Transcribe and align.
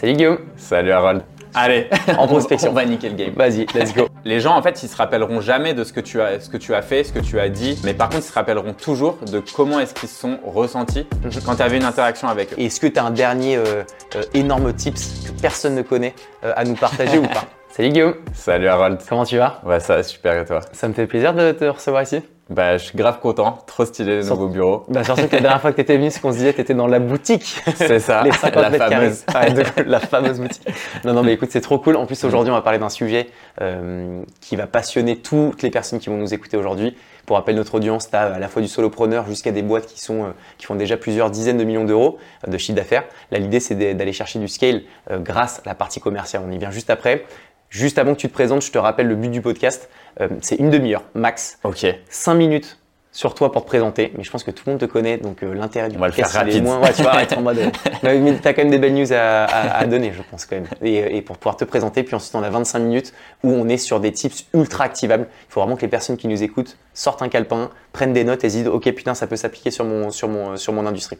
Salut 0.00 0.12
Guillaume. 0.12 0.38
Salut 0.56 0.92
Harold. 0.92 1.22
Allez, 1.54 1.88
En 2.16 2.28
prospection. 2.28 2.70
on 2.70 2.72
va 2.72 2.84
niquer 2.84 3.08
le 3.08 3.16
game. 3.16 3.32
Vas-y, 3.34 3.66
let's 3.74 3.92
go. 3.92 4.06
Les 4.24 4.38
gens, 4.38 4.54
en 4.56 4.62
fait, 4.62 4.80
ils 4.84 4.88
se 4.88 4.96
rappelleront 4.96 5.40
jamais 5.40 5.74
de 5.74 5.82
ce 5.82 5.92
que 5.92 5.98
tu 5.98 6.20
as, 6.20 6.38
ce 6.38 6.48
que 6.48 6.56
tu 6.56 6.72
as 6.72 6.82
fait, 6.82 7.02
ce 7.02 7.12
que 7.12 7.18
tu 7.18 7.40
as 7.40 7.48
dit, 7.48 7.76
mais 7.82 7.94
par 7.94 8.08
contre, 8.08 8.22
ils 8.22 8.28
se 8.28 8.32
rappelleront 8.32 8.74
toujours 8.74 9.18
de 9.32 9.42
comment 9.56 9.80
est-ce 9.80 9.94
qu'ils 9.94 10.08
se 10.08 10.14
sont 10.14 10.38
ressentis 10.46 11.04
quand 11.44 11.56
tu 11.56 11.62
avais 11.62 11.78
une 11.78 11.84
interaction 11.84 12.28
avec 12.28 12.52
eux. 12.52 12.60
Est-ce 12.60 12.78
que 12.78 12.86
tu 12.86 12.96
as 12.96 13.04
un 13.06 13.10
dernier 13.10 13.56
euh, 13.56 13.82
euh, 14.14 14.22
énorme 14.34 14.72
tips 14.72 15.26
que 15.26 15.40
personne 15.42 15.74
ne 15.74 15.82
connaît 15.82 16.14
euh, 16.44 16.52
à 16.54 16.62
nous 16.62 16.76
partager 16.76 17.18
ou 17.18 17.22
pas? 17.26 17.46
Salut 17.68 17.88
Guillaume. 17.88 18.14
Salut 18.34 18.68
Harold. 18.68 19.00
Comment 19.08 19.24
tu 19.24 19.38
vas? 19.38 19.60
Ouais, 19.66 19.80
ça 19.80 19.96
va 19.96 20.04
super 20.04 20.40
et 20.40 20.44
toi? 20.44 20.60
Ça 20.72 20.86
me 20.86 20.92
fait 20.94 21.08
plaisir 21.08 21.34
de 21.34 21.50
te 21.50 21.64
recevoir 21.64 22.04
ici. 22.04 22.22
Bah, 22.50 22.78
je 22.78 22.84
suis 22.84 22.96
grave 22.96 23.20
content. 23.20 23.58
Trop 23.66 23.84
stylé 23.84 24.16
le 24.16 24.22
Sur- 24.22 24.34
nouveau 24.36 24.48
bureau. 24.48 24.84
Bah, 24.88 25.04
surtout 25.04 25.26
que 25.28 25.34
la 25.36 25.40
dernière 25.42 25.60
fois 25.60 25.70
que 25.70 25.76
tu 25.76 25.82
étais 25.82 25.96
venu, 25.98 26.10
c'est 26.10 26.20
qu'on 26.20 26.32
se 26.32 26.38
disait 26.38 26.54
tu 26.54 26.60
étais 26.62 26.72
dans 26.74 26.86
la 26.86 26.98
boutique. 26.98 27.60
C'est 27.76 28.00
ça, 28.00 28.22
Les 28.24 28.32
50 28.32 28.62
la 28.62 28.70
mètres 28.70 28.88
fameuse. 28.88 29.24
carrés. 29.26 29.48
Ouais, 29.52 29.64
de- 29.84 29.90
la 29.90 30.00
fameuse 30.00 30.40
boutique. 30.40 30.66
Non, 31.04 31.12
non, 31.12 31.22
mais 31.22 31.34
écoute, 31.34 31.50
c'est 31.52 31.60
trop 31.60 31.78
cool. 31.78 31.96
En 31.96 32.06
plus, 32.06 32.24
aujourd'hui, 32.24 32.50
on 32.50 32.54
va 32.54 32.62
parler 32.62 32.78
d'un 32.78 32.88
sujet 32.88 33.28
euh, 33.60 34.22
qui 34.40 34.56
va 34.56 34.66
passionner 34.66 35.16
toutes 35.16 35.62
les 35.62 35.70
personnes 35.70 35.98
qui 35.98 36.08
vont 36.08 36.16
nous 36.16 36.32
écouter 36.32 36.56
aujourd'hui. 36.56 36.96
Pour 37.26 37.36
rappel, 37.36 37.56
notre 37.56 37.74
audience, 37.74 38.08
tu 38.08 38.16
as 38.16 38.22
à 38.22 38.38
la 38.38 38.48
fois 38.48 38.62
du 38.62 38.68
solopreneur 38.68 39.26
jusqu'à 39.26 39.52
des 39.52 39.60
boîtes 39.60 39.84
qui, 39.84 40.00
sont, 40.00 40.24
euh, 40.24 40.28
qui 40.56 40.64
font 40.64 40.74
déjà 40.76 40.96
plusieurs 40.96 41.30
dizaines 41.30 41.58
de 41.58 41.64
millions 41.64 41.84
d'euros 41.84 42.16
euh, 42.46 42.50
de 42.50 42.56
chiffre 42.56 42.76
d'affaires. 42.76 43.04
Là, 43.30 43.38
l'idée, 43.38 43.60
c'est 43.60 43.74
d'aller 43.94 44.14
chercher 44.14 44.38
du 44.38 44.48
scale 44.48 44.80
euh, 45.10 45.18
grâce 45.18 45.58
à 45.58 45.62
la 45.68 45.74
partie 45.74 46.00
commerciale. 46.00 46.42
On 46.48 46.50
y 46.50 46.56
vient 46.56 46.70
juste 46.70 46.88
après. 46.88 47.26
Juste 47.70 47.98
avant 47.98 48.14
que 48.14 48.20
tu 48.20 48.28
te 48.28 48.32
présentes, 48.32 48.62
je 48.62 48.70
te 48.72 48.78
rappelle 48.78 49.08
le 49.08 49.14
but 49.14 49.30
du 49.30 49.42
podcast. 49.42 49.88
Euh, 50.20 50.28
c'est 50.40 50.56
une 50.56 50.70
demi-heure 50.70 51.02
max, 51.14 51.58
Ok. 51.64 51.86
5 52.08 52.34
minutes 52.34 52.78
sur 53.12 53.34
toi 53.34 53.50
pour 53.50 53.62
te 53.62 53.66
présenter, 53.66 54.12
mais 54.16 54.22
je 54.22 54.30
pense 54.30 54.44
que 54.44 54.50
tout 54.50 54.62
le 54.66 54.72
monde 54.72 54.80
te 54.80 54.84
connaît, 54.84 55.16
donc 55.16 55.42
euh, 55.42 55.52
l'intérêt 55.52 55.88
du 55.88 55.96
On 55.96 55.98
va 56.00 56.06
le 56.06 56.12
podcast, 56.12 56.32
faire 56.32 56.42
rapide. 56.44 56.62
moins- 56.62 56.80
ouais, 56.80 56.92
tu 56.92 57.02
vas 57.02 57.22
être 57.22 57.36
en 57.36 57.40
mode. 57.42 57.58
euh, 57.58 57.70
mais 58.02 58.18
mais 58.18 58.34
t'as 58.38 58.52
quand 58.52 58.62
même 58.62 58.70
des 58.70 58.78
belles 58.78 58.94
news 58.94 59.12
à, 59.12 59.44
à- 59.44 59.78
à 59.78 59.86
donner, 59.86 60.12
je 60.16 60.22
pense 60.30 60.44
quand 60.46 60.56
même. 60.56 60.66
Et, 60.82 61.16
et 61.16 61.22
pour 61.22 61.36
pouvoir 61.36 61.56
te 61.56 61.64
présenter, 61.64 62.02
puis 62.04 62.14
ensuite 62.14 62.34
on 62.34 62.42
a 62.42 62.50
25 62.50 62.78
minutes 62.78 63.12
où 63.42 63.50
on 63.50 63.68
est 63.68 63.76
sur 63.78 63.98
des 63.98 64.12
tips 64.12 64.46
ultra 64.54 64.84
activables. 64.84 65.26
Il 65.48 65.52
faut 65.52 65.60
vraiment 65.60 65.76
que 65.76 65.82
les 65.82 65.88
personnes 65.88 66.16
qui 66.16 66.28
nous 66.28 66.42
écoutent 66.42 66.76
sortent 66.94 67.22
un 67.22 67.28
calepin, 67.28 67.70
prennent 67.92 68.12
des 68.12 68.24
notes 68.24 68.44
et 68.44 68.50
se 68.50 68.56
disent 68.58 68.68
ok 68.68 68.92
putain 68.92 69.14
ça 69.14 69.26
peut 69.26 69.36
s'appliquer 69.36 69.70
sur 69.70 69.84
mon 69.84 70.10
sur 70.10 70.28
mon 70.28 70.56
sur 70.56 70.72
mon 70.72 70.86
industrie. 70.86 71.18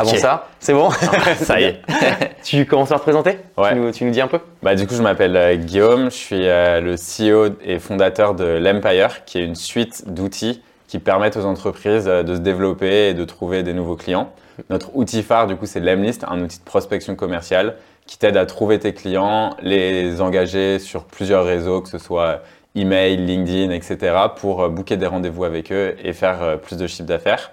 Avant 0.00 0.14
ça, 0.16 0.48
c'est 0.60 0.72
bon. 0.72 0.90
ça 1.36 1.60
y 1.60 1.64
est. 1.64 1.82
tu 2.44 2.66
commences 2.66 2.88
par 2.88 2.98
te 2.98 3.04
présenter 3.04 3.38
Ouais. 3.56 3.70
tu, 3.72 3.78
nous, 3.78 3.90
tu 3.90 4.04
nous 4.04 4.10
dis 4.10 4.20
un 4.20 4.26
peu. 4.28 4.38
Bah, 4.62 4.74
du 4.74 4.86
coup, 4.86 4.94
je 4.94 5.02
m'appelle 5.02 5.36
euh, 5.36 5.56
Guillaume. 5.56 6.04
Je 6.10 6.16
suis 6.16 6.46
euh, 6.48 6.80
le 6.80 6.94
CEO 6.94 7.54
et 7.64 7.78
fondateur 7.78 8.34
de 8.34 8.44
l'Empire, 8.44 9.24
qui 9.24 9.38
est 9.38 9.44
une 9.44 9.54
suite 9.54 10.04
d'outils 10.06 10.62
qui 10.88 10.98
permettent 10.98 11.36
aux 11.36 11.44
entreprises 11.44 12.06
euh, 12.06 12.22
de 12.22 12.34
se 12.34 12.40
développer 12.40 13.08
et 13.08 13.14
de 13.14 13.24
trouver 13.24 13.62
des 13.62 13.72
nouveaux 13.72 13.96
clients. 13.96 14.30
Notre 14.70 14.94
outil 14.94 15.22
phare, 15.22 15.46
du 15.46 15.56
coup, 15.56 15.66
c'est 15.66 15.80
l'Emlist, 15.80 16.24
un 16.28 16.40
outil 16.42 16.58
de 16.58 16.64
prospection 16.64 17.14
commerciale 17.14 17.76
qui 18.06 18.18
t'aide 18.18 18.36
à 18.36 18.46
trouver 18.46 18.78
tes 18.78 18.92
clients, 18.92 19.56
les 19.62 20.20
engager 20.20 20.78
sur 20.78 21.04
plusieurs 21.04 21.44
réseaux, 21.44 21.80
que 21.80 21.88
ce 21.88 21.98
soit 21.98 22.42
email, 22.74 23.16
LinkedIn, 23.16 23.70
etc., 23.70 24.14
pour 24.36 24.68
booker 24.68 24.96
des 24.96 25.06
rendez-vous 25.06 25.44
avec 25.44 25.70
eux 25.70 25.94
et 26.02 26.12
faire 26.12 26.58
plus 26.60 26.76
de 26.76 26.86
chiffre 26.86 27.04
d'affaires. 27.06 27.52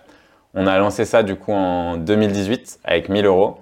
On 0.55 0.67
a 0.67 0.77
lancé 0.77 1.05
ça, 1.05 1.23
du 1.23 1.35
coup, 1.35 1.53
en 1.53 1.97
2018 1.97 2.79
avec 2.83 3.09
1000 3.09 3.25
euros. 3.25 3.57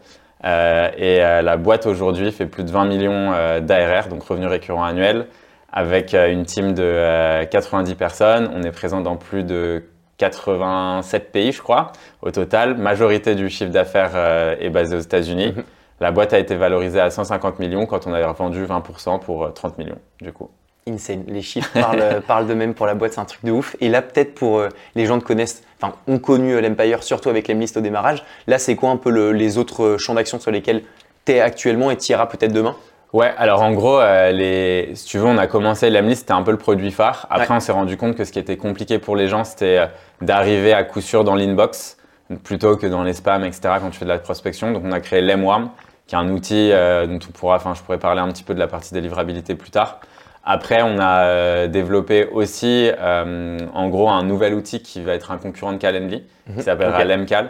Euh, 0.46 0.90
et 0.98 1.22
euh, 1.22 1.42
la 1.42 1.58
boîte 1.58 1.86
aujourd'hui 1.86 2.32
fait 2.32 2.46
plus 2.46 2.64
de 2.64 2.72
20 2.72 2.86
millions 2.86 3.34
euh, 3.34 3.60
d'ARR, 3.60 4.08
donc 4.08 4.24
revenus 4.24 4.50
récurrents 4.50 4.84
annuels, 4.84 5.28
avec 5.72 6.14
une 6.14 6.46
team 6.46 6.74
de 6.74 6.84
euh, 6.84 7.46
90 7.46 7.96
personnes. 7.96 8.50
On 8.54 8.62
est 8.64 8.72
présent 8.72 9.02
dans 9.02 9.18
plus 9.18 9.44
de 9.44 9.84
87 10.18 11.32
pays, 11.32 11.52
je 11.52 11.62
crois, 11.62 11.92
au 12.22 12.32
total. 12.32 12.78
Majorité 12.78 13.36
du 13.36 13.50
chiffre 13.50 13.72
d'affaires 13.72 14.16
est 14.60 14.70
basé 14.70 14.96
aux 14.96 15.00
États-Unis. 15.00 15.54
Mhm. 15.56 15.64
La 16.00 16.12
boîte 16.12 16.34
a 16.34 16.40
été 16.40 16.56
valorisée 16.56 17.00
à 17.00 17.10
150 17.10 17.58
millions 17.58 17.88
quand 17.88 18.06
on 18.06 18.14
a 18.14 18.32
vendu 18.32 18.64
20% 18.66 19.20
pour 19.20 19.46
euh, 19.46 19.50
30 19.50 19.80
millions, 19.80 19.98
du 20.22 20.32
coup. 20.32 20.50
Insane. 20.88 21.24
Les 21.28 21.42
chiffres 21.42 21.70
parlent, 21.74 22.22
parlent 22.28 22.48
d'eux-mêmes 22.48 22.74
pour 22.74 22.86
la 22.86 22.96
boîte, 22.96 23.14
c'est 23.14 23.20
un 23.20 23.26
truc 23.26 23.44
de 23.44 23.52
ouf. 23.52 23.76
Et 23.82 23.90
là, 23.90 24.02
peut-être 24.02 24.34
pour 24.36 24.60
euh, 24.60 24.70
les 24.96 25.06
gens 25.06 25.20
te 25.20 25.26
connaissent, 25.26 25.64
enfin, 25.82 25.94
ont 26.08 26.20
connu 26.20 26.60
l'Empire, 26.62 27.04
surtout 27.04 27.30
avec 27.30 27.48
l'Emlist 27.48 27.78
au 27.78 27.82
démarrage. 27.82 28.24
Là, 28.48 28.58
c'est 28.60 28.76
quoi 28.76 28.90
un 28.90 28.98
peu 28.98 29.10
le- 29.10 29.32
les 29.34 29.58
autres 29.58 29.84
euh, 29.84 29.98
champs 29.98 30.14
d'action 30.14 30.40
sur 30.40 30.52
lesquels 30.52 30.84
tu 31.26 31.34
es 31.34 31.40
actuellement 31.42 31.92
et 31.92 31.98
tu 31.98 32.12
iras 32.12 32.26
peut-être 32.28 32.54
demain? 32.54 32.76
Ouais, 33.14 33.34
alors 33.38 33.62
en 33.62 33.72
gros, 33.72 34.00
euh, 34.00 34.32
les... 34.32 34.92
si 34.96 35.06
tu 35.06 35.18
veux, 35.18 35.26
on 35.26 35.38
a 35.38 35.48
commencé 35.48 35.90
l'Emlist, 35.90 36.22
c'était 36.22 36.34
un 36.34 36.44
peu 36.44 36.52
le 36.52 36.58
produit 36.58 36.92
phare. 36.92 37.26
Après, 37.30 37.48
Ouais. 37.50 37.56
on 37.56 37.60
s'est 37.62 37.72
rendu 37.72 37.96
compte 37.96 38.16
que 38.16 38.26
ce 38.26 38.32
qui 38.34 38.40
était 38.40 38.58
compliqué 38.58 39.00
pour 39.00 39.16
les 39.16 39.28
gens, 39.30 39.44
c'était 39.46 39.78
euh, 39.78 39.86
d'arriver 40.22 40.74
à 40.74 40.84
coup 40.84 41.00
sûr 41.02 41.24
dans 41.24 41.36
l'inbox 41.36 41.98
plutôt 42.44 42.76
que 42.76 42.86
dans 42.86 43.04
les 43.04 43.14
spams, 43.14 43.46
etc. 43.46 43.62
quand 43.80 43.90
tu 43.92 44.00
fais 44.00 44.06
de 44.06 44.10
la 44.10 44.20
prospection. 44.20 44.72
Donc, 44.74 44.84
on 44.86 44.92
a 44.92 45.00
créé 45.00 45.22
Lemworm, 45.22 45.70
qui 46.06 46.16
est 46.16 46.18
un 46.18 46.30
outil 46.30 46.70
euh, 46.74 47.08
dont 47.08 47.20
on 47.26 47.32
pourra, 47.32 47.56
enfin, 47.56 47.74
je 47.74 47.82
pourrais 47.82 47.98
parler 47.98 48.20
un 48.20 48.28
petit 48.28 48.44
peu 48.44 48.54
de 48.54 48.60
la 48.60 48.68
partie 48.68 48.94
délivrabilité 48.94 49.56
plus 49.56 49.72
tard. 49.72 50.02
Après, 50.50 50.82
on 50.82 50.98
a 50.98 51.26
euh, 51.26 51.68
développé 51.68 52.26
aussi, 52.32 52.90
euh, 52.98 53.58
en 53.74 53.90
gros, 53.90 54.08
un 54.10 54.24
nouvel 54.24 54.54
outil 54.54 54.82
qui 54.82 55.02
va 55.04 55.14
être 55.14 55.32
un 55.32 55.38
concurrent 55.38 55.74
de 55.74 55.78
Calendly, 55.78 56.24
qui 56.56 56.64
s'appellera 56.64 57.00
Ok. 57.02 57.06
Lemcal. 57.06 57.50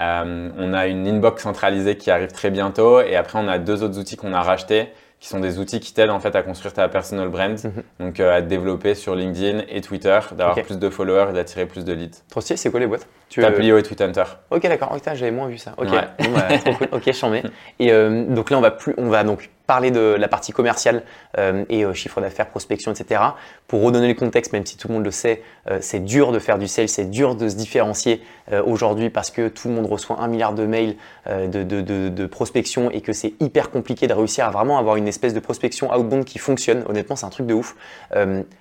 Euh, 0.00 0.48
on 0.58 0.72
a 0.74 0.86
une 0.88 1.06
inbox 1.06 1.42
centralisée 1.42 1.96
qui 1.96 2.10
arrive 2.10 2.32
très 2.32 2.50
bientôt 2.50 3.00
et 3.02 3.14
après 3.14 3.38
on 3.38 3.46
a 3.46 3.58
deux 3.58 3.82
autres 3.82 3.98
outils 3.98 4.16
qu'on 4.16 4.32
a 4.32 4.40
rachetés 4.40 4.88
qui 5.20 5.28
sont 5.28 5.38
des 5.38 5.58
outils 5.60 5.78
qui 5.80 5.92
t'aident 5.94 6.10
en 6.10 6.18
fait 6.18 6.34
à 6.34 6.42
construire 6.42 6.72
ta 6.72 6.88
personal 6.88 7.28
brand, 7.28 7.52
Mhm. 7.62 7.82
donc 8.00 8.18
euh, 8.18 8.36
à 8.38 8.42
te 8.42 8.48
développer 8.48 8.96
sur 8.96 9.14
LinkedIn 9.14 9.60
et 9.68 9.80
Twitter, 9.80 10.18
d'avoir 10.32 10.56
plus 10.62 10.78
de 10.80 10.90
followers 10.90 11.26
et 11.30 11.32
d'attirer 11.34 11.66
plus 11.66 11.84
de 11.84 11.92
leads. 11.92 12.22
Trop 12.28 12.40
stylé, 12.40 12.56
c'est 12.56 12.70
quoi 12.72 12.80
les 12.80 12.88
boîtes? 12.88 13.06
Tu, 13.28 13.40
Taplio 13.40 13.78
et 13.78 13.82
Tweethunter. 13.84 14.24
Ok, 14.50 14.62
d'accord. 14.62 14.90
Oh, 14.92 14.98
j'avais 15.14 15.30
moins 15.30 15.46
vu 15.46 15.58
ça. 15.58 15.74
Ok, 15.76 15.90
Ouais. 15.92 16.00
Bon, 16.18 16.30
bah, 16.34 16.58
trop 16.58 16.72
cool. 16.74 16.88
Ok, 16.90 17.12
j'en 17.12 17.30
mets. 17.30 17.44
Et 17.78 17.92
donc 17.92 18.50
là, 18.50 18.58
on 18.58 18.60
va 18.60 18.72
plus, 18.72 18.94
on 18.98 19.10
va 19.10 19.22
donc 19.22 19.48
parler 19.72 19.90
de 19.90 20.16
la 20.18 20.28
partie 20.28 20.52
commerciale 20.52 21.02
euh, 21.38 21.64
et 21.70 21.86
euh, 21.86 21.94
chiffre 21.94 22.20
d'affaires, 22.20 22.48
prospection, 22.48 22.92
etc. 22.92 23.22
Pour 23.68 23.80
redonner 23.80 24.06
le 24.06 24.12
contexte, 24.12 24.52
même 24.52 24.66
si 24.66 24.76
tout 24.76 24.88
le 24.88 24.92
monde 24.92 25.04
le 25.04 25.10
sait, 25.10 25.40
euh, 25.70 25.78
c'est 25.80 26.04
dur 26.04 26.30
de 26.30 26.38
faire 26.38 26.58
du 26.58 26.68
sales, 26.68 26.90
c'est 26.90 27.08
dur 27.08 27.36
de 27.36 27.48
se 27.48 27.56
différencier 27.56 28.20
aujourd'hui 28.66 29.08
parce 29.08 29.30
que 29.30 29.48
tout 29.48 29.68
le 29.68 29.74
monde 29.74 29.86
reçoit 29.86 30.20
un 30.20 30.26
milliard 30.26 30.52
de 30.52 30.66
mails 30.66 30.96
de, 31.30 31.62
de, 31.62 31.80
de, 31.80 32.08
de 32.08 32.26
prospection 32.26 32.90
et 32.90 33.00
que 33.00 33.12
c'est 33.12 33.34
hyper 33.40 33.70
compliqué 33.70 34.08
de 34.08 34.12
réussir 34.12 34.44
à 34.44 34.50
vraiment 34.50 34.78
avoir 34.78 34.96
une 34.96 35.06
espèce 35.06 35.32
de 35.32 35.38
prospection 35.38 35.94
outbound 35.94 36.24
qui 36.24 36.38
fonctionne. 36.38 36.82
Honnêtement, 36.88 37.14
c'est 37.14 37.24
un 37.24 37.30
truc 37.30 37.46
de 37.46 37.54
ouf. 37.54 37.76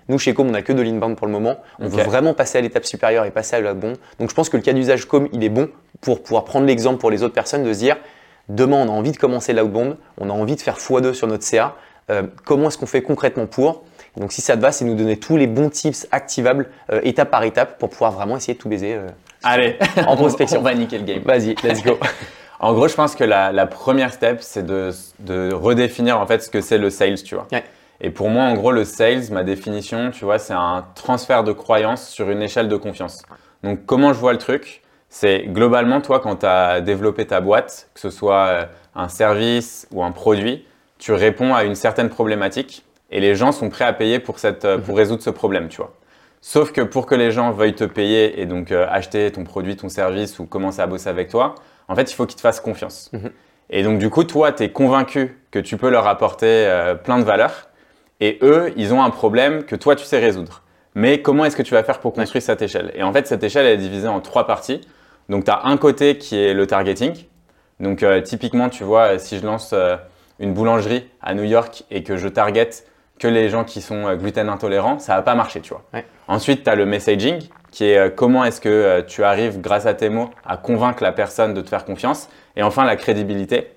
Nous, 0.07 0.19
chez 0.19 0.33
Com, 0.35 0.47
on 0.47 0.51
n'a 0.51 0.61
que 0.61 0.71
de 0.71 0.81
l'inbound 0.83 1.17
pour 1.17 1.25
le 1.25 1.33
moment. 1.33 1.57
On 1.79 1.87
veut 1.87 2.03
vraiment 2.03 2.35
passer 2.35 2.59
à 2.59 2.61
l'étape 2.61 2.85
supérieure 2.85 3.25
et 3.25 3.31
passer 3.31 3.55
à 3.55 3.59
l'outbound. 3.59 3.97
Donc, 4.19 4.29
je 4.29 4.35
pense 4.35 4.49
que 4.49 4.55
le 4.55 4.63
cas 4.63 4.71
d'usage 4.71 5.05
Com, 5.05 5.27
il 5.33 5.43
est 5.43 5.49
bon 5.49 5.67
pour 5.99 6.21
pouvoir 6.21 6.45
prendre 6.45 6.67
l'exemple 6.67 6.99
pour 6.99 7.09
les 7.09 7.23
autres 7.23 7.33
personnes 7.33 7.63
de 7.63 7.73
se 7.73 7.79
dire 7.79 7.97
demain, 8.49 8.77
on 8.77 8.89
a 8.89 8.91
envie 8.91 9.11
de 9.11 9.17
commencer 9.17 9.53
l'outbound, 9.53 9.97
on 10.19 10.29
a 10.29 10.33
envie 10.33 10.55
de 10.55 10.61
faire 10.61 10.77
x2 10.77 11.13
sur 11.13 11.27
notre 11.27 11.43
CA. 11.43 11.75
Euh, 12.09 12.23
comment 12.45 12.67
est-ce 12.67 12.77
qu'on 12.77 12.85
fait 12.85 13.01
concrètement 13.01 13.45
pour? 13.45 13.83
Donc, 14.17 14.33
si 14.33 14.41
ça 14.41 14.57
te 14.57 14.61
va, 14.61 14.71
c'est 14.71 14.83
nous 14.83 14.95
donner 14.95 15.17
tous 15.17 15.37
les 15.37 15.47
bons 15.47 15.69
tips 15.69 16.07
activables 16.11 16.69
euh, 16.91 16.99
étape 17.03 17.31
par 17.31 17.43
étape 17.43 17.77
pour 17.79 17.89
pouvoir 17.89 18.11
vraiment 18.11 18.35
essayer 18.35 18.55
de 18.55 18.59
tout 18.59 18.67
baiser. 18.69 18.95
euh. 18.95 19.07
Allez, 19.43 19.77
En 20.05 20.15
prospection. 20.17 20.59
on 20.61 20.63
va 20.63 20.73
niquer 20.73 20.97
le 20.97 21.05
game. 21.05 21.21
Vas-y, 21.23 21.55
let's 21.63 21.83
go. 21.83 21.97
En 22.63 22.73
gros, 22.73 22.87
je 22.87 22.93
pense 22.93 23.15
que 23.15 23.23
la, 23.23 23.51
la 23.51 23.65
première 23.65 24.13
step, 24.13 24.37
c'est 24.41 24.63
de, 24.63 24.91
de 25.17 25.51
redéfinir 25.51 26.19
en 26.19 26.27
fait 26.27 26.43
ce 26.43 26.49
que 26.51 26.61
c'est 26.61 26.77
le 26.77 26.91
sales, 26.91 27.23
tu 27.23 27.33
vois. 27.33 27.47
Ouais. 27.51 27.63
Et 28.01 28.11
pour 28.11 28.29
moi, 28.29 28.43
en 28.43 28.53
gros, 28.53 28.71
le 28.71 28.83
sales, 28.83 29.23
ma 29.31 29.43
définition, 29.43 30.11
tu 30.11 30.25
vois, 30.25 30.37
c'est 30.37 30.53
un 30.53 30.85
transfert 30.93 31.43
de 31.43 31.53
croyance 31.53 32.07
sur 32.07 32.29
une 32.29 32.43
échelle 32.43 32.67
de 32.67 32.75
confiance. 32.75 33.23
Donc, 33.63 33.87
comment 33.87 34.13
je 34.13 34.19
vois 34.19 34.31
le 34.33 34.37
truc? 34.37 34.80
C'est 35.13 35.43
globalement, 35.47 35.99
toi, 35.99 36.21
quand 36.21 36.37
tu 36.37 36.45
as 36.45 36.79
développé 36.79 37.27
ta 37.27 37.41
boîte, 37.41 37.89
que 37.93 37.99
ce 37.99 38.09
soit 38.09 38.45
euh, 38.47 38.65
un 38.95 39.09
service 39.09 39.85
ou 39.91 40.03
un 40.03 40.11
produit, 40.11 40.65
tu 40.99 41.11
réponds 41.11 41.53
à 41.53 41.65
une 41.65 41.75
certaine 41.75 42.07
problématique 42.07 42.85
et 43.11 43.19
les 43.19 43.35
gens 43.35 43.51
sont 43.51 43.69
prêts 43.69 43.83
à 43.83 43.91
payer 43.91 44.19
pour, 44.19 44.39
cette, 44.39 44.63
euh, 44.63 44.77
pour 44.77 44.95
résoudre 44.95 45.21
ce 45.21 45.29
problème, 45.29 45.67
tu 45.67 45.77
vois. 45.77 45.93
Sauf 46.39 46.71
que 46.71 46.79
pour 46.79 47.07
que 47.07 47.13
les 47.13 47.29
gens 47.29 47.51
veuillent 47.51 47.75
te 47.75 47.83
payer 47.83 48.39
et 48.39 48.45
donc 48.45 48.71
euh, 48.71 48.87
acheter 48.89 49.29
ton 49.31 49.43
produit, 49.43 49.75
ton 49.75 49.89
service 49.89 50.39
ou 50.39 50.45
commencer 50.45 50.79
à 50.81 50.87
bosser 50.87 51.09
avec 51.09 51.27
toi, 51.27 51.55
en 51.89 51.95
fait, 51.95 52.09
il 52.09 52.15
faut 52.15 52.25
qu'ils 52.25 52.37
te 52.37 52.41
fassent 52.41 52.61
confiance. 52.61 53.09
Mhm. 53.11 53.31
Et 53.69 53.83
donc, 53.83 53.99
du 53.99 54.09
coup, 54.09 54.23
toi, 54.23 54.53
tu 54.53 54.63
es 54.63 54.69
convaincu 54.69 55.37
que 55.51 55.59
tu 55.59 55.75
peux 55.75 55.89
leur 55.89 56.07
apporter 56.07 56.47
euh, 56.47 56.95
plein 56.95 57.19
de 57.19 57.25
valeur 57.25 57.67
et 58.21 58.39
eux, 58.43 58.71
ils 58.77 58.93
ont 58.93 59.03
un 59.03 59.09
problème 59.09 59.65
que 59.65 59.75
toi, 59.75 59.97
tu 59.97 60.05
sais 60.05 60.19
résoudre. 60.19 60.63
Mais 60.95 61.21
comment 61.21 61.43
est-ce 61.43 61.57
que 61.57 61.63
tu 61.63 61.73
vas 61.73 61.83
faire 61.83 61.99
pour 61.99 62.13
construire 62.13 62.41
cette 62.41 62.61
échelle? 62.61 62.93
Et 62.95 63.03
en 63.03 63.11
fait, 63.11 63.27
cette 63.27 63.43
échelle, 63.43 63.65
elle 63.65 63.73
est 63.73 63.83
divisée 63.83 64.07
en 64.07 64.21
trois 64.21 64.47
parties. 64.47 64.81
Donc, 65.29 65.45
tu 65.45 65.51
as 65.51 65.65
un 65.65 65.77
côté 65.77 66.17
qui 66.17 66.37
est 66.37 66.53
le 66.53 66.67
targeting. 66.67 67.13
Donc, 67.79 68.03
euh, 68.03 68.21
typiquement, 68.21 68.69
tu 68.69 68.83
vois, 68.83 69.17
si 69.17 69.39
je 69.39 69.45
lance 69.45 69.71
euh, 69.73 69.95
une 70.39 70.53
boulangerie 70.53 71.09
à 71.21 71.33
New 71.33 71.43
York 71.43 71.83
et 71.89 72.03
que 72.03 72.17
je 72.17 72.27
target 72.27 72.69
que 73.19 73.27
les 73.27 73.49
gens 73.49 73.63
qui 73.63 73.81
sont 73.81 74.07
euh, 74.07 74.15
gluten 74.15 74.49
intolérants, 74.49 74.99
ça 74.99 75.15
va 75.15 75.21
pas 75.21 75.35
marcher, 75.35 75.61
tu 75.61 75.69
vois. 75.69 75.83
Ouais. 75.93 76.05
Ensuite, 76.27 76.63
tu 76.63 76.69
as 76.69 76.75
le 76.75 76.85
messaging, 76.85 77.39
qui 77.71 77.85
est 77.85 77.97
euh, 77.97 78.09
comment 78.09 78.43
est-ce 78.43 78.59
que 78.59 78.69
euh, 78.69 79.01
tu 79.01 79.23
arrives, 79.23 79.61
grâce 79.61 79.85
à 79.85 79.93
tes 79.93 80.09
mots, 80.09 80.29
à 80.45 80.57
convaincre 80.57 81.03
la 81.03 81.11
personne 81.11 81.53
de 81.53 81.61
te 81.61 81.69
faire 81.69 81.85
confiance. 81.85 82.29
Et 82.55 82.63
enfin, 82.63 82.83
la 82.83 82.95
crédibilité. 82.95 83.71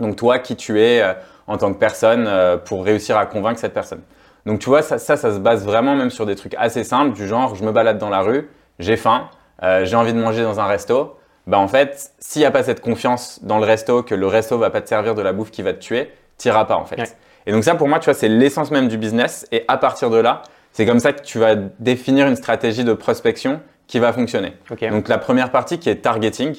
Donc, 0.00 0.16
toi, 0.16 0.38
qui 0.38 0.56
tu 0.56 0.80
es 0.80 1.00
euh, 1.00 1.14
en 1.46 1.56
tant 1.56 1.72
que 1.72 1.78
personne 1.78 2.26
euh, 2.26 2.56
pour 2.56 2.84
réussir 2.84 3.16
à 3.16 3.26
convaincre 3.26 3.58
cette 3.58 3.74
personne. 3.74 4.02
Donc, 4.46 4.58
tu 4.58 4.68
vois, 4.68 4.82
ça, 4.82 4.98
ça, 4.98 5.16
ça 5.16 5.32
se 5.32 5.38
base 5.38 5.64
vraiment 5.64 5.94
même 5.94 6.10
sur 6.10 6.26
des 6.26 6.34
trucs 6.34 6.54
assez 6.58 6.84
simples, 6.84 7.14
du 7.14 7.28
genre, 7.28 7.54
je 7.54 7.64
me 7.64 7.72
balade 7.72 7.98
dans 7.98 8.08
la 8.08 8.20
rue, 8.20 8.48
j'ai 8.78 8.96
faim, 8.96 9.28
euh, 9.62 9.84
j'ai 9.84 9.96
envie 9.96 10.12
de 10.12 10.18
manger 10.18 10.42
dans 10.42 10.60
un 10.60 10.66
resto. 10.66 11.16
bah 11.46 11.58
en 11.58 11.68
fait, 11.68 12.12
s'il 12.18 12.40
n'y 12.40 12.46
a 12.46 12.50
pas 12.50 12.62
cette 12.62 12.80
confiance 12.80 13.40
dans 13.42 13.58
le 13.58 13.64
resto, 13.66 14.02
que 14.02 14.14
le 14.14 14.26
resto 14.26 14.56
va 14.58 14.70
pas 14.70 14.80
te 14.80 14.88
servir 14.88 15.14
de 15.14 15.22
la 15.22 15.32
bouffe 15.32 15.50
qui 15.50 15.62
va 15.62 15.72
te 15.72 15.78
tuer, 15.80 16.10
t'iras 16.36 16.64
pas 16.64 16.76
en 16.76 16.84
fait. 16.84 16.96
Ouais. 17.00 17.08
Et 17.46 17.52
donc 17.52 17.64
ça, 17.64 17.74
pour 17.74 17.88
moi, 17.88 17.98
tu 17.98 18.04
vois, 18.06 18.14
c'est 18.14 18.28
l'essence 18.28 18.70
même 18.70 18.88
du 18.88 18.98
business. 18.98 19.46
Et 19.50 19.64
à 19.68 19.76
partir 19.76 20.10
de 20.10 20.18
là, 20.18 20.42
c'est 20.72 20.86
comme 20.86 21.00
ça 21.00 21.12
que 21.12 21.22
tu 21.22 21.38
vas 21.38 21.54
définir 21.78 22.26
une 22.28 22.36
stratégie 22.36 22.84
de 22.84 22.92
prospection 22.92 23.60
qui 23.86 23.98
va 23.98 24.12
fonctionner. 24.12 24.52
Donc 24.90 25.08
la 25.08 25.18
première 25.18 25.50
partie 25.50 25.78
qui 25.78 25.90
est 25.90 25.96
targeting. 25.96 26.54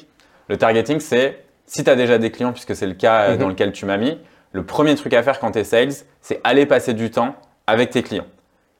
Le 0.50 0.58
targeting, 0.58 1.00
c'est 1.00 1.44
si 1.66 1.84
tu 1.84 1.90
as 1.90 1.96
déjà 1.96 2.18
des 2.18 2.30
clients, 2.32 2.52
puisque 2.52 2.76
c'est 2.76 2.88
le 2.88 2.94
cas 2.96 3.22
euh, 3.22 3.34
Mhm. 3.34 3.38
dans 3.38 3.48
lequel 3.48 3.72
tu 3.72 3.86
m'as 3.86 3.96
mis, 3.98 4.18
le 4.52 4.64
premier 4.66 4.96
truc 4.96 5.14
à 5.14 5.24
faire 5.24 5.40
quand 5.40 5.52
tu 5.52 5.60
es 5.60 5.64
sales, 5.64 5.94
c'est 6.22 6.42
aller 6.44 6.66
passer 6.66 6.94
du 6.94 7.10
temps 7.10 7.36
avec 7.68 7.92
tes 7.92 8.04
clients. 8.04 8.26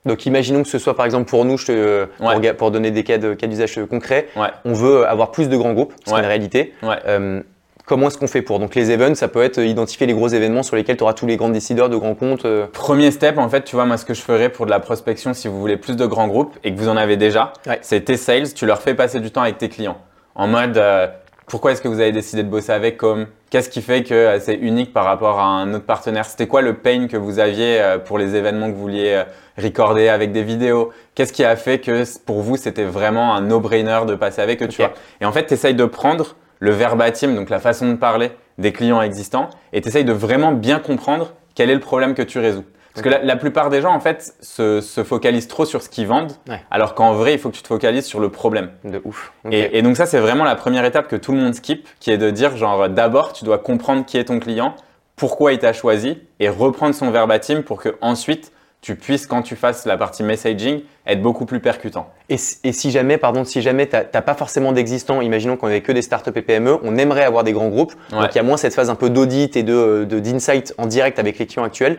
Donc 0.04 0.26
imaginons 0.26 0.62
que 0.62 0.68
ce 0.68 0.78
soit 0.78 0.96
par 0.96 1.04
exemple 1.06 1.28
pour 1.30 1.44
nous, 1.44 1.56
je 1.56 1.66
te, 1.66 2.04
pour, 2.18 2.26
Ouais. 2.26 2.40
ga- 2.40 2.54
pour 2.54 2.70
donner 2.70 2.90
des 2.90 3.04
cas 3.04 3.18
d'usage 3.18 3.78
concrets, 3.88 4.26
Ouais. 4.36 4.48
on 4.64 4.72
veut 4.72 5.06
avoir 5.06 5.30
plus 5.30 5.48
de 5.48 5.56
grands 5.56 5.72
groupes, 5.74 5.94
c'est 6.04 6.12
Ouais. 6.12 6.18
une 6.20 6.26
réalité. 6.26 6.74
Euh, 7.06 7.40
comment 7.86 8.08
est-ce 8.08 8.18
qu'on 8.18 8.26
fait 8.26 8.42
pour? 8.42 8.58
Donc 8.58 8.74
les 8.74 8.90
events, 8.90 9.14
ça 9.14 9.28
peut 9.28 9.42
être 9.42 9.58
euh, 9.58 9.64
identifier 9.66 10.06
les 10.08 10.12
gros 10.14 10.26
événements 10.28 10.64
sur 10.64 10.74
lesquels 10.74 10.96
tu 10.96 11.04
auras 11.04 11.12
tous 11.14 11.26
les 11.26 11.36
grands 11.36 11.50
décideurs 11.50 11.88
de 11.88 11.96
grands 11.96 12.14
comptes. 12.16 12.44
euh, 12.46 12.66
Premier 12.72 13.12
step, 13.12 13.38
en 13.38 13.48
fait, 13.48 13.62
tu 13.62 13.76
vois, 13.76 13.84
moi, 13.84 13.96
ce 13.96 14.04
que 14.04 14.14
je 14.14 14.22
ferais 14.22 14.48
pour 14.48 14.66
de 14.66 14.70
la 14.70 14.80
prospection, 14.80 15.34
si 15.34 15.46
vous 15.46 15.60
voulez 15.60 15.76
plus 15.76 15.94
de 15.96 16.06
grands 16.06 16.26
groupes 16.26 16.56
et 16.64 16.72
que 16.74 16.78
vous 16.80 16.88
en 16.88 16.96
avez 16.96 17.16
déjà, 17.16 17.52
c'est 17.80 18.00
tes 18.04 18.16
sales, 18.16 18.52
tu 18.54 18.66
leur 18.66 18.82
fais 18.82 18.94
passer 18.94 19.20
du 19.20 19.30
temps 19.30 19.42
avec 19.42 19.58
tes 19.58 19.68
clients. 19.68 19.98
En 20.34 20.48
mode, 20.48 20.78
euh, 20.78 21.06
pourquoi 21.46 21.72
est-ce 21.72 21.82
que 21.82 21.88
vous 21.88 22.00
avez 22.00 22.12
décidé 22.12 22.42
de 22.42 22.48
bosser 22.48 22.72
avec 22.72 22.96
comme? 22.96 23.26
Qu'est-ce 23.50 23.68
qui 23.68 23.82
fait 23.82 24.02
que 24.02 24.14
euh, 24.14 24.40
c'est 24.40 24.54
unique 24.54 24.92
par 24.92 25.04
rapport 25.04 25.38
à 25.40 25.44
un 25.44 25.74
autre 25.74 25.84
partenaire? 25.84 26.24
C'était 26.24 26.46
quoi 26.46 26.62
le 26.62 26.74
pain 26.74 27.08
que 27.08 27.16
vous 27.16 27.38
aviez 27.38 27.80
euh, 27.80 27.98
pour 27.98 28.18
les 28.18 28.34
événements 28.34 28.68
que 28.68 28.74
vous 28.74 28.80
vouliez 28.80 29.12
euh, 29.12 29.24
recorder 29.62 30.08
avec 30.08 30.32
des 30.32 30.42
vidéos? 30.42 30.92
Qu'est-ce 31.14 31.32
qui 31.32 31.44
a 31.44 31.56
fait 31.56 31.78
que 31.78 32.04
pour 32.24 32.40
vous, 32.40 32.56
c'était 32.56 32.84
vraiment 32.84 33.34
un 33.34 33.42
no-brainer 33.42 34.00
de 34.06 34.14
passer 34.14 34.40
avec 34.40 34.62
eux, 34.62 34.68
tu 34.68 34.82
vois? 34.82 34.92
Et 35.20 35.26
en 35.26 35.32
fait, 35.32 35.46
tu 35.46 35.54
essayes 35.54 35.74
de 35.74 35.84
prendre 35.84 36.36
le 36.60 36.70
verbatim, 36.70 37.34
donc 37.34 37.50
la 37.50 37.58
façon 37.58 37.90
de 37.90 37.96
parler 37.96 38.30
des 38.58 38.72
clients 38.72 39.02
existants, 39.02 39.50
et 39.72 39.80
tu 39.80 39.88
essayes 39.88 40.04
de 40.04 40.12
vraiment 40.12 40.52
bien 40.52 40.78
comprendre 40.78 41.34
quel 41.54 41.70
est 41.70 41.74
le 41.74 41.80
problème 41.80 42.14
que 42.14 42.22
tu 42.22 42.38
résous. 42.38 42.64
Parce 42.94 43.02
que 43.04 43.08
la, 43.08 43.22
la 43.22 43.36
plupart 43.36 43.70
des 43.70 43.80
gens, 43.80 43.92
en 43.94 44.00
fait, 44.00 44.34
se, 44.40 44.80
se 44.80 45.02
focalisent 45.02 45.48
trop 45.48 45.64
sur 45.64 45.82
ce 45.82 45.88
qu'ils 45.88 46.06
vendent, 46.06 46.32
Ouais. 46.48 46.60
alors 46.70 46.94
qu'en 46.94 47.14
vrai, 47.14 47.32
il 47.32 47.38
faut 47.38 47.48
que 47.50 47.56
tu 47.56 47.62
te 47.62 47.68
focalises 47.68 48.04
sur 48.04 48.20
le 48.20 48.28
problème. 48.28 48.70
de 48.84 49.00
ouf. 49.04 49.32
Et, 49.50 49.78
et 49.78 49.82
donc 49.82 49.96
ça, 49.96 50.06
c'est 50.06 50.18
vraiment 50.20 50.44
la 50.44 50.54
première 50.56 50.84
étape 50.84 51.08
que 51.08 51.16
tout 51.16 51.32
le 51.32 51.38
monde 51.38 51.54
skip, 51.54 51.86
qui 52.00 52.10
est 52.10 52.18
de 52.18 52.30
dire, 52.30 52.56
genre, 52.56 52.88
d'abord, 52.88 53.32
tu 53.32 53.44
dois 53.44 53.58
comprendre 53.58 54.04
qui 54.04 54.18
est 54.18 54.24
ton 54.24 54.38
client, 54.40 54.74
pourquoi 55.16 55.52
il 55.52 55.58
t'a 55.58 55.72
choisi, 55.72 56.18
et 56.40 56.48
reprendre 56.48 56.94
son 56.94 57.10
verbatim 57.10 57.62
pour 57.62 57.80
que 57.82 57.96
ensuite, 58.00 58.52
tu 58.80 58.96
puisses, 58.96 59.28
quand 59.28 59.42
tu 59.42 59.54
fasses 59.54 59.86
la 59.86 59.96
partie 59.96 60.24
messaging, 60.24 60.80
être 61.06 61.22
beaucoup 61.22 61.46
plus 61.46 61.60
percutant. 61.60 62.10
Et, 62.28 62.36
si- 62.36 62.56
et 62.64 62.72
si 62.72 62.90
jamais, 62.90 63.16
pardon, 63.16 63.44
si 63.44 63.62
jamais 63.62 63.86
tu 63.88 63.94
n'as 63.94 64.22
pas 64.22 64.34
forcément 64.34 64.72
d'existants, 64.72 65.20
imaginons 65.20 65.56
qu'on 65.56 65.68
n'avait 65.68 65.82
que 65.82 65.92
des 65.92 66.02
startups 66.02 66.32
et 66.34 66.42
PME, 66.42 66.78
on 66.82 66.96
aimerait 66.96 67.22
avoir 67.22 67.44
des 67.44 67.52
grands 67.52 67.68
groupes, 67.68 67.92
Ouais. 68.12 68.18
donc 68.20 68.30
il 68.34 68.36
y 68.36 68.40
a 68.40 68.42
moins 68.42 68.56
cette 68.56 68.74
phase 68.74 68.90
un 68.90 68.96
peu 68.96 69.08
d'audit 69.08 69.56
et 69.56 69.62
de 69.62 70.04
de- 70.08 70.18
d'insight 70.18 70.74
en 70.78 70.86
direct 70.86 71.20
avec 71.20 71.38
les 71.38 71.46
clients 71.46 71.62
actuels. 71.64 71.96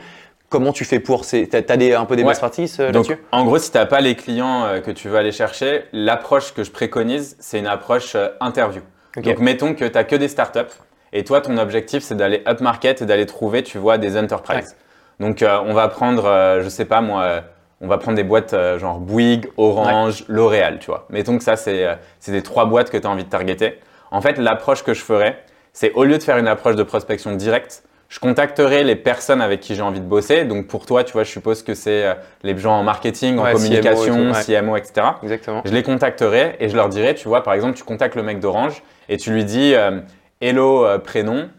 Comment 0.53 0.71
tu 0.71 0.85
fais 0.85 0.99
pour 0.99 1.25
Tu 1.25 1.47
as, 1.51 1.77
des, 1.77 1.95
un 1.95 2.05
peu 2.05 2.15
des 2.15 2.21
Ouais. 2.21 2.27
best 2.29 2.39
practices 2.41 2.79
euh, 2.79 2.91
là-dessus? 2.91 3.17
en 3.31 3.43
gros, 3.43 3.57
si 3.57 3.71
tu 3.71 3.77
n'as 3.79 3.87
pas 3.87 4.01
les 4.01 4.13
clients 4.13 4.65
euh, 4.65 4.81
que 4.81 4.91
tu 4.91 5.09
veux 5.09 5.17
aller 5.17 5.31
chercher, 5.31 5.85
l'approche 5.93 6.53
que 6.53 6.63
je 6.63 6.69
préconise, 6.69 7.35
c'est 7.39 7.57
une 7.57 7.65
approche 7.65 8.13
euh, 8.13 8.27
interview. 8.39 8.83
Donc, 9.17 9.39
mettons 9.39 9.73
que 9.73 9.83
tu 9.83 9.91
n'as 9.91 10.03
que 10.03 10.15
des 10.15 10.27
startups 10.27 10.71
et 11.11 11.23
toi, 11.23 11.41
ton 11.41 11.57
objectif, 11.57 12.03
c'est 12.03 12.13
d'aller 12.13 12.43
upmarket 12.47 13.01
et 13.01 13.05
d'aller 13.07 13.25
trouver, 13.25 13.63
tu 13.63 13.79
vois, 13.79 13.97
des 13.97 14.15
enterprises. 14.15 14.75
Donc, 15.19 15.43
on 15.43 15.73
va 15.73 15.87
prendre, 15.87 16.59
je 16.61 16.69
sais 16.69 16.85
pas 16.85 17.01
moi, 17.01 17.41
on 17.81 17.87
va 17.87 17.97
prendre 17.97 18.15
des 18.15 18.23
boîtes 18.23 18.55
genre 18.77 18.99
Bouygues, 18.99 19.47
Orange, 19.57 20.23
L'Oréal, 20.27 20.77
tu 20.79 20.87
vois. 20.91 21.07
Mettons 21.09 21.35
que 21.39 21.43
ça, 21.43 21.55
c'est 21.55 21.87
c'est 22.19 22.31
des 22.31 22.43
trois 22.43 22.65
boîtes 22.65 22.91
que 22.91 22.97
tu 22.97 23.07
as 23.07 23.09
envie 23.09 23.23
de 23.23 23.29
targeter. 23.29 23.79
En 24.11 24.21
fait, 24.21 24.37
l'approche 24.37 24.83
que 24.83 24.93
je 24.93 25.01
ferais, 25.01 25.43
c'est 25.71 25.93
au 25.93 26.03
lieu 26.03 26.19
de 26.19 26.23
faire 26.23 26.37
une 26.37 26.47
approche 26.47 26.75
de 26.75 26.83
prospection 26.83 27.33
directe, 27.35 27.83
je 28.13 28.19
contacterai 28.19 28.83
les 28.83 28.95
personnes 28.95 29.41
avec 29.41 29.59
qui 29.59 29.73
j'ai 29.73 29.81
envie 29.81 29.99
de 29.99 30.05
bosser. 30.05 30.45
Donc, 30.45 30.67
pour 30.67 30.85
toi, 30.85 31.03
tu 31.03 31.13
vois, 31.13 31.23
je 31.23 31.31
suppose 31.31 31.63
que 31.63 31.73
c'est 31.73 32.05
euh, 32.05 32.13
les 32.43 32.55
gens 32.55 32.73
en 32.73 32.83
marketing, 32.83 33.39
en 33.39 33.43
Ouais, 33.43 33.53
communication, 33.53 34.13
CMO 34.13 34.29
et 34.29 34.43
tout, 34.43 34.51
CMO, 34.51 34.77
etc. 34.77 35.07
Exactement. 35.23 35.61
Je 35.65 35.71
les 35.71 35.81
contacterai 35.81 36.55
et 36.59 36.69
je 36.69 36.75
leur 36.75 36.89
dirai, 36.89 37.15
tu 37.15 37.27
vois, 37.27 37.41
par 37.41 37.55
exemple, 37.55 37.75
tu 37.75 37.83
contactes 37.83 38.13
le 38.13 38.21
mec 38.21 38.39
d'Orange 38.39 38.83
et 39.09 39.17
tu 39.17 39.31
lui 39.31 39.45
dis 39.45 39.73
euh, 39.73 39.99
Hello 40.41 40.85
euh, 40.85 40.99
prénom, 40.99 41.49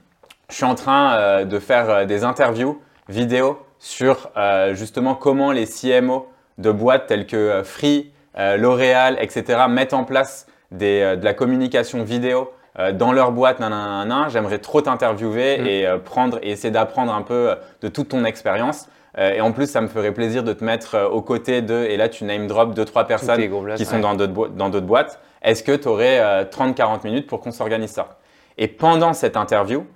je 0.49 0.55
suis 0.55 0.65
en 0.65 0.77
train 0.77 1.45
de 1.45 1.59
faire 1.59 2.07
des 2.07 2.23
interviews 2.23 2.81
vidéo 3.09 3.59
sur 3.81 4.31
justement 4.75 5.15
comment 5.17 5.51
les 5.51 5.67
CMO 5.67 6.29
de 6.59 6.71
boîtes 6.71 7.07
telles 7.07 7.27
que 7.27 7.63
Free, 7.65 8.13
L'Oréal, 8.37 9.17
etc. 9.21 9.63
mettent 9.69 9.95
en 9.95 10.05
place 10.05 10.47
des, 10.71 11.17
de 11.17 11.25
la 11.25 11.35
communication 11.35 12.05
vidéo 12.05 12.53
euh, 12.79 12.93
dans 12.93 13.13
leur 13.13 13.33
boîte. 13.33 13.61
nan, 13.61 13.71
nan, 13.71 13.89
nan, 13.89 14.09
nan. 14.09 14.31
J'aimerais 14.31 14.59
trop 14.59 14.81
t'interviewer 14.81 15.59
Mm. 15.59 15.67
et 15.67 15.87
euh, 15.87 15.99
prendre 15.99 16.39
et 16.43 16.51
essayer 16.51 16.71
d'apprendre 16.71 17.15
un 17.15 17.23
peu 17.23 17.51
euh, 17.51 17.55
de 17.83 17.89
toute 17.89 18.09
ton 18.09 18.25
expérience. 18.25 18.89
Et 19.17 19.41
en 19.41 19.53
plus, 19.53 19.71
ça 19.71 19.81
me 19.81 19.87
ferait 19.87 20.11
plaisir 20.13 20.43
de 20.43 20.53
te 20.53 20.65
mettre 20.65 21.09
aux 21.13 21.23
côtés 21.23 21.63
de, 21.63 21.85
et 21.85 21.97
là 21.97 22.09
tu 22.09 22.25
name 22.25 22.49
drop 22.49 22.75
deux, 22.75 22.85
trois 22.85 23.05
personnes 23.07 23.41
qui 23.77 23.85
sont 23.85 23.95
ouais. 23.95 24.01
dans 24.01 24.17
d'autres 24.17 24.81
boîtes. 24.81 25.21
Est-ce 25.41 25.63
que 25.63 25.71
tu 25.71 25.87
aurais 25.87 26.43
30-40 26.47 27.05
minutes 27.05 27.29
pour 27.29 27.39
qu'on 27.39 27.53
s'organise 27.53 27.91
ça? 27.91 28.19
Et 28.59 28.67
pendant 28.67 29.13
cette 29.13 29.37
interview, 29.37 29.87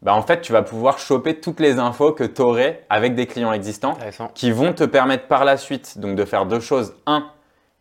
bah, 0.00 0.14
en 0.14 0.22
fait, 0.22 0.40
tu 0.40 0.52
vas 0.52 0.62
pouvoir 0.62 0.98
choper 0.98 1.34
toutes 1.38 1.60
les 1.60 1.78
infos 1.78 2.12
que 2.12 2.24
tu 2.24 2.40
aurais 2.40 2.84
avec 2.88 3.14
des 3.14 3.26
clients 3.26 3.52
existants 3.52 3.96
qui 4.34 4.50
vont 4.50 4.72
te 4.72 4.84
permettre 4.84 5.26
par 5.26 5.44
la 5.44 5.58
suite 5.58 5.98
donc 5.98 6.16
de 6.16 6.24
faire 6.24 6.46
deux 6.46 6.60
choses. 6.60 6.94
Un, 7.04 7.26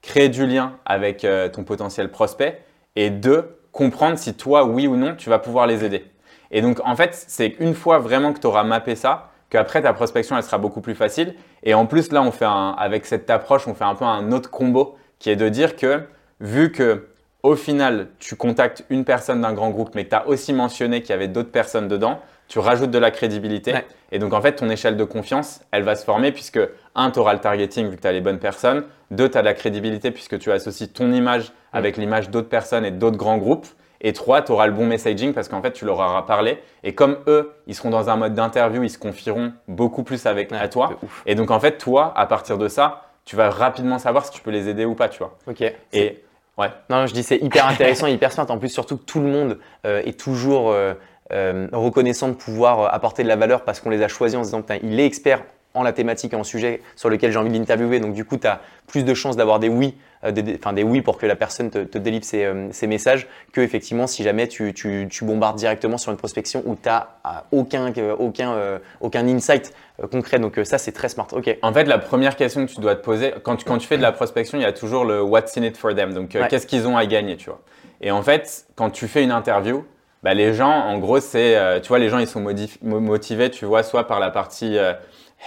créer 0.01 0.30
du 0.30 0.45
lien 0.45 0.74
avec 0.86 1.24
euh, 1.24 1.48
ton 1.50 1.63
potentiel 1.63 2.12
prospect. 2.12 2.62
Et 2.95 3.09
deux, 3.09 3.57
comprendre 3.71 4.18
si 4.18 4.33
toi, 4.33 4.65
oui 4.65 4.88
ou 4.88 4.95
non, 4.95 5.15
tu 5.15 5.29
vas 5.29 5.39
pouvoir 5.39 5.68
les 5.68 5.83
aider. 5.83 6.06
Et 6.51 6.62
donc, 6.62 6.79
en 6.83 6.95
fait, 6.95 7.12
c'est 7.27 7.56
une 7.59 7.73
fois 7.73 8.00
vraiment 8.00 8.33
que 8.33 8.39
tu 8.39 8.47
auras 8.47 8.63
mappé 8.63 8.95
ça, 8.95 9.31
qu'après 9.50 9.81
ta 9.81 9.94
prospection, 9.94 10.38
elle 10.38 10.44
sera 10.44 10.57
beaucoup 10.57 10.81
plus 10.81 10.95
facile. 10.95 11.35
Et 11.63 11.73
en 11.73 11.85
plus, 11.85 12.12
là, 12.12 12.21
on 12.21 12.31
fait 12.31 12.45
un, 12.45 12.75
avec 12.77 13.06
cette 13.06 13.29
approche, 13.29 13.68
on 13.68 13.73
fait 13.73 13.85
un 13.85 13.95
peu 13.95 14.06
un 14.06 14.31
autre 14.31 14.50
combo 14.50 14.95
qui 15.19 15.29
est 15.29 15.35
de 15.35 15.50
dire 15.50 15.75
que 15.75 16.01
vu 16.39 16.71
que 16.71 17.07
au 17.44 17.56
final, 17.56 18.09
tu 18.19 18.35
contactes 18.35 18.85
une 18.89 19.03
personne 19.03 19.41
d'un 19.41 19.53
grand 19.53 19.71
groupe, 19.71 19.95
mais 19.95 20.06
que 20.06 20.09
tu 20.09 20.15
as 20.15 20.27
aussi 20.27 20.53
mentionné 20.53 21.01
qu'il 21.01 21.09
y 21.09 21.13
avait 21.13 21.27
d'autres 21.27 21.51
personnes 21.51 21.88
dedans, 21.88 22.19
tu 22.47 22.59
rajoutes 22.59 22.91
de 22.91 23.00
la 23.00 23.09
crédibilité. 23.09 23.74
Ouais. 23.74 23.85
Et 24.12 24.19
donc, 24.19 24.33
en 24.33 24.41
fait, 24.41 24.53
ton 24.53 24.69
échelle 24.69 24.97
de 24.97 25.03
confiance, 25.03 25.62
elle 25.71 25.83
va 25.83 25.95
se 25.95 26.06
former 26.06 26.31
puisque, 26.31 26.59
un, 26.95 27.11
tu 27.11 27.19
auras 27.19 27.33
le 27.33 27.39
targeting 27.39 27.89
vu 27.89 27.95
que 27.97 28.01
tu 28.01 28.07
as 28.07 28.11
les 28.11 28.21
bonnes 28.21 28.39
personnes. 28.39 28.83
Deux, 29.11 29.29
tu 29.29 29.38
as 29.38 29.41
de 29.41 29.45
la 29.45 29.53
crédibilité 29.53 30.11
puisque 30.11 30.38
tu 30.39 30.51
associes 30.51 30.89
ton 30.89 31.11
image 31.11 31.51
avec 31.73 31.97
l'image 31.97 32.29
d'autres 32.29 32.49
personnes 32.49 32.85
et 32.85 32.91
d'autres 32.91 33.17
grands 33.17 33.38
groupes. 33.38 33.67
Et 34.01 34.13
trois, 34.13 34.41
tu 34.41 34.51
auras 34.51 34.65
le 34.65 34.73
bon 34.73 34.85
messaging 34.85 35.33
parce 35.33 35.47
qu'en 35.47 35.61
fait, 35.61 35.71
tu 35.73 35.85
leur 35.85 35.99
auras 35.99 36.23
parlé. 36.23 36.59
Et 36.83 36.95
comme 36.95 37.17
eux, 37.27 37.53
ils 37.67 37.75
seront 37.75 37.91
dans 37.91 38.09
un 38.09 38.15
mode 38.15 38.33
d'interview, 38.33 38.83
ils 38.83 38.89
se 38.89 38.97
confieront 38.97 39.53
beaucoup 39.67 40.03
plus 40.03 40.25
avec 40.25 40.51
Ouais, 40.51 40.57
à 40.57 40.67
toi. 40.67 40.91
Et 41.27 41.36
donc, 41.36 41.51
en 41.51 41.60
fait, 41.60 41.77
toi, 41.77 42.12
à 42.15 42.25
partir 42.25 42.57
de 42.57 42.67
ça, 42.67 43.03
tu 43.25 43.36
vas 43.36 43.50
rapidement 43.51 44.00
savoir 44.00 44.25
si 44.25 44.31
tu 44.31 44.41
peux 44.41 44.50
les 44.50 44.67
aider 44.67 44.86
ou 44.86 44.95
pas, 44.95 45.07
tu 45.07 45.19
vois. 45.19 45.38
Ok. 45.48 45.62
Et 45.93 46.24
ouais. 46.57 46.69
Non, 46.89 47.05
je 47.05 47.13
dis 47.13 47.21
c'est 47.21 47.38
hyper 47.38 47.67
intéressant 47.67 48.07
et 48.07 48.13
hyper 48.13 48.31
smart. 48.31 48.50
En 48.50 48.57
plus, 48.57 48.69
surtout 48.69 48.98
que 48.98 49.03
tout 49.03 49.19
le 49.19 49.27
monde 49.27 49.60
euh, 49.86 50.01
est 50.03 50.19
toujours 50.19 50.71
euh, 50.71 50.95
euh, 51.31 51.67
reconnaissant 51.71 52.29
de 52.29 52.33
pouvoir 52.33 52.91
apporter 52.93 53.21
de 53.21 53.27
la 53.27 53.36
valeur 53.36 53.63
parce 53.63 53.79
qu'on 53.79 53.91
les 53.91 54.01
a 54.01 54.07
choisis 54.07 54.38
en 54.38 54.41
se 54.41 54.48
disant 54.48 54.62
Putain, 54.62 54.79
il 54.81 55.00
est 55.00 55.05
expert 55.05 55.43
en 55.73 55.83
la 55.83 55.93
thématique 55.93 56.33
et 56.33 56.35
en 56.35 56.43
sujet 56.43 56.81
sur 56.95 57.09
lequel 57.09 57.31
j'ai 57.31 57.37
envie 57.37 57.49
de 57.49 57.57
l'interviewer. 57.57 57.99
Donc, 57.99 58.13
du 58.13 58.25
coup, 58.25 58.37
tu 58.37 58.47
as 58.47 58.61
plus 58.87 59.03
de 59.05 59.13
chances 59.13 59.37
d'avoir 59.37 59.59
des 59.59 59.69
oui, 59.69 59.95
euh, 60.25 60.31
des, 60.31 60.41
des- 60.43 60.55
enfin, 60.55 60.73
des 60.73 60.83
oui 60.83 61.01
pour 61.01 61.17
que 61.17 61.25
la 61.25 61.35
personne 61.35 61.69
te, 61.69 61.79
te 61.79 61.97
délivre 61.97 62.25
ses, 62.25 62.43
euh, 62.43 62.67
ses 62.71 62.87
messages 62.87 63.27
que 63.53 63.61
effectivement 63.61 64.05
si 64.05 64.21
jamais 64.23 64.47
tu, 64.47 64.73
tu, 64.73 65.07
tu 65.09 65.23
bombardes 65.23 65.57
directement 65.57 65.97
sur 65.97 66.11
une 66.11 66.17
prospection 66.17 66.61
où 66.65 66.75
tu 66.75 66.89
n'as 66.89 67.07
aucun, 67.51 67.91
euh, 67.97 68.15
aucun, 68.19 68.53
euh, 68.53 68.79
aucun 68.99 69.25
insight 69.27 69.73
concret. 70.11 70.39
Donc, 70.39 70.59
ça, 70.63 70.77
c'est 70.77 70.91
très 70.91 71.09
smart. 71.09 71.27
Ok. 71.31 71.57
En 71.61 71.71
fait, 71.73 71.85
la 71.85 71.97
première 71.99 72.35
question 72.35 72.65
que 72.65 72.71
tu 72.71 72.81
dois 72.81 72.95
te 72.95 73.03
poser, 73.03 73.33
quand 73.43 73.55
tu, 73.55 73.65
quand 73.65 73.77
tu 73.77 73.87
fais 73.87 73.97
de 73.97 74.01
la 74.01 74.11
prospection, 74.11 74.57
il 74.57 74.61
y 74.61 74.65
a 74.65 74.73
toujours 74.73 75.05
le 75.05 75.21
what's 75.21 75.55
in 75.57 75.63
it 75.63 75.77
for 75.77 75.93
them. 75.95 76.13
Donc, 76.13 76.31
Ouais. 76.35 76.47
qu'est-ce 76.49 76.67
qu'ils 76.67 76.87
ont 76.87 76.97
à 76.97 77.05
gagner, 77.05 77.37
tu 77.37 77.49
vois. 77.49 77.61
Et 78.01 78.11
en 78.11 78.23
fait, 78.23 78.65
quand 78.75 78.89
tu 78.89 79.07
fais 79.07 79.23
une 79.23 79.31
interview, 79.31 79.85
bah, 80.23 80.33
les 80.33 80.53
gens, 80.53 80.69
en 80.71 80.97
gros, 80.97 81.19
c'est, 81.19 81.81
tu 81.81 81.87
vois, 81.87 81.99
les 81.99 82.09
gens, 82.09 82.17
ils 82.19 82.27
sont 82.27 82.41
motivés, 82.81 83.49
tu 83.51 83.65
vois, 83.65 83.83
soit 83.83 84.07
par 84.07 84.19
la 84.19 84.31
partie 84.31 84.77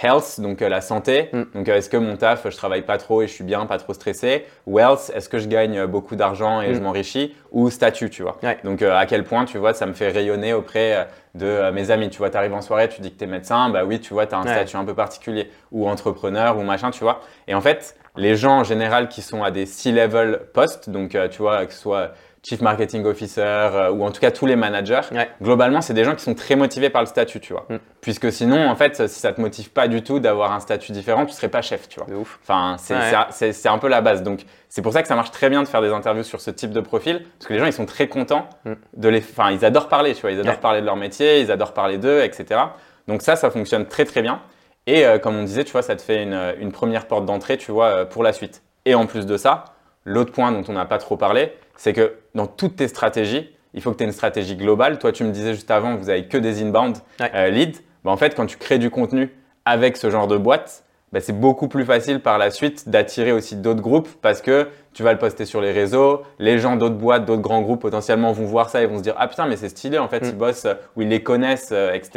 health, 0.03 0.39
donc 0.39 0.61
euh, 0.61 0.69
la 0.69 0.81
santé. 0.81 1.29
Mm. 1.31 1.43
Donc, 1.53 1.69
euh, 1.69 1.75
est-ce 1.77 1.89
que 1.89 1.97
mon 1.97 2.17
taf, 2.17 2.49
je 2.49 2.55
travaille 2.57 2.81
pas 2.81 2.97
trop 2.97 3.21
et 3.21 3.27
je 3.27 3.33
suis 3.33 3.43
bien, 3.43 3.65
pas 3.65 3.77
trop 3.77 3.93
stressé? 3.93 4.45
Wealth, 4.67 5.11
est-ce 5.15 5.29
que 5.29 5.37
je 5.39 5.47
gagne 5.47 5.77
euh, 5.79 5.87
beaucoup 5.87 6.15
d'argent 6.15 6.61
et 6.61 6.71
Mm. 6.71 6.75
je 6.75 6.79
m'enrichis? 6.81 7.35
Ou 7.51 7.69
statut, 7.69 8.09
tu 8.09 8.21
vois? 8.23 8.37
Ouais. 8.43 8.57
Donc, 8.63 8.81
euh, 8.81 8.95
à 8.95 9.05
quel 9.05 9.23
point, 9.23 9.45
tu 9.45 9.57
vois, 9.57 9.73
ça 9.73 9.85
me 9.85 9.93
fait 9.93 10.09
rayonner 10.09 10.53
auprès 10.53 11.07
de 11.33 11.69
mes 11.71 11.91
amis. 11.91 12.09
Tu 12.09 12.17
vois, 12.17 12.29
tu 12.29 12.37
arrives 12.37 12.53
en 12.53 12.61
soirée, 12.61 12.89
tu 12.89 13.01
dis 13.01 13.11
que 13.13 13.17
tu 13.17 13.23
es 13.23 13.27
médecin, 13.27 13.69
bah 13.69 13.83
oui, 13.85 13.99
tu 13.99 14.13
vois, 14.13 14.25
tu 14.27 14.35
as 14.35 14.39
un 14.39 14.43
Ouais. 14.45 14.51
statut 14.51 14.75
un 14.77 14.85
peu 14.85 14.93
particulier. 14.93 15.49
Ou 15.71 15.87
entrepreneur, 15.87 16.57
ou 16.57 16.63
machin, 16.63 16.91
tu 16.91 17.03
vois. 17.03 17.21
Et 17.47 17.55
en 17.55 17.61
fait, 17.61 17.95
les 18.17 18.35
gens 18.35 18.59
en 18.59 18.63
général 18.63 19.07
qui 19.09 19.21
sont 19.21 19.43
à 19.43 19.51
des 19.51 19.65
C-level 19.65 20.41
postes, 20.53 20.89
donc 20.89 21.17
tu 21.31 21.41
vois, 21.41 21.65
que 21.65 21.73
ce 21.73 21.79
soit 21.79 22.11
chief 22.47 22.61
marketing 22.61 23.03
officer 23.05 23.41
euh, 23.41 23.89
ou 23.89 24.03
en 24.05 24.11
tout 24.11 24.21
cas 24.21 24.29
tous 24.31 24.45
les 24.45 24.55
managers, 24.55 25.01
Ouais. 25.11 25.29
globalement, 25.41 25.81
c'est 25.81 25.93
des 25.95 26.03
gens 26.03 26.13
qui 26.13 26.23
sont 26.23 26.35
très 26.35 26.55
motivés 26.55 26.89
par 26.91 27.01
le 27.01 27.07
statut, 27.07 27.39
tu 27.39 27.53
vois. 27.53 27.65
Mm. 27.69 27.77
Puisque 28.01 28.31
sinon, 28.31 28.67
en 28.69 28.75
fait, 28.75 29.07
si 29.07 29.19
ça 29.19 29.33
te 29.33 29.41
motive 29.41 29.71
pas 29.71 29.87
du 29.87 30.03
tout 30.03 30.19
d'avoir 30.19 30.51
un 30.53 30.59
statut 30.59 30.91
différent, 30.91 31.25
tu 31.25 31.33
serais 31.33 31.47
pas 31.49 31.61
chef, 31.63 31.89
tu 31.89 31.99
vois. 31.99 32.07
De 32.07 32.15
ouf. 32.15 32.39
Enfin, 32.43 32.75
c'est 32.77 32.93
Ouais. 32.95 33.67
un 33.67 33.77
peu 33.79 33.87
la 33.87 34.01
base. 34.01 34.21
Donc, 34.21 34.41
c'est 34.69 34.81
pour 34.83 34.93
ça 34.93 35.01
que 35.01 35.07
ça 35.07 35.15
marche 35.15 35.31
très 35.31 35.49
bien 35.49 35.63
de 35.63 35.67
faire 35.67 35.81
des 35.81 35.89
interviews 35.91 36.23
sur 36.23 36.39
ce 36.39 36.51
type 36.51 36.71
de 36.71 36.81
profil, 36.81 37.25
parce 37.39 37.47
que 37.47 37.53
les 37.53 37.59
gens, 37.59 37.65
ils 37.65 37.73
sont 37.73 37.85
très 37.87 38.07
contents 38.07 38.47
Mm. 38.65 38.73
de 38.97 39.09
les. 39.09 39.19
Enfin, 39.19 39.49
ils 39.51 39.65
adorent 39.65 39.87
parler, 39.87 40.13
tu 40.13 40.21
vois. 40.21 40.31
Ils 40.31 40.39
adorent 40.39 40.53
Ouais. 40.53 40.59
parler 40.59 40.81
de 40.81 40.85
leur 40.85 40.97
métier, 40.97 41.39
ils 41.41 41.51
adorent 41.51 41.73
parler 41.73 41.97
d'eux, 41.97 42.21
etc. 42.23 42.59
Donc 43.07 43.21
ça, 43.23 43.35
ça 43.35 43.49
fonctionne 43.49 43.85
très 43.87 44.05
très 44.05 44.21
bien. 44.21 44.39
Et 44.87 45.03
euh, 45.05 45.17
comme 45.17 45.35
on 45.35 45.43
disait, 45.43 45.63
tu 45.63 45.71
vois, 45.71 45.81
ça 45.81 45.95
te 45.95 46.01
fait 46.03 46.21
une, 46.21 46.39
une 46.59 46.71
première 46.71 47.07
porte 47.07 47.25
d'entrée, 47.25 47.57
tu 47.57 47.71
vois, 47.71 47.85
euh, 47.87 48.05
pour 48.05 48.21
la 48.21 48.33
suite. 48.33 48.61
Et 48.85 48.93
en 48.93 49.07
plus 49.07 49.25
de 49.25 49.35
ça, 49.37 49.65
l'autre 50.03 50.31
point 50.31 50.51
dont 50.51 50.63
on 50.67 50.73
n'a 50.73 50.85
pas 50.85 50.99
trop 50.99 51.17
parlé, 51.17 51.53
c'est 51.77 51.93
que 51.93 52.13
dans 52.35 52.47
toutes 52.47 52.75
tes 52.77 52.87
stratégies, 52.87 53.49
il 53.73 53.81
faut 53.81 53.91
que 53.91 53.97
tu 53.97 54.03
aies 54.03 54.07
une 54.07 54.13
stratégie 54.13 54.55
globale. 54.55 54.99
Toi, 54.99 55.11
tu 55.11 55.23
me 55.23 55.31
disais 55.31 55.53
juste 55.53 55.69
avant 55.71 55.95
que 55.95 56.01
vous 56.01 56.09
avez 56.09 56.27
que 56.27 56.37
des 56.37 56.61
inbound 56.63 56.97
Ouais. 57.19 57.31
euh, 57.35 57.49
leads. 57.49 57.81
Bah, 58.03 58.11
en 58.11 58.17
fait, 58.17 58.35
quand 58.35 58.45
tu 58.45 58.57
crées 58.57 58.77
du 58.79 58.89
contenu 58.89 59.29
avec 59.65 59.97
ce 59.97 60.09
genre 60.09 60.27
de 60.27 60.37
boîte, 60.37 60.83
bah, 61.11 61.19
c'est 61.19 61.37
beaucoup 61.37 61.67
plus 61.67 61.85
facile 61.85 62.19
par 62.21 62.37
la 62.37 62.51
suite 62.51 62.87
d'attirer 62.89 63.31
aussi 63.31 63.55
d'autres 63.55 63.81
groupes 63.81 64.09
parce 64.21 64.41
que 64.41 64.69
tu 64.93 65.03
vas 65.03 65.11
le 65.13 65.19
poster 65.19 65.45
sur 65.45 65.59
les 65.61 65.71
réseaux, 65.71 66.23
les 66.39 66.57
gens 66.59 66.75
d'autres 66.77 66.95
boîtes, 66.95 67.25
d'autres 67.25 67.41
grands 67.41 67.61
groupes 67.61 67.81
potentiellement 67.81 68.31
vont 68.31 68.45
voir 68.45 68.69
ça 68.69 68.81
et 68.81 68.85
vont 68.85 68.97
se 68.97 69.03
dire 69.03 69.15
ah 69.17 69.27
putain 69.27 69.45
mais 69.45 69.55
c'est 69.57 69.69
stylé 69.69 69.97
en 69.97 70.07
fait 70.07 70.21
Mm. 70.23 70.29
ils 70.29 70.37
bossent 70.37 70.65
euh, 70.65 70.73
ou 70.95 71.01
ils 71.03 71.07
les 71.09 71.21
connaissent 71.23 71.69
euh, 71.71 71.93
etc. 71.93 72.11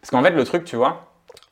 Parce 0.00 0.10
qu'en 0.10 0.22
fait 0.22 0.30
le 0.30 0.44
truc 0.44 0.64
tu 0.64 0.76
vois, 0.76 1.06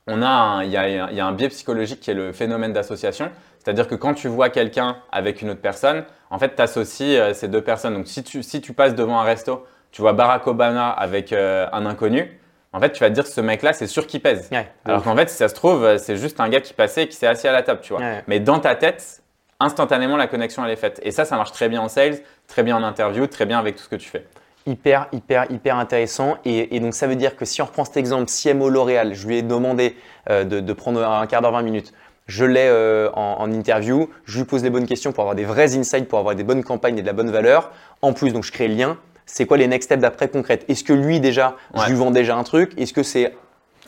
on 0.06 0.21
a 0.23 0.28
un- 0.28 0.64
il 0.64 0.71
y, 0.71 0.76
a, 0.76 0.88
il 1.11 1.16
y 1.16 1.21
a 1.21 1.26
un 1.26 1.32
biais 1.32 1.49
psychologique 1.49 2.00
qui 2.00 2.11
est 2.11 2.14
le 2.14 2.32
phénomène 2.32 2.73
d'association, 2.73 3.30
c'est-à-dire 3.59 3.87
que 3.87 3.94
quand 3.94 4.14
tu 4.14 4.28
vois 4.28 4.49
quelqu'un 4.50 4.97
avec 5.12 5.40
une 5.42 5.50
autre 5.50 5.61
personne, 5.61 6.04
en 6.33 6.39
fait 6.39 6.57
tu 6.57 6.62
associes 6.62 7.17
euh, 7.17 7.35
ces 7.35 7.47
deux 7.47 7.61
personnes. 7.61 7.95
Donc 7.95 8.09
si 8.09 8.25
tu, 8.25 8.43
si 8.43 8.61
tu 8.61 8.73
passes 8.73 8.97
devant 8.97 9.21
un 9.21 9.23
resto, 9.23 9.65
tu 9.93 10.01
vois 10.03 10.15
Barack 10.15 10.47
Obama 10.49 10.91
avec 10.91 11.33
euh, 11.33 11.69
un 11.73 11.87
inconnu, 11.87 12.41
en 12.73 12.81
fait 12.81 12.91
tu 12.91 13.01
vas 13.01 13.11
te 13.11 13.15
dire 13.15 13.27
ce 13.27 13.41
mec 13.41 13.62
là 13.62 13.73
c'est 13.73 13.87
sûr 13.87 14.07
qu'il 14.09 14.21
pèse. 14.21 14.49
Ouais. 14.51 14.67
Alors 14.85 15.05
qu'en 15.05 15.15
fait, 15.15 15.29
si 15.31 15.37
ça 15.37 15.49
se 15.49 15.55
trouve, 15.55 15.85
euh, 15.85 15.99
c'est 15.99 16.17
juste 16.17 16.41
un 16.41 16.49
gars 16.49 16.61
qui 16.61 16.75
passait 16.75 17.05
et 17.05 17.09
qui 17.09 17.17
s'est 17.17 17.29
assis 17.29 17.47
à 17.47 17.53
la 17.53 17.62
table, 17.62 17.81
tu 17.83 17.93
vois. 17.93 18.03
Ouais. 18.03 18.25
Mais 18.27 18.41
dans 18.41 18.59
ta 18.59 18.75
tête, 18.75 19.23
instantanément, 19.61 20.17
la 20.17 20.27
connexion, 20.27 20.65
elle 20.65 20.73
est 20.73 20.77
faite. 20.77 21.01
Et 21.05 21.11
ça, 21.11 21.25
ça 21.25 21.37
marche 21.37 21.53
très 21.53 21.69
bien 21.69 21.81
en 21.81 21.89
sales, 21.89 22.19
très 22.49 22.62
bien 22.62 22.77
en 22.77 22.83
interview, 22.83 23.27
très 23.27 23.47
bien 23.47 23.59
avec 23.59 23.77
tout 23.77 23.83
ce 23.85 23.89
que 23.89 23.97
tu 23.97 24.09
fais. 24.09 24.27
Hyper, 24.65 25.09
hyper, 25.12 25.51
hyper 25.51 25.77
intéressant. 25.77 26.39
Et, 26.45 26.77
et 26.77 26.81
donc, 26.81 26.95
ça 26.95 27.07
veut 27.07 27.17
dire 27.17 27.37
que 27.37 27.45
si 27.45 27.62
on 27.62 27.67
reprend 27.67 27.85
cet 27.85 27.97
exemple, 27.97 28.31
CMO 28.31 28.69
L'Oréal, 28.69 29.15
je 29.15 29.27
lui 29.27 29.39
ai 29.39 29.43
demandé 29.43 29.97
euh, 30.31 30.45
de, 30.45 30.61
de 30.61 30.73
prendre 30.73 31.05
un 31.05 31.27
quart 31.27 31.43
d'heure, 31.43 31.53
20 31.53 31.62
minutes. 31.62 31.93
Je 32.35 32.47
l'ai 32.47 32.65
euh, 32.67 33.11
en, 33.12 33.37
en 33.41 33.53
interview, 33.53 34.09
je 34.25 34.39
lui 34.39 34.47
pose 34.47 34.62
les 34.62 34.71
bonnes 34.71 34.87
questions 34.87 35.12
pour 35.12 35.21
avoir 35.23 35.35
des 35.35 35.45
vrais 35.45 35.77
insights, 35.77 36.09
pour 36.09 36.19
avoir 36.19 36.35
des 36.35 36.45
bonnes 36.45 36.65
campagnes 36.65 36.97
et 36.97 37.03
de 37.03 37.07
la 37.07 37.12
bonne 37.12 37.31
valeur. 37.31 37.71
En 38.01 38.15
plus, 38.15 38.33
donc 38.33 38.43
je 38.45 38.53
crée 38.53 38.69
le 38.69 38.75
lien. 38.75 38.97
C'est 39.27 39.45
quoi 39.45 39.59
les 39.59 39.67
next 39.67 39.87
steps 39.89 40.01
d'après 40.01 40.29
concrètes? 40.29 40.65
Est-ce 40.69 40.83
que 40.83 40.95
lui 40.95 41.21
déjà, 41.21 41.57
Ouais. 41.75 41.83
je 41.85 41.91
lui 41.91 41.97
vends 41.97 42.11
déjà 42.11 42.35
un 42.37 42.43
truc? 42.43 42.73
Est-ce 42.79 42.95
que 42.95 43.03
c'est 43.03 43.35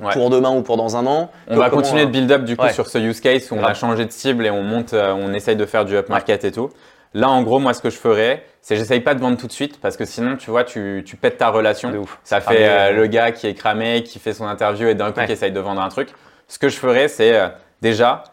Ouais. 0.01 0.13
pour 0.13 0.29
demain 0.29 0.51
ou 0.51 0.61
pour 0.61 0.77
dans 0.77 0.95
un 0.97 1.07
an? 1.07 1.31
On 1.49 1.57
va 1.57 1.71
continuer 1.71 2.03
euh, 2.03 2.07
de 2.07 2.11
build 2.11 2.31
up 2.33 2.45
du 2.45 2.55
coup 2.57 2.65
ouais. 2.65 2.73
sur 2.75 2.87
ce 2.89 2.99
use 2.99 3.21
case 3.21 3.51
où 3.51 3.55
on 3.55 3.59
Grave. 3.59 3.71
a 3.71 3.75
changé 3.75 4.05
de 4.05 4.11
cible 4.13 4.45
et 4.45 4.51
on 4.51 4.63
monte, 4.63 4.93
euh, 4.93 5.15
on 5.17 5.33
essaye 5.33 5.57
de 5.57 5.65
faire 5.65 5.87
du 5.87 5.97
up 5.97 6.09
market 6.11 6.45
et 6.45 6.53
tout. 6.53 6.69
Là, 7.15 7.31
en 7.31 7.43
gros, 7.45 7.61
moi, 7.61 7.73
ce 7.75 7.81
que 7.81 7.91
je 7.91 7.97
ferais, 7.97 8.45
c'est 8.61 8.75
j'essaye 8.77 9.01
pas 9.01 9.15
de 9.15 9.21
vendre 9.21 9.37
tout 9.39 9.47
de 9.47 9.53
suite 9.53 9.81
parce 9.81 9.97
que 9.97 10.05
sinon, 10.05 10.37
tu 10.37 10.51
vois, 10.51 10.65
tu, 10.65 11.03
tu 11.07 11.17
pètes 11.17 11.39
ta 11.39 11.49
relation. 11.49 11.91
De 11.93 11.99
ouf. 11.99 12.19
Ça 12.25 12.37
Ah, 12.37 12.41
fait 12.41 12.55
mais, 12.59 12.69
euh, 12.69 12.79
euh, 12.89 12.93
le 12.93 13.07
gars 13.07 13.31
qui 13.33 13.47
est 13.47 13.55
cramé, 13.55 14.03
qui 14.03 14.19
fait 14.19 14.33
son 14.35 14.47
interview 14.47 14.89
et 14.89 14.95
d'un 14.97 15.13
coup 15.13 15.21
qui 15.25 15.33
essaye 15.33 15.53
de 15.53 15.61
vendre 15.61 15.81
un 15.81 15.89
truc. 15.89 16.09
Ce 16.49 16.59
que 16.59 16.69
je 16.69 16.77
ferais, 16.77 17.07
c'est 17.09 17.35
euh, 17.39 17.47
déjà 17.81 18.25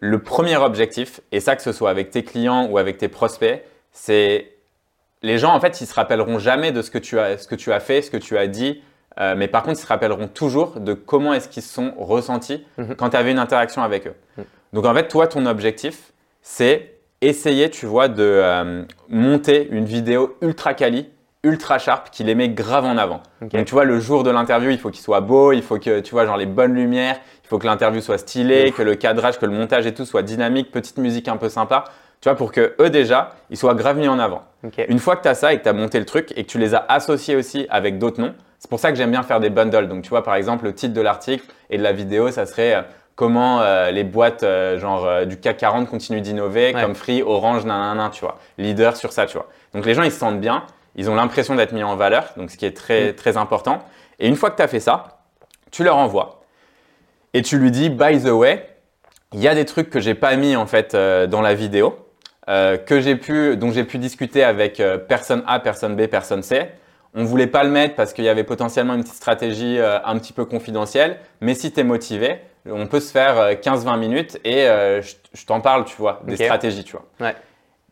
le 0.00 0.18
premier 0.18 0.56
objectif, 0.56 1.20
et 1.30 1.40
ça 1.40 1.56
que 1.56 1.62
ce 1.62 1.72
soit 1.72 1.90
avec 1.90 2.10
tes 2.10 2.24
clients 2.24 2.66
ou 2.70 2.78
avec 2.78 2.98
tes 2.98 3.08
prospects, 3.08 3.62
c'est 3.92 4.52
les 5.22 5.36
gens 5.38 5.54
en 5.54 5.60
fait 5.60 5.80
ils 5.80 5.86
se 5.86 5.94
rappelleront 5.94 6.38
jamais 6.38 6.72
de 6.72 6.80
ce 6.82 6.90
que 6.90 6.98
tu 6.98 7.18
as, 7.18 7.36
ce 7.38 7.46
que 7.46 7.54
tu 7.54 7.72
as 7.72 7.80
fait, 7.80 8.00
ce 8.02 8.10
que 8.10 8.16
tu 8.16 8.38
as 8.38 8.46
dit, 8.46 8.82
euh, 9.20 9.34
mais 9.36 9.48
par 9.48 9.62
contre 9.62 9.78
ils 9.78 9.82
se 9.82 9.86
rappelleront 9.86 10.28
toujours 10.28 10.80
de 10.80 10.94
comment 10.94 11.34
est-ce 11.34 11.48
qu'ils 11.48 11.62
se 11.62 11.72
sont 11.74 11.92
ressentis 11.98 12.64
Mhm. 12.78 12.96
quand 12.96 13.10
tu 13.10 13.16
avais 13.16 13.30
une 13.30 13.38
interaction 13.38 13.82
avec 13.82 14.06
eux. 14.06 14.14
Mhm. 14.38 14.44
Donc 14.72 14.86
en 14.86 14.94
fait 14.94 15.08
toi 15.08 15.26
ton 15.26 15.44
objectif 15.46 16.12
c'est 16.42 16.94
essayer 17.20 17.68
tu 17.68 17.84
vois 17.84 18.08
de 18.08 18.22
euh, 18.22 18.84
monter 19.10 19.68
une 19.70 19.84
vidéo 19.84 20.36
ultra 20.40 20.72
quali, 20.72 21.10
ultra 21.44 21.78
sharp 21.78 22.10
qui 22.10 22.24
les 22.24 22.34
met 22.34 22.48
grave 22.48 22.86
en 22.86 22.96
avant. 22.96 23.22
Donc 23.42 23.64
tu 23.66 23.72
vois 23.74 23.84
le 23.84 24.00
jour 24.00 24.22
de 24.22 24.30
l'interview 24.30 24.70
il 24.70 24.78
faut 24.78 24.90
qu'il 24.90 25.02
soit 25.02 25.20
beau, 25.20 25.52
il 25.52 25.62
faut 25.62 25.78
que 25.78 26.00
tu 26.00 26.12
vois 26.12 26.24
genre 26.24 26.36
les 26.38 26.46
bonnes 26.46 26.72
lumières, 26.74 27.20
faut 27.50 27.58
que 27.58 27.66
l'interview 27.66 28.00
soit 28.00 28.16
stylée, 28.18 28.72
que 28.72 28.82
le 28.82 28.94
cadrage, 28.94 29.38
que 29.38 29.44
le 29.44 29.52
montage 29.52 29.86
et 29.86 29.92
tout 29.92 30.04
soit 30.06 30.22
dynamique, 30.22 30.70
petite 30.70 30.96
musique 30.98 31.28
un 31.28 31.36
peu 31.36 31.48
sympa. 31.48 31.84
Tu 32.20 32.28
vois, 32.28 32.36
pour 32.36 32.52
que 32.52 32.74
eux 32.80 32.90
déjà, 32.90 33.32
ils 33.50 33.56
soient 33.56 33.74
grave 33.74 33.96
mis 33.96 34.06
en 34.08 34.18
avant. 34.18 34.42
Une 34.88 34.98
fois 34.98 35.16
que 35.16 35.22
tu 35.22 35.28
as 35.28 35.34
ça 35.34 35.52
et 35.52 35.58
que 35.58 35.62
tu 35.64 35.68
as 35.68 35.72
monté 35.72 35.98
le 35.98 36.04
truc 36.04 36.32
et 36.36 36.44
que 36.44 36.48
tu 36.50 36.58
les 36.58 36.74
as 36.74 36.84
associés 36.88 37.34
aussi 37.34 37.66
avec 37.70 37.98
d'autres 37.98 38.20
noms, 38.20 38.34
c'est 38.58 38.68
pour 38.70 38.78
ça 38.78 38.90
que 38.92 38.96
j'aime 38.98 39.10
bien 39.10 39.22
faire 39.22 39.40
des 39.40 39.50
bundles. 39.50 39.88
Donc, 39.88 40.02
tu 40.02 40.10
vois, 40.10 40.22
par 40.22 40.34
exemple, 40.34 40.64
le 40.66 40.74
titre 40.74 40.92
de 40.94 41.00
l'article 41.00 41.44
et 41.70 41.78
de 41.78 41.82
la 41.82 41.92
vidéo, 41.92 42.30
ça 42.30 42.44
serait 42.46 42.74
euh, 42.74 42.82
comment 43.16 43.62
euh, 43.62 43.90
les 43.90 44.04
boîtes 44.04 44.42
euh, 44.42 44.78
genre 44.78 45.24
du 45.26 45.38
CAC 45.40 45.56
40 45.56 45.88
continuent 45.88 46.20
d'innover, 46.20 46.74
Ouais. 46.74 46.80
comme 46.82 46.94
Free, 46.94 47.22
Orange, 47.22 47.64
nanana, 47.64 48.10
tu 48.12 48.20
vois. 48.20 48.36
Leader 48.58 48.96
sur 48.96 49.12
ça, 49.12 49.24
tu 49.26 49.38
vois. 49.38 49.46
Donc, 49.74 49.86
les 49.86 49.94
gens, 49.94 50.02
ils 50.02 50.12
se 50.12 50.18
sentent 50.18 50.40
bien, 50.40 50.64
ils 50.96 51.08
ont 51.10 51.14
l'impression 51.14 51.54
d'être 51.54 51.72
mis 51.72 51.82
en 51.82 51.96
valeur, 51.96 52.24
donc 52.36 52.50
ce 52.50 52.56
qui 52.58 52.66
est 52.66 52.76
très, 52.76 53.12
Mm. 53.12 53.14
très 53.14 53.36
important. 53.38 53.78
Et 54.18 54.28
une 54.28 54.36
fois 54.36 54.50
que 54.50 54.56
tu 54.56 54.62
as 54.62 54.68
fait 54.68 54.80
ça, 54.80 55.20
tu 55.70 55.82
leur 55.84 55.96
envoies 55.96 56.39
et 57.34 57.42
tu 57.42 57.58
lui 57.58 57.70
dis, 57.70 57.90
by 57.90 58.20
the 58.20 58.30
way, 58.30 58.66
il 59.32 59.40
y 59.40 59.48
a 59.48 59.54
des 59.54 59.64
trucs 59.64 59.90
que 59.90 60.00
j'ai 60.00 60.14
pas 60.14 60.34
mis 60.36 60.56
en 60.56 60.66
fait 60.66 60.94
euh, 60.94 61.26
dans 61.26 61.40
la 61.40 61.54
vidéo, 61.54 61.98
euh, 62.48 62.76
que 62.76 63.00
j'ai 63.00 63.16
pu, 63.16 63.56
dont 63.56 63.70
j'ai 63.70 63.84
pu 63.84 63.98
discuter 63.98 64.42
avec 64.42 64.80
euh, 64.80 64.98
personne 64.98 65.42
A, 65.46 65.60
personne 65.60 65.94
B, 65.94 66.06
personne 66.06 66.42
C. 66.42 66.68
On 67.14 67.24
voulait 67.24 67.46
pas 67.46 67.64
le 67.64 67.70
mettre 67.70 67.94
parce 67.96 68.12
qu'il 68.12 68.24
y 68.24 68.28
avait 68.28 68.44
potentiellement 68.44 68.94
une 68.94 69.02
petite 69.02 69.16
stratégie 69.16 69.80
un 69.80 70.16
petit 70.20 70.32
peu 70.32 70.44
confidentielle, 70.44 71.18
mais 71.40 71.54
si 71.54 71.72
tu 71.72 71.80
es 71.80 71.84
motivé, 71.84 72.38
on 72.68 72.86
peut 72.86 73.00
se 73.00 73.10
faire 73.10 73.38
euh, 73.38 73.54
15-20 73.54 73.98
minutes 73.98 74.38
et 74.44 74.66
je, 74.66 75.14
je 75.34 75.46
t'en 75.46 75.60
parle, 75.60 75.84
tu 75.86 75.96
vois, 75.96 76.22
des 76.24 76.36
stratégies, 76.36 76.84
tu 76.84 76.92
vois. 76.92 77.04
Ouais. 77.20 77.34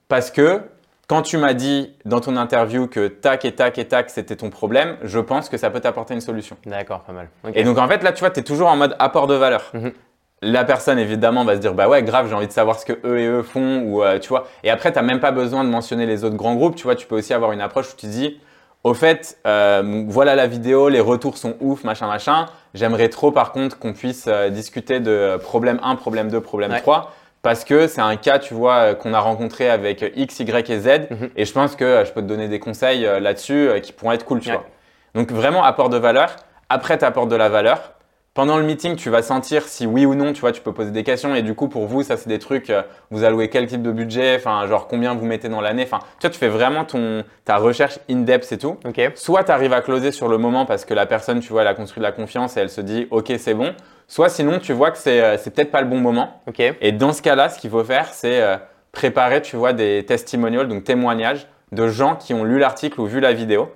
Parce 0.06 0.30
que 0.30 0.62
quand 1.08 1.22
tu 1.22 1.38
m'as 1.38 1.54
dit 1.54 1.94
dans 2.04 2.20
ton 2.20 2.36
interview 2.36 2.86
que 2.86 3.08
tac 3.08 3.44
et 3.46 3.52
tac 3.52 3.78
et 3.78 3.86
tac 3.86 4.10
c'était 4.10 4.36
ton 4.36 4.50
problème, 4.50 4.96
je 5.02 5.18
pense 5.18 5.48
que 5.48 5.56
ça 5.56 5.70
peut 5.70 5.80
t'apporter 5.80 6.14
une 6.14 6.20
solution. 6.20 6.56
D'accord, 6.66 7.00
pas 7.00 7.12
mal. 7.12 7.28
Et 7.54 7.64
donc 7.64 7.78
en 7.78 7.88
fait 7.88 8.02
là 8.02 8.12
tu 8.12 8.20
vois, 8.20 8.30
tu 8.30 8.40
es 8.40 8.42
toujours 8.42 8.68
en 8.68 8.76
mode 8.76 8.94
apport 8.98 9.26
de 9.26 9.34
valeur. 9.34 9.70
Mhm. 9.72 9.92
La 10.40 10.64
personne 10.64 11.00
évidemment 11.00 11.44
va 11.44 11.56
se 11.56 11.60
dire 11.60 11.74
bah 11.74 11.88
ouais 11.88 12.02
grave 12.02 12.28
j'ai 12.28 12.34
envie 12.34 12.46
de 12.46 12.52
savoir 12.52 12.78
ce 12.78 12.84
que 12.84 12.92
eux 13.04 13.18
et 13.18 13.26
eux 13.26 13.42
font 13.42 13.80
ou 13.86 14.04
euh, 14.04 14.18
tu 14.18 14.28
vois. 14.28 14.46
Et 14.62 14.70
après 14.70 14.92
tu 14.92 15.02
même 15.02 15.18
pas 15.18 15.32
besoin 15.32 15.64
de 15.64 15.70
mentionner 15.70 16.04
les 16.04 16.24
autres 16.24 16.36
grands 16.36 16.54
groupes, 16.54 16.76
tu 16.76 16.84
vois, 16.84 16.94
tu 16.94 17.06
peux 17.06 17.16
aussi 17.16 17.32
avoir 17.32 17.52
une 17.52 17.62
approche 17.62 17.92
où 17.94 17.96
tu 17.96 18.06
dis 18.06 18.38
au 18.84 18.94
fait 18.94 19.38
euh, 19.46 20.04
voilà 20.08 20.36
la 20.36 20.46
vidéo, 20.46 20.90
les 20.90 21.00
retours 21.00 21.38
sont 21.38 21.56
ouf, 21.60 21.84
machin 21.84 22.06
machin. 22.06 22.46
J'aimerais 22.74 23.08
trop 23.08 23.32
par 23.32 23.52
contre 23.52 23.78
qu'on 23.78 23.94
puisse 23.94 24.26
euh, 24.28 24.50
discuter 24.50 25.00
de 25.00 25.38
problème 25.42 25.80
1, 25.82 25.96
problème 25.96 26.28
2, 26.28 26.40
problème 26.42 26.70
Ouais. 26.70 26.80
3 26.80 27.12
parce 27.42 27.64
que 27.64 27.86
c'est 27.86 28.00
un 28.00 28.16
cas 28.16 28.38
tu 28.38 28.54
vois 28.54 28.74
euh, 28.76 28.94
qu'on 28.94 29.14
a 29.14 29.20
rencontré 29.20 29.68
avec 29.70 30.04
X, 30.16 30.40
Y 30.40 30.70
et 30.70 30.78
Z 30.80 30.88
Mhm. 31.10 31.30
et 31.36 31.44
je 31.44 31.52
pense 31.52 31.76
que 31.76 31.84
euh, 31.84 32.04
je 32.04 32.12
peux 32.12 32.20
te 32.22 32.26
donner 32.26 32.48
des 32.48 32.58
conseils 32.60 33.06
euh, 33.06 33.20
là-dessus 33.20 33.70
qui 33.82 33.92
pourront 33.92 34.12
être 34.12 34.24
cool, 34.24 34.40
tu 34.40 34.48
Ouais. 34.50 34.54
vois. 34.56 34.66
Donc 35.14 35.32
vraiment 35.32 35.64
apport 35.64 35.88
de 35.88 35.96
valeur. 35.98 36.36
Après, 36.68 36.98
tu 36.98 37.04
apportes 37.04 37.28
de 37.30 37.36
la 37.36 37.48
valeur. 37.48 37.94
Pendant 38.34 38.56
le 38.58 38.62
meeting, 38.62 38.94
tu 38.94 39.10
vas 39.10 39.22
sentir 39.22 39.64
si 39.64 39.84
oui 39.86 40.06
ou 40.06 40.14
non, 40.14 40.32
tu 40.32 40.42
vois, 40.42 40.52
tu 40.52 40.60
peux 40.60 40.72
poser 40.72 40.92
des 40.92 41.02
questions. 41.02 41.34
Et 41.34 41.42
du 41.42 41.54
coup, 41.56 41.66
pour 41.66 41.86
vous, 41.86 42.04
ça, 42.04 42.16
c'est 42.16 42.28
des 42.28 42.38
trucs, 42.38 42.72
vous 43.10 43.24
allouez 43.24 43.48
quel 43.48 43.66
type 43.66 43.82
de 43.82 43.90
budget, 43.90 44.36
enfin, 44.36 44.64
genre 44.68 44.86
combien 44.86 45.14
vous 45.14 45.24
mettez 45.24 45.48
dans 45.48 45.60
l'année? 45.60 45.82
Enfin, 45.82 45.98
tu 46.20 46.26
vois, 46.26 46.30
tu 46.30 46.38
fais 46.38 46.46
vraiment 46.48 46.84
ton, 46.84 47.24
ta 47.44 47.56
recherche 47.56 47.98
in-depth 48.08 48.52
et 48.52 48.58
tout. 48.58 48.76
Ok. 48.86 49.00
Soit 49.16 49.42
tu 49.44 49.50
arrives 49.50 49.72
à 49.72 49.80
closer 49.80 50.12
sur 50.12 50.28
le 50.28 50.38
moment 50.38 50.66
parce 50.66 50.84
que 50.84 50.94
la 50.94 51.06
personne, 51.06 51.40
tu 51.40 51.48
vois, 51.52 51.62
elle 51.62 51.68
a 51.68 51.74
construit 51.74 52.00
de 52.00 52.04
la 52.06 52.12
confiance 52.12 52.56
et 52.56 52.60
elle 52.60 52.70
se 52.70 52.80
dit, 52.80 53.08
OK, 53.10 53.32
c'est 53.38 53.54
bon. 53.54 53.72
Soit 54.10 54.30
sinon, 54.30 54.58
tu 54.58 54.72
vois 54.72 54.90
que 54.90 54.98
c'est 54.98 55.20
euh, 55.22 55.36
c'est 55.36 55.50
peut-être 55.54 55.70
pas 55.70 55.80
le 55.82 55.86
bon 55.86 55.98
moment. 56.00 56.40
Et 56.80 56.92
dans 56.92 57.12
ce 57.12 57.20
cas-là, 57.22 57.48
ce 57.50 57.58
qu'il 57.58 57.70
faut 57.70 57.84
faire, 57.84 58.08
c'est 58.12 58.40
euh, 58.42 58.56
préparer, 58.92 59.42
tu 59.42 59.56
vois, 59.56 59.72
des 59.74 60.04
testimonials, 60.06 60.66
donc 60.66 60.82
témoignages 60.84 61.46
de 61.72 61.86
gens 61.88 62.16
qui 62.16 62.32
ont 62.34 62.42
lu 62.44 62.58
l'article 62.58 63.00
ou 63.00 63.06
vu 63.06 63.20
la 63.20 63.32
vidéo. 63.34 63.70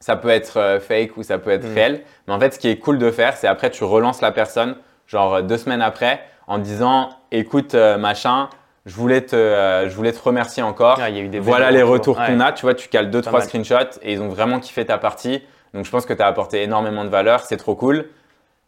Ça 0.00 0.16
peut 0.16 0.30
être 0.30 0.56
euh, 0.58 0.80
fake 0.80 1.16
ou 1.16 1.22
ça 1.22 1.38
peut 1.38 1.50
être 1.50 1.64
Mm. 1.68 1.74
réel. 1.74 2.00
Mais 2.26 2.34
en 2.34 2.40
fait, 2.40 2.52
ce 2.54 2.58
qui 2.58 2.68
est 2.68 2.78
cool 2.78 2.98
de 2.98 3.10
faire, 3.10 3.36
c'est 3.36 3.46
après, 3.46 3.70
tu 3.70 3.84
relances 3.84 4.20
la 4.20 4.32
personne, 4.32 4.74
genre 5.06 5.42
deux 5.42 5.56
semaines 5.58 5.82
après, 5.82 6.20
en 6.48 6.58
disant, 6.58 7.10
écoute, 7.30 7.74
machin, 7.74 8.48
je 8.86 8.94
voulais, 8.96 9.20
te, 9.20 9.36
euh, 9.36 9.88
je 9.88 9.94
voulais 9.94 10.10
te 10.10 10.20
remercier 10.20 10.64
encore. 10.64 10.98
Ah, 11.00 11.10
eu 11.10 11.28
des 11.28 11.38
Voilà 11.38 11.70
les 11.70 11.82
retours. 11.82 12.16
qu'on 12.16 12.40
a. 12.40 12.50
Tu 12.50 12.62
vois, 12.62 12.74
tu 12.74 12.88
cales 12.88 13.10
deux, 13.10 13.20
Pas 13.20 13.26
trois 13.28 13.38
mal. 13.40 13.48
screenshots 13.48 14.00
et 14.02 14.14
ils 14.14 14.20
ont 14.20 14.28
vraiment 14.30 14.58
kiffé 14.58 14.84
ta 14.84 14.98
partie. 14.98 15.44
Donc, 15.74 15.84
je 15.84 15.90
pense 15.92 16.06
que 16.06 16.14
tu 16.14 16.22
as 16.22 16.26
apporté 16.26 16.62
énormément 16.64 17.04
de 17.04 17.10
valeur. 17.10 17.40
C'est 17.42 17.58
trop 17.58 17.76
cool. 17.76 18.06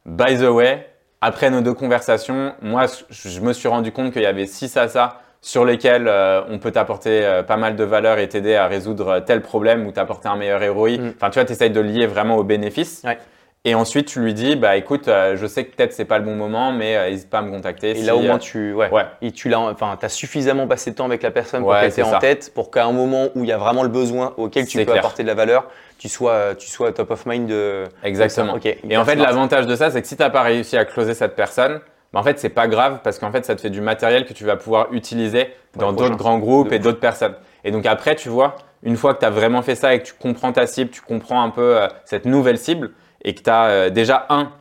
By 0.06 0.36
the 0.36 0.42
way, 0.48 0.86
après 1.22 1.50
nos 1.50 1.60
deux 1.60 1.72
conversations, 1.72 2.52
moi, 2.60 2.86
je 3.10 3.40
me 3.40 3.52
suis 3.52 3.68
rendu 3.68 3.92
compte 3.92 4.12
qu'il 4.12 4.22
y 4.22 4.26
avait 4.26 4.46
six 4.46 4.76
à 4.76 4.88
ça 4.88 5.20
sur 5.40 5.64
lesquels 5.64 6.08
euh, 6.08 6.42
on 6.48 6.58
peut 6.58 6.72
t'apporter 6.72 7.24
euh, 7.24 7.42
pas 7.44 7.56
mal 7.56 7.76
de 7.76 7.84
valeur 7.84 8.18
et 8.18 8.28
t'aider 8.28 8.56
à 8.56 8.66
résoudre 8.66 9.20
tel 9.20 9.40
problème 9.40 9.86
ou 9.86 9.92
t'apporter 9.92 10.28
un 10.28 10.36
meilleur 10.36 10.60
ROI. 10.74 10.98
Mm. 10.98 11.12
Enfin, 11.16 11.30
tu 11.30 11.34
vois, 11.34 11.44
tu 11.44 11.52
essayes 11.52 11.70
de 11.70 11.80
lier 11.80 12.06
vraiment 12.06 12.36
aux 12.36 12.44
bénéfices. 12.44 13.02
Ouais. 13.04 13.18
Et 13.64 13.76
ensuite, 13.76 14.08
tu 14.08 14.18
lui 14.18 14.34
dis, 14.34 14.56
bah 14.56 14.76
écoute, 14.76 15.06
euh, 15.06 15.36
je 15.36 15.46
sais 15.46 15.64
que 15.64 15.76
peut-être 15.76 15.92
c'est 15.92 16.04
pas 16.04 16.18
le 16.18 16.24
bon 16.24 16.34
moment, 16.34 16.72
mais 16.72 16.96
euh, 16.96 17.10
n'hésite 17.10 17.30
pas 17.30 17.38
à 17.38 17.42
me 17.42 17.50
contacter. 17.52 17.90
Et 17.90 17.94
si, 17.94 18.02
là, 18.02 18.16
au 18.16 18.18
euh, 18.18 18.26
moins, 18.26 18.38
tu, 18.38 18.72
ouais, 18.72 18.90
ouais. 18.90 19.04
Et 19.20 19.30
tu 19.30 19.48
l'as, 19.48 19.60
enfin, 19.60 19.96
as 20.02 20.08
suffisamment 20.08 20.66
passé 20.66 20.90
de 20.90 20.96
temps 20.96 21.04
avec 21.04 21.22
la 21.22 21.30
personne 21.30 21.60
pour 21.62 21.70
Ouais, 21.70 21.82
qu'elle 21.82 21.92
t'ait 21.92 22.02
en 22.02 22.18
tête, 22.18 22.52
pour 22.54 22.72
qu'à 22.72 22.86
un 22.86 22.92
moment 22.92 23.28
où 23.36 23.44
il 23.44 23.48
y 23.48 23.52
a 23.52 23.58
vraiment 23.58 23.84
le 23.84 23.88
besoin 23.88 24.34
auquel 24.36 24.66
tu 24.66 24.78
peux 24.78 24.84
clair. 24.84 24.98
apporter 24.98 25.22
de 25.22 25.28
la 25.28 25.34
valeur, 25.34 25.68
tu 25.96 26.08
sois, 26.08 26.56
tu 26.58 26.68
sois 26.68 26.90
top 26.90 27.12
of 27.12 27.24
mind 27.24 27.46
de. 27.46 27.84
Exactement. 28.02 28.54
Ok, 28.54 28.66
Et 28.66 28.96
en 28.96 29.04
fait, 29.04 29.14
l'avantage 29.14 29.68
de 29.68 29.76
ça, 29.76 29.92
c'est 29.92 30.02
que 30.02 30.08
si 30.08 30.16
tu 30.16 30.22
n'as 30.22 30.30
pas 30.30 30.42
réussi 30.42 30.76
à 30.76 30.84
closer 30.84 31.14
cette 31.14 31.36
personne, 31.36 31.80
bah, 32.12 32.18
en 32.18 32.24
fait, 32.24 32.40
c'est 32.40 32.48
pas 32.48 32.66
grave 32.66 32.98
parce 33.04 33.20
qu'en 33.20 33.30
fait, 33.30 33.44
ça 33.44 33.54
te 33.54 33.60
fait 33.60 33.70
du 33.70 33.80
matériel 33.80 34.26
que 34.26 34.32
tu 34.32 34.44
vas 34.44 34.56
pouvoir 34.56 34.88
utiliser 34.92 35.54
dans 35.76 35.92
d'autres 35.92 36.16
grands 36.16 36.40
groupes 36.40 36.70
De 36.70 36.74
et 36.74 36.78
d'autres 36.80 37.00
personnes. 37.00 37.36
Et 37.62 37.70
donc 37.70 37.86
après, 37.86 38.16
tu 38.16 38.28
vois, 38.28 38.56
une 38.82 38.96
fois 38.96 39.14
que 39.14 39.20
tu 39.20 39.24
as 39.24 39.30
vraiment 39.30 39.62
fait 39.62 39.76
ça 39.76 39.94
et 39.94 40.00
que 40.00 40.06
tu 40.06 40.14
comprends 40.14 40.52
ta 40.52 40.66
cible, 40.66 40.90
tu 40.90 41.00
comprends 41.00 41.42
un 41.42 41.50
peu 41.50 41.80
euh, 41.80 41.86
cette 42.04 42.24
nouvelle 42.24 42.58
cible 42.58 42.90
et 43.22 43.34
que 43.34 43.42
tu 43.42 43.50
as 43.50 43.90
déjà 43.90 44.26
un, 44.28 44.52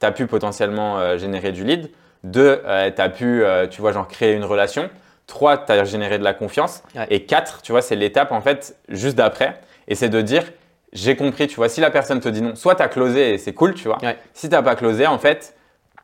tu 0.00 0.06
as 0.06 0.12
pu 0.12 0.26
potentiellement 0.26 0.98
euh, 0.98 1.18
générer 1.18 1.52
du 1.52 1.64
lead. 1.64 1.90
Deux, 2.24 2.60
tu 2.64 3.00
as 3.00 3.08
pu, 3.08 3.44
euh, 3.44 3.66
tu 3.66 3.80
vois, 3.80 3.92
genre 3.92 4.08
créer 4.08 4.34
une 4.34 4.44
relation. 4.44 4.90
Trois, 5.26 5.58
tu 5.58 5.72
as 5.72 5.84
généré 5.84 6.18
de 6.18 6.24
la 6.24 6.34
confiance. 6.34 6.82
Ouais. 6.94 7.06
Et 7.10 7.24
quatre, 7.24 7.62
tu 7.62 7.72
vois, 7.72 7.82
c'est 7.82 7.96
l'étape 7.96 8.32
en 8.32 8.40
fait 8.40 8.76
juste 8.88 9.16
d'après. 9.16 9.60
Et 9.86 9.94
c'est 9.94 10.08
de 10.08 10.20
dire, 10.20 10.44
j'ai 10.92 11.16
compris, 11.16 11.46
tu 11.46 11.56
vois, 11.56 11.68
si 11.68 11.80
la 11.80 11.90
personne 11.90 12.20
te 12.20 12.28
dit 12.28 12.42
non, 12.42 12.54
soit 12.54 12.74
tu 12.74 12.82
as 12.82 12.88
closé 12.88 13.34
et 13.34 13.38
c'est 13.38 13.52
cool, 13.52 13.74
tu 13.74 13.88
vois. 13.88 13.98
Ouais. 14.02 14.16
Si 14.32 14.48
tu 14.48 14.54
n'as 14.54 14.62
pas 14.62 14.74
closé, 14.74 15.06
en 15.06 15.18
fait, 15.18 15.54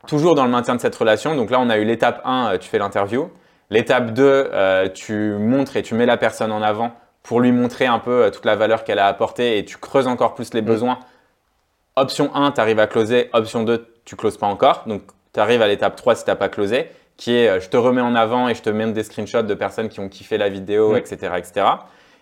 toujours 0.07 0.35
dans 0.35 0.45
le 0.45 0.51
maintien 0.51 0.75
de 0.75 0.81
cette 0.81 0.95
relation. 0.95 1.35
Donc 1.35 1.49
là, 1.49 1.59
on 1.59 1.69
a 1.69 1.77
eu 1.77 1.85
l'étape 1.85 2.21
1, 2.23 2.53
euh, 2.53 2.57
tu 2.57 2.69
fais 2.69 2.77
l'interview. 2.77 3.29
L'étape 3.69 4.11
2, 4.13 4.23
euh, 4.23 4.89
tu 4.89 5.33
montres 5.39 5.75
et 5.75 5.81
tu 5.81 5.95
mets 5.95 6.05
la 6.05 6.17
personne 6.17 6.51
en 6.51 6.61
avant 6.61 6.91
pour 7.23 7.41
lui 7.41 7.51
montrer 7.51 7.87
un 7.87 7.99
peu 7.99 8.25
euh, 8.25 8.29
toute 8.29 8.45
la 8.45 8.55
valeur 8.55 8.83
qu'elle 8.83 8.99
a 8.99 9.07
apportée 9.07 9.57
et 9.57 9.65
tu 9.65 9.77
creuses 9.77 10.07
encore 10.07 10.35
plus 10.35 10.53
les 10.53 10.61
besoins. 10.61 10.99
Option 11.97 12.35
1, 12.35 12.51
tu 12.51 12.59
arrives 12.61 12.79
à 12.79 12.87
closer. 12.87 13.29
Option 13.31 13.63
2, 13.63 13.87
tu 14.03 14.17
closes 14.17 14.37
pas 14.37 14.47
encore. 14.47 14.83
Donc, 14.85 15.03
tu 15.33 15.39
arrives 15.39 15.61
à 15.61 15.67
l'étape 15.67 15.95
3 15.95 16.15
si 16.15 16.25
tu 16.25 16.29
n'as 16.29 16.35
pas 16.35 16.49
closé, 16.49 16.89
qui 17.15 17.33
est 17.33 17.47
euh, 17.47 17.59
je 17.61 17.69
te 17.69 17.77
remets 17.77 18.01
en 18.01 18.15
avant 18.15 18.49
et 18.49 18.55
je 18.55 18.61
te 18.61 18.69
mets 18.69 18.91
des 18.91 19.03
screenshots 19.03 19.43
de 19.43 19.53
personnes 19.53 19.87
qui 19.87 20.01
ont 20.01 20.09
kiffé 20.09 20.37
la 20.37 20.49
vidéo, 20.49 20.97
etc., 20.97 21.33
etc. 21.37 21.65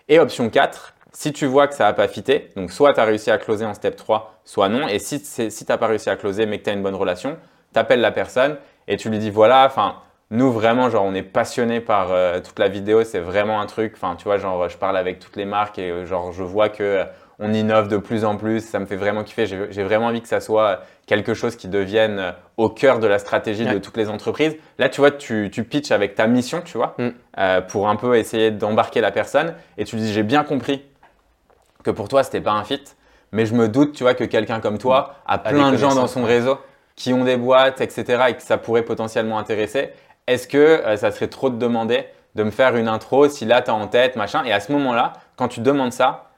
Et 0.09 0.19
option 0.19 0.49
4, 0.51 0.93
si 1.11 1.33
tu 1.33 1.47
vois 1.47 1.67
que 1.67 1.73
ça 1.73 1.85
n'a 1.85 1.93
pas 1.93 2.07
fité, 2.07 2.49
donc 2.55 2.71
soit 2.71 2.93
tu 2.93 2.99
as 2.99 3.05
réussi 3.05 3.31
à 3.31 3.39
closer 3.39 3.65
en 3.65 3.73
step 3.73 3.95
3, 3.95 4.41
soit 4.45 4.69
non. 4.69 4.87
Et 4.87 4.99
si, 4.99 5.17
si 5.19 5.49
tu 5.49 5.71
n'as 5.71 5.77
pas 5.77 5.87
réussi 5.87 6.09
à 6.11 6.17
closer 6.17 6.45
mais 6.45 6.59
que 6.59 6.65
tu 6.65 6.69
as 6.69 6.73
une 6.73 6.83
bonne 6.83 6.93
relation, 6.93 7.37
tu 7.73 7.79
appelles 7.79 8.01
la 8.01 8.11
personne 8.11 8.57
et 8.87 8.97
tu 8.97 9.09
lui 9.09 9.17
dis 9.17 9.31
voilà, 9.31 9.65
enfin, 9.65 9.95
nous 10.33 10.51
vraiment, 10.51 10.89
genre, 10.89 11.05
on 11.05 11.13
est 11.13 11.21
passionné 11.21 11.79
par 11.79 12.11
euh, 12.11 12.39
toute 12.39 12.57
la 12.57 12.67
vidéo, 12.67 13.03
c'est 13.03 13.19
vraiment 13.19 13.61
un 13.61 13.67
truc. 13.67 13.93
Enfin, 13.95 14.15
tu 14.15 14.23
vois, 14.23 14.37
genre, 14.37 14.67
je 14.67 14.77
parle 14.77 14.97
avec 14.97 15.19
toutes 15.19 15.35
les 15.35 15.45
marques 15.45 15.77
et 15.77 15.91
euh, 15.91 16.05
genre, 16.07 16.31
je 16.31 16.41
vois 16.41 16.69
que 16.69 16.83
euh, 16.83 17.03
on 17.39 17.51
innove 17.53 17.87
de 17.87 17.97
plus 17.97 18.25
en 18.25 18.37
plus. 18.37 18.61
Ça 18.61 18.79
me 18.79 18.85
fait 18.85 18.95
vraiment 18.95 19.23
kiffer. 19.23 19.45
J'ai 19.47 19.83
vraiment 19.83 20.07
envie 20.07 20.21
que 20.21 20.27
ça 20.27 20.39
soit 20.39 20.81
quelque 21.05 21.33
chose 21.33 21.55
qui 21.55 21.67
devienne 21.67 22.19
euh, 22.19 22.31
au 22.57 22.69
cœur 22.69 22.99
de 22.99 23.07
la 23.07 23.19
stratégie 23.19 23.65
de 23.65 23.77
toutes 23.77 23.97
les 23.97 24.09
entreprises. 24.09 24.55
Là, 24.79 24.87
tu 24.89 25.01
vois, 25.01 25.11
tu, 25.11 25.49
tu 25.51 25.63
pitches 25.63 25.91
avec 25.91 26.15
ta 26.15 26.27
mission, 26.27 26.61
tu 26.63 26.77
vois, 26.77 26.95
Mm. 26.97 27.09
euh, 27.39 27.61
pour 27.61 27.89
un 27.89 27.95
peu 27.95 28.15
essayer 28.15 28.51
d'embarquer 28.51 29.01
la 29.01 29.11
personne. 29.11 29.55
Et 29.77 29.83
tu 29.85 29.95
lui 29.97 30.03
dis, 30.03 30.13
j'ai 30.13 30.23
bien 30.23 30.43
compris 30.43 30.83
que 31.83 31.91
pour 31.91 32.07
toi, 32.07 32.23
c'était 32.23 32.39
pas 32.41 32.51
un 32.51 32.63
fit, 32.63 32.83
mais 33.31 33.45
je 33.45 33.53
me 33.53 33.67
doute, 33.67 33.93
tu 33.93 34.03
vois, 34.03 34.13
que 34.13 34.23
quelqu'un 34.23 34.59
comme 34.61 34.77
toi 34.77 35.15
a 35.25 35.37
des 35.37 35.49
plein 35.49 35.71
de 35.71 35.77
gens 35.77 35.95
dans 35.95 36.07
son 36.07 36.23
réseau 36.23 36.57
qui 36.95 37.11
ont 37.13 37.23
des 37.25 37.35
boîtes, 37.37 37.81
etc., 37.81 38.23
et 38.29 38.33
que 38.35 38.43
ça 38.43 38.57
pourrait 38.57 38.83
potentiellement 38.83 39.39
intéresser. 39.39 39.89
Est-ce 40.27 40.47
que 40.47 40.57
euh, 40.57 40.95
ça 40.95 41.11
serait 41.11 41.27
trop 41.27 41.49
de 41.49 41.57
demander 41.57 42.05
de 42.35 42.43
me 42.43 42.51
faire 42.51 42.75
une 42.77 42.87
intro 42.87 43.27
si 43.27 43.45
là, 43.45 43.61
tu 43.61 43.71
as 43.71 43.73
en 43.73 43.87
tête, 43.87 44.15
machin? 44.15 44.43
Et 44.45 44.53
à 44.53 44.59
ce 44.59 44.71
moment-là, 44.71 45.13
quand 45.35 45.47
tu 45.49 45.59
demandes 45.59 45.91
ça, 45.91 46.29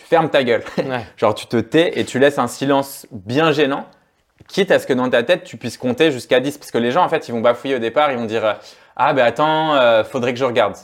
tu 0.00 0.06
fermes 0.06 0.28
ta 0.30 0.42
gueule. 0.44 0.62
Ouais. 0.78 1.04
Genre, 1.16 1.34
tu 1.34 1.46
te 1.46 1.56
tais 1.58 1.98
et 2.00 2.04
tu 2.04 2.18
laisses 2.18 2.38
un 2.38 2.46
silence 2.48 3.06
bien 3.12 3.52
gênant, 3.52 3.86
quitte 4.48 4.70
à 4.70 4.78
ce 4.78 4.86
que 4.86 4.92
dans 4.92 5.08
ta 5.10 5.22
tête, 5.22 5.44
tu 5.44 5.56
puisses 5.56 5.76
compter 5.78 6.10
jusqu'à 6.10 6.40
10. 6.40 6.58
Parce 6.58 6.70
que 6.70 6.78
les 6.78 6.90
gens, 6.90 7.04
en 7.04 7.08
fait, 7.08 7.28
ils 7.28 7.32
vont 7.32 7.40
bafouiller 7.40 7.76
au 7.76 7.78
départ, 7.78 8.10
ils 8.10 8.18
vont 8.18 8.24
dire 8.24 8.56
Ah, 8.96 9.12
ben 9.12 9.24
attends, 9.24 9.74
euh, 9.76 10.02
faudrait 10.04 10.32
que 10.32 10.38
je 10.38 10.44
regarde. 10.44 10.76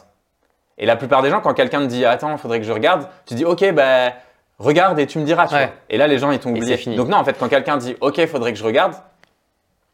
Et 0.79 0.85
la 0.87 0.97
plupart 0.97 1.23
des 1.23 1.31
gens, 1.31 1.41
quand 1.41 1.55
quelqu'un 1.55 1.81
te 1.81 1.87
dit 1.87 2.05
Attends, 2.05 2.37
faudrait 2.37 2.61
que 2.61 2.67
je 2.67 2.73
regarde, 2.73 3.09
tu 3.27 3.35
dis 3.35 3.45
Ok, 3.45 3.65
ben 3.73 4.13
regarde 4.59 4.99
et 4.99 5.07
tu 5.07 5.19
me 5.19 5.25
diras. 5.25 5.47
Tu 5.49 5.55
Ouais. 5.55 5.67
vois. 5.67 5.75
Et 5.91 5.97
là, 5.97 6.07
les 6.07 6.19
gens, 6.19 6.31
ils 6.31 6.39
t'ont 6.39 6.51
oublié. 6.51 6.77
fini. 6.77 6.97
Donc, 6.97 7.09
non, 7.09 7.17
en 7.17 7.25
fait, 7.25 7.37
quand 7.39 7.49
quelqu'un 7.49 7.77
dit 7.79 7.97
Ok, 8.01 8.25
faudrait 8.27 8.53
que 8.53 8.59
je 8.59 8.65
regarde, 8.65 8.95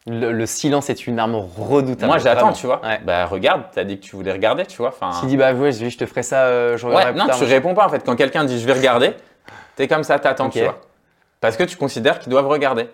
Le, 0.07 0.33
le 0.33 0.47
silence 0.47 0.91
est 0.91 1.07
une 1.07 1.19
arme 1.21 1.37
redoutable. 1.37 2.07
moi, 2.09 2.19
j'attends, 2.19 2.53
tu 2.53 2.67
vois. 2.67 2.81
Ouais. 2.83 3.01
Bah, 3.05 3.25
regarde, 3.27 3.63
t'as 3.73 3.85
dit 3.85 4.01
que 4.01 4.05
tu 4.05 4.17
voulais 4.17 4.33
regarder, 4.33 4.67
tu 4.67 4.79
vois. 4.79 4.89
Enfin, 4.89 5.13
S'il 5.13 5.29
dit 5.29 5.37
bah 5.37 5.53
ouais, 5.55 5.71
je 5.71 5.89
je 5.89 5.97
te 5.97 6.07
ferai 6.07 6.25
ça, 6.25 6.47
euh, 6.47 6.77
je 6.77 6.87
regarderai 6.87 7.11
Ouais, 7.11 7.13
plus 7.13 7.21
non, 7.21 7.27
tard. 7.29 7.39
tu 7.39 7.45
réponds 7.45 7.75
pas 7.75 7.87
en 7.87 7.89
fait. 7.89 8.05
Quand 8.05 8.17
quelqu'un 8.17 8.45
dit 8.45 8.59
je 8.61 8.67
vais 8.67 8.73
regarder, 8.73 9.15
t'es 9.77 9.87
comme 9.87 10.03
ça, 10.03 10.19
t'attends, 10.19 10.49
tu 10.51 10.61
vois. 10.61 10.81
Parce 11.41 11.57
que 11.57 11.63
tu 11.65 11.77
considères 11.77 12.19
qu'ils 12.19 12.31
doivent 12.31 12.49
regarder. 12.49 12.89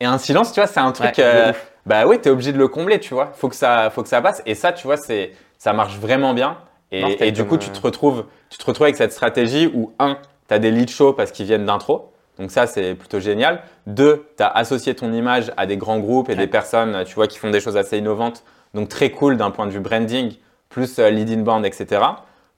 Et 0.00 0.06
un 0.06 0.18
silence, 0.18 0.52
tu 0.52 0.60
vois, 0.60 0.66
c'est 0.68 0.80
un 0.80 0.92
truc. 0.92 1.18
Ouais, 1.18 1.24
euh, 1.24 1.52
bah 1.86 2.06
oui, 2.06 2.20
t'es 2.20 2.30
obligé 2.30 2.52
de 2.52 2.58
le 2.58 2.68
combler, 2.68 2.98
tu 3.00 3.14
vois. 3.14 3.30
Faut 3.34 3.48
que 3.48 3.56
ça, 3.56 3.90
faut 3.90 4.02
que 4.02 4.08
ça 4.08 4.20
passe. 4.20 4.42
Et 4.46 4.54
ça, 4.54 4.72
tu 4.72 4.86
vois, 4.86 4.96
c'est, 4.96 5.32
ça 5.58 5.72
marche 5.72 5.96
vraiment 5.98 6.34
bien. 6.34 6.58
Et, 6.90 7.00
Mortel 7.00 7.28
et 7.28 7.32
du 7.32 7.44
coup, 7.44 7.56
euh, 7.56 7.58
tu 7.58 7.70
te 7.70 7.80
retrouves, 7.80 8.24
tu 8.50 8.58
te 8.58 8.64
retrouves 8.64 8.84
avec 8.86 8.96
cette 8.96 9.12
stratégie 9.12 9.70
où 9.74 9.92
un, 9.98 10.18
t'as 10.46 10.58
des 10.58 10.70
leads 10.70 10.92
chauds 10.92 11.12
parce 11.12 11.30
qu'ils 11.32 11.46
viennent 11.46 11.66
d'intro. 11.66 12.12
Donc 12.38 12.50
ça, 12.50 12.66
c'est 12.66 12.94
plutôt 12.94 13.20
génial. 13.20 13.60
Deux, 13.86 14.26
tu 14.36 14.42
as 14.42 14.48
associé 14.48 14.94
ton 14.94 15.12
image 15.12 15.52
à 15.56 15.66
des 15.66 15.76
grands 15.76 15.98
groupes 15.98 16.28
et 16.28 16.32
Ouais. 16.32 16.38
des 16.38 16.46
personnes, 16.46 17.02
tu 17.04 17.14
vois, 17.14 17.26
qui 17.26 17.38
font 17.38 17.50
des 17.50 17.60
choses 17.60 17.76
assez 17.76 17.98
innovantes. 17.98 18.44
Donc 18.74 18.88
très 18.88 19.10
cool 19.10 19.36
d'un 19.36 19.50
point 19.50 19.66
de 19.66 19.72
vue 19.72 19.80
branding, 19.80 20.34
plus 20.68 20.98
euh, 20.98 21.10
lead 21.10 21.30
inbound, 21.30 21.64
etc. 21.66 22.02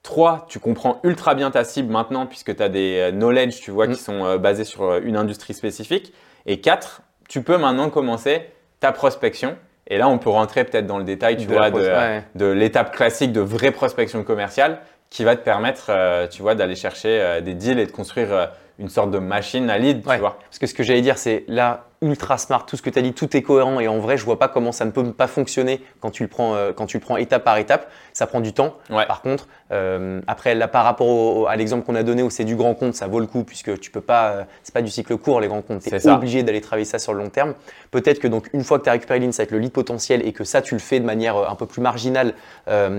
Trois, 0.03 0.45
tu 0.49 0.59
comprends 0.59 0.99
ultra 1.03 1.35
bien 1.35 1.51
ta 1.51 1.63
cible 1.63 1.91
maintenant 1.91 2.25
puisque 2.25 2.55
tu 2.55 2.61
as 2.63 2.69
des 2.69 2.97
euh, 2.99 3.11
knowledge, 3.11 3.61
tu 3.61 3.71
vois, 3.71 3.87
Mm. 3.87 3.93
qui 3.93 3.99
sont 4.01 4.25
euh, 4.25 4.37
basés 4.37 4.63
sur 4.65 4.95
une 4.97 5.15
industrie 5.15 5.53
spécifique. 5.53 6.13
Et 6.45 6.59
quatre, 6.59 7.01
tu 7.29 7.41
peux 7.43 7.57
maintenant 7.57 7.89
commencer 7.89 8.41
ta 8.79 8.91
prospection. 8.91 9.55
Et 9.87 9.97
là, 9.97 10.07
on 10.09 10.17
peut 10.17 10.29
rentrer 10.29 10.63
peut-être 10.63 10.87
dans 10.87 10.97
le 10.97 11.03
détail, 11.03 11.37
tu 11.37 11.45
De 11.47 11.53
la 11.53 11.69
vois, 11.69 11.69
pros- 11.69 11.79
de, 11.79 11.85
ouais. 11.85 12.23
de 12.35 12.45
l'étape 12.45 12.95
classique 12.95 13.31
de 13.31 13.41
vraie 13.41 13.71
prospection 13.71 14.23
commerciale 14.23 14.79
qui 15.09 15.23
va 15.23 15.35
te 15.35 15.43
permettre, 15.43 15.87
euh, 15.89 16.27
tu 16.27 16.41
vois, 16.41 16.55
d'aller 16.55 16.75
chercher 16.75 17.19
euh, 17.21 17.41
des 17.41 17.53
deals 17.53 17.79
et 17.79 17.85
de 17.85 17.91
construire 17.91 18.49
une 18.81 18.89
sorte 18.89 19.11
de 19.11 19.19
machine 19.19 19.69
à 19.69 19.77
lead, 19.77 20.05
Ouais. 20.07 20.15
tu 20.15 20.19
vois. 20.21 20.37
Parce 20.49 20.59
que 20.59 20.67
ce 20.67 20.73
que 20.73 20.83
j'allais 20.83 21.01
dire, 21.01 21.17
c'est 21.17 21.45
là, 21.47 21.85
ultra 22.03 22.39
smart, 22.39 22.65
tout 22.65 22.75
ce 22.75 22.81
que 22.81 22.89
tu 22.89 22.97
as 22.97 23.03
dit, 23.03 23.13
tout 23.13 23.37
est 23.37 23.43
cohérent 23.43 23.79
et 23.79 23.87
en 23.87 23.99
vrai, 23.99 24.17
je 24.17 24.25
vois 24.25 24.39
pas 24.39 24.47
comment 24.47 24.71
ça 24.71 24.85
ne 24.85 24.91
peut 24.91 25.03
pas 25.13 25.27
fonctionner 25.27 25.81
quand 25.99 26.09
tu 26.09 26.23
le 26.23 26.29
prends, 26.29 26.55
euh, 26.55 26.71
quand 26.73 26.87
tu 26.87 26.97
le 26.97 27.01
prends 27.01 27.15
étape 27.15 27.43
par 27.43 27.57
étape. 27.57 27.91
Ça 28.11 28.25
prend 28.25 28.39
du 28.41 28.53
temps. 28.53 28.73
Ouais. 28.89 29.05
Par 29.05 29.21
contre, 29.21 29.47
euh, 29.71 30.19
après, 30.25 30.55
là, 30.55 30.67
par 30.67 30.83
rapport 30.83 31.07
au- 31.07 31.45
à 31.45 31.55
l'exemple 31.55 31.85
qu'on 31.85 31.93
a 31.93 32.01
donné 32.01 32.23
où 32.23 32.31
c'est 32.31 32.43
du 32.43 32.55
grand 32.55 32.73
compte, 32.73 32.95
ça 32.95 33.05
vaut 33.05 33.19
le 33.19 33.27
coup 33.27 33.43
puisque 33.43 33.79
tu 33.79 33.91
peux 33.91 34.01
pas, 34.01 34.29
euh, 34.31 34.43
c'est 34.63 34.73
pas 34.73 34.81
du 34.81 34.89
cycle 34.89 35.15
court, 35.17 35.39
les 35.41 35.47
grands 35.47 35.61
comptes. 35.61 35.83
Tu 35.83 35.93
es 35.93 36.07
obligé 36.09 36.41
d'aller 36.41 36.59
travailler 36.61 36.85
ça 36.85 36.97
sur 36.97 37.13
le 37.13 37.19
long 37.19 37.29
terme. 37.29 37.53
Peut-être 37.91 38.19
que 38.19 38.27
donc, 38.27 38.49
une 38.53 38.63
fois 38.63 38.79
que 38.79 38.83
tu 38.85 38.89
as 38.89 38.93
récupéré 38.93 39.19
l'insight, 39.19 39.51
le 39.51 39.59
lead 39.59 39.71
potentiel 39.71 40.25
et 40.27 40.33
que 40.33 40.43
ça, 40.43 40.63
tu 40.63 40.73
le 40.73 40.79
fais 40.81 40.99
de 40.99 41.05
manière 41.05 41.37
un 41.37 41.55
peu 41.55 41.67
plus 41.67 41.81
marginale 41.83 42.33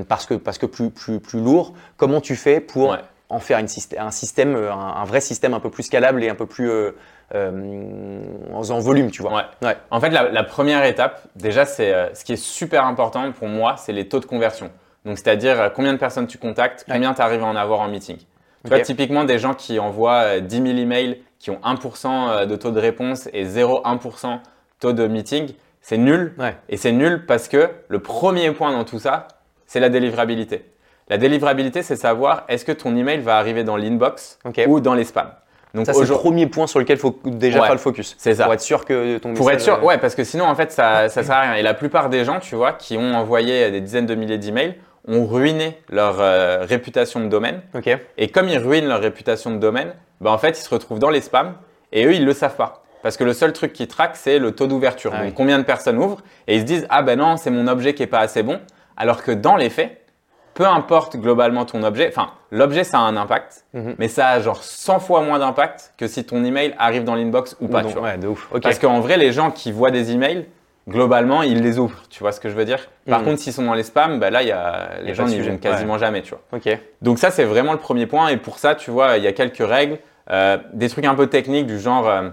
parce 0.09 0.27
que, 0.27 0.35
parce 0.35 0.59
que 0.59 0.67
plus, 0.67 0.91
plus, 0.91 1.19
plus 1.19 1.41
lourd, 1.41 1.75
comment 1.97 2.21
tu 2.21 2.37
fais 2.37 2.61
pour 2.61 2.91
Ouais. 2.91 2.99
En 3.33 3.39
faire 3.39 3.59
une 3.59 3.67
un 3.99 4.11
système, 4.11 4.55
euh, 4.55 4.73
un, 4.73 4.97
un 5.01 5.05
vrai 5.05 5.21
système 5.21 5.55
un 5.55 5.61
peu 5.61 5.71
plus 5.71 5.85
scalable 5.85 6.23
et 6.23 6.29
un 6.29 6.35
peu 6.35 6.47
plus 6.47 6.71
euh, 6.71 6.93
euh, 7.35 8.23
en, 8.53 8.79
volume, 8.79 9.11
tu 9.11 9.23
vois. 9.23 9.35
Ouais. 9.35 9.69
Ouais. 9.69 9.77
En 9.91 10.01
fait, 10.01 10.11
la, 10.11 10.31
la 10.31 10.45
première 10.45 10.85
étape, 10.85 11.23
déjà, 11.35 11.65
c'est 11.65 12.15
ce 12.15 12.25
qui 12.25 12.35
est 12.35 12.43
super 12.43 12.85
important 12.85 13.33
pour 13.33 13.49
moi, 13.49 13.77
c'est 13.79 13.93
les 13.93 14.07
taux 14.07 14.21
de 14.21 14.27
conversion. 14.27 14.71
Donc, 15.05 15.19
c'est-à-dire 15.19 15.73
combien 15.75 15.95
de 15.95 15.99
personnes 15.99 16.27
tu 16.27 16.39
contactes, 16.39 16.85
Ouais. 16.87 16.95
combien 16.95 17.15
tu 17.15 17.23
arrives 17.23 17.43
à 17.43 17.47
en 17.47 17.57
avoir 17.57 17.81
en 17.81 17.89
meeting. 17.89 18.19
Tu 18.19 18.69
vois, 18.69 18.81
typiquement, 18.81 19.25
des 19.25 19.39
gens 19.39 19.55
qui 19.55 19.79
envoient 19.79 20.37
euh, 20.37 20.41
10 20.41 20.57
000 20.57 20.67
emails, 20.79 21.23
qui 21.39 21.51
ont 21.51 21.59
1% 21.65 22.47
de 22.47 22.57
taux 22.57 22.71
de 22.71 22.79
réponse 22.79 23.29
et 23.33 23.45
0,1% 23.45 24.39
taux 24.79 24.93
de 24.93 25.07
meeting, 25.09 25.55
c'est 25.81 25.99
nul. 25.99 26.35
Ouais. 26.39 26.55
Et 26.69 26.77
c'est 26.77 26.93
nul 26.93 27.25
parce 27.27 27.49
que 27.49 27.71
le 27.89 27.99
premier 27.99 28.53
point 28.53 28.71
dans 28.71 28.85
tout 28.85 29.01
ça, 29.01 29.27
c'est 29.67 29.81
la 29.81 29.89
délivrabilité. 29.89 30.65
La 31.13 31.19
délivrabilité, 31.19 31.83
c'est 31.83 31.95
savoir 31.97 32.45
est-ce 32.49 32.65
que 32.65 32.73
ton 32.73 32.97
email 32.97 33.19
va 33.21 33.37
arriver 33.37 33.65
dans 33.65 33.77
l'inbox 33.77 34.39
ou 34.67 34.81
dans 34.81 34.95
les 34.95 35.05
spams. 35.05 35.31
Donc 35.75 35.85
Ça, 35.85 35.93
c'est 35.93 36.07
le 36.07 36.15
premier 36.15 36.47
point 36.47 36.67
sur 36.67 36.79
lequel 36.79 36.97
il 36.97 37.01
faut 37.01 37.21
déjà 37.27 37.59
Ouais. 37.59 37.65
faire 37.67 37.75
le 37.75 37.81
focus. 37.81 38.15
C'est 38.17 38.35
ça. 38.35 38.45
Pour 38.45 38.55
être 38.55 38.63
sûr 38.63 38.87
que 38.87 39.19
ton 39.19 39.35
Pour 39.35 39.51
être 39.51 39.59
message, 39.59 39.75
sûr, 39.77 39.85
ouais, 39.85 39.99
parce 39.99 40.15
que 40.15 40.25
sinon, 40.25 40.47
en 40.47 40.55
fait, 40.55 40.73
ça, 40.73 41.11
ça 41.11 41.23
sert 41.23 41.35
à 41.37 41.41
rien. 41.43 41.55
Et 41.57 41.63
la 41.63 41.75
plupart 41.75 42.09
des 42.09 42.25
gens, 42.25 42.41
tu 42.41 42.55
vois, 42.55 42.73
qui 42.73 42.97
ont 42.97 43.13
envoyé 43.15 43.71
des 43.71 43.83
dizaines 43.83 44.07
de 44.07 44.15
milliers 44.15 44.39
d'emails, 44.39 44.75
ont 45.07 45.27
ruiné 45.27 45.77
leur 45.91 46.17
euh, 46.19 46.65
réputation 46.65 47.21
de 47.21 47.27
domaine. 47.27 47.61
Et 48.17 48.29
comme 48.29 48.49
ils 48.49 48.57
ruinent 48.57 48.89
leur 48.89 49.01
réputation 49.03 49.51
de 49.51 49.59
domaine, 49.59 49.93
bah, 50.23 50.31
en 50.31 50.39
fait, 50.39 50.59
ils 50.59 50.63
se 50.63 50.71
retrouvent 50.71 50.99
dans 50.99 51.11
les 51.11 51.21
spams 51.21 51.53
et 51.93 52.07
eux, 52.07 52.15
ils 52.15 52.25
le 52.25 52.33
savent 52.33 52.57
pas. 52.57 52.85
Parce 53.03 53.19
que 53.19 53.25
le 53.25 53.35
seul 53.35 53.53
truc 53.53 53.75
qu'ils 53.75 53.89
traquent, 53.89 54.17
c'est 54.17 54.39
le 54.39 54.53
taux 54.53 54.67
d'ouverture. 54.67 55.11
Ah 55.15 55.19
Donc, 55.19 55.27
oui. 55.27 55.35
combien 55.37 55.59
de 55.59 55.65
personnes 55.65 55.99
ouvrent 55.99 56.23
et 56.49 56.55
ils 56.55 56.61
se 56.63 56.65
disent, 56.67 56.87
ah 56.89 57.03
ben 57.03 57.19
non, 57.19 57.37
c'est 57.37 57.51
mon 57.51 57.67
objet 57.69 57.93
qui 57.93 58.03
est 58.03 58.07
pas 58.07 58.21
assez 58.21 58.43
bon. 58.43 58.61
Alors 58.97 59.23
que 59.23 59.33
dans 59.33 59.57
les 59.57 59.69
faits, 59.69 59.99
peu 60.55 60.67
importe 60.67 61.17
globalement 61.17 61.65
ton 61.65 61.83
objet, 61.83 62.09
enfin, 62.09 62.31
l'objet, 62.51 62.85
ça 62.85 62.99
a 62.99 63.01
un 63.03 63.17
impact, 63.17 63.65
Mhm. 63.75 63.95
mais 63.99 64.09
ça 64.09 64.29
a 64.29 64.41
genre 64.41 64.63
100 64.63 64.99
fois 65.01 65.23
moins 65.23 65.39
d'impact 65.39 65.95
que 65.97 66.07
si 66.07 66.25
ton 66.25 66.45
email 66.45 66.75
arrive 66.79 67.05
dans 67.05 67.15
l'inbox 67.15 67.57
ou 67.61 67.69
pas. 67.69 67.83
Tu 67.85 67.93
vois. 67.95 68.03
ouais, 68.03 68.19
de 68.19 68.27
ouf. 68.29 68.49
Parce 68.63 68.79
qu'en 68.79 69.01
vrai, 69.01 69.17
les 69.17 69.33
gens 69.33 69.51
qui 69.51 69.73
voient 69.73 69.91
des 69.91 70.13
emails, 70.13 70.47
globalement, 70.89 71.43
ils 71.43 71.63
les 71.63 71.79
ouvrent. 71.79 72.03
Tu 72.11 72.21
vois 72.21 72.33
ce 72.33 72.41
que 72.41 72.49
je 72.49 72.55
veux 72.55 72.65
dire? 72.65 72.89
Par 73.09 73.21
Mhm. 73.21 73.25
contre, 73.27 73.39
s'ils 73.41 73.53
sont 73.53 73.65
dans 73.65 73.75
les 73.75 73.85
spams, 73.85 74.19
bah 74.19 74.31
là, 74.31 74.43
y 74.43 74.51
a, 74.51 74.97
y 74.97 75.01
a 75.01 75.03
les 75.03 75.15
gens 75.15 75.27
n'y 75.27 75.41
vont 75.41 75.57
quasiment 75.57 75.97
jamais. 75.99 76.23
Tu 76.23 76.35
vois. 76.35 76.61
Donc 77.03 77.19
ça, 77.19 77.31
c'est 77.31 77.45
vraiment 77.45 77.73
le 77.73 77.79
premier 77.79 78.07
point. 78.07 78.29
Et 78.29 78.37
pour 78.37 78.59
ça, 78.59 78.75
tu 78.75 78.91
vois, 78.91 79.17
il 79.17 79.25
y 79.25 79.27
a 79.29 79.33
quelques 79.33 79.67
règles, 79.67 79.99
euh, 80.31 80.59
des 80.73 80.89
trucs 80.89 81.05
un 81.05 81.15
peu 81.15 81.29
techniques 81.29 81.67
du 81.67 81.79
genre, 81.79 82.09
euh, 82.09 82.29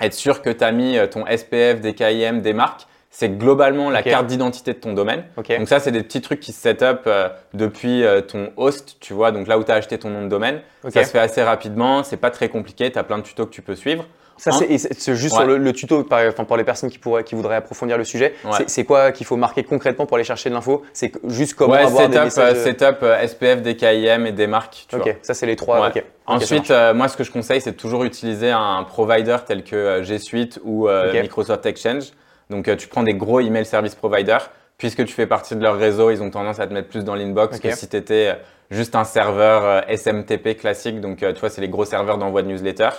être 0.00 0.14
sûr 0.14 0.42
que 0.42 0.50
tu 0.50 0.62
as 0.62 0.72
mis 0.72 0.98
euh, 0.98 1.06
ton 1.06 1.24
SPF, 1.26 1.80
des 1.80 1.94
KIM, 1.94 2.40
des 2.40 2.52
marques. 2.52 2.86
C'est 3.18 3.30
globalement 3.30 3.88
la 3.88 4.02
carte 4.02 4.26
d'identité 4.26 4.74
de 4.74 4.78
ton 4.78 4.92
domaine. 4.92 5.24
Ok. 5.38 5.56
Donc 5.58 5.68
ça, 5.68 5.80
c'est 5.80 5.90
des 5.90 6.02
petits 6.02 6.20
trucs 6.20 6.38
qui 6.40 6.52
se 6.52 6.60
set 6.60 6.82
up 6.82 7.04
euh, 7.06 7.30
depuis 7.54 8.04
euh, 8.04 8.20
ton 8.20 8.50
host, 8.58 8.98
tu 9.00 9.14
vois, 9.14 9.32
donc 9.32 9.46
là 9.46 9.56
où 9.58 9.64
tu 9.64 9.70
as 9.72 9.76
acheté 9.76 9.96
ton 9.96 10.10
nom 10.10 10.22
de 10.22 10.28
domaine. 10.28 10.60
Ok. 10.84 10.92
Ça 10.92 11.02
se 11.04 11.10
fait 11.12 11.18
assez 11.18 11.42
rapidement, 11.42 12.02
c'est 12.02 12.18
pas 12.18 12.30
très 12.30 12.50
compliqué, 12.50 12.92
tu 12.92 12.98
as 12.98 13.04
plein 13.04 13.16
de 13.16 13.22
tutos 13.22 13.46
que 13.46 13.50
tu 13.52 13.62
peux 13.62 13.74
suivre. 13.74 14.04
Ça, 14.36 14.50
Hein 14.52 14.58
c'est 14.68 14.92
c'est 14.92 15.14
juste 15.14 15.32
Ouais. 15.34 15.44
sur 15.44 15.48
le, 15.48 15.56
le 15.56 15.72
tuto, 15.72 16.04
par- 16.04 16.28
enfin, 16.28 16.44
pour 16.44 16.58
les 16.58 16.64
personnes 16.64 16.90
qui, 16.90 16.98
pourraient, 16.98 17.24
qui 17.24 17.34
voudraient 17.34 17.56
approfondir 17.56 17.96
le 17.96 18.04
sujet. 18.04 18.34
Ouais. 18.44 18.64
c'est- 18.66 18.84
quoi 18.84 19.10
qu'il 19.12 19.24
faut 19.24 19.36
marquer 19.36 19.64
concrètement 19.64 20.04
pour 20.04 20.18
aller 20.18 20.24
chercher 20.24 20.50
de 20.50 20.54
l'info? 20.54 20.82
C'est 20.92 21.12
juste 21.24 21.54
comment 21.54 21.72
ouais, 21.72 21.78
avoir 21.84 22.08
des 22.08 22.16
setup, 22.16 22.24
messages. 22.24 22.54
euh, 22.58 22.64
setup 22.64 23.02
SPF, 23.28 23.62
des 23.62 23.76
KIM 23.76 24.26
et 24.26 24.32
des 24.32 24.46
marques, 24.46 24.84
tu 24.90 24.96
vois. 24.96 25.06
ça 25.22 25.32
c'est 25.32 25.46
les 25.46 25.56
trois. 25.56 25.90
Ensuite, 26.26 26.70
euh, 26.70 26.92
moi, 26.92 27.08
ce 27.08 27.16
que 27.16 27.24
je 27.24 27.30
conseille, 27.32 27.62
c'est 27.62 27.72
toujours 27.78 28.04
utiliser 28.04 28.50
un 28.50 28.82
provider 28.86 29.38
tel 29.46 29.64
que 29.64 30.02
G 30.02 30.18
Suite 30.18 30.60
ou. 30.64 30.86
Microsoft 31.14 31.64
Exchange. 31.64 32.10
Donc, 32.50 32.68
euh, 32.68 32.76
tu 32.76 32.88
prends 32.88 33.02
des 33.02 33.14
gros 33.14 33.40
email 33.40 33.64
service 33.64 33.94
providers. 33.94 34.50
Puisque 34.78 35.06
tu 35.06 35.14
fais 35.14 35.26
partie 35.26 35.56
de 35.56 35.62
leur 35.62 35.78
réseau, 35.78 36.10
ils 36.10 36.22
ont 36.22 36.28
tendance 36.30 36.60
à 36.60 36.66
te 36.66 36.74
mettre 36.74 36.88
plus 36.88 37.02
dans 37.02 37.14
l'inbox 37.14 37.60
que 37.60 37.70
si 37.74 37.88
tu 37.88 37.96
étais 37.96 38.36
juste 38.70 38.94
un 38.94 39.04
serveur 39.04 39.64
euh, 39.64 39.80
SMTP 39.96 40.54
classique. 40.58 41.00
Donc, 41.00 41.22
euh, 41.22 41.32
tu 41.32 41.40
vois, 41.40 41.48
c'est 41.48 41.62
les 41.62 41.68
gros 41.70 41.86
serveurs 41.86 42.18
d'envoi 42.18 42.42
de 42.42 42.48
newsletter. 42.48 42.90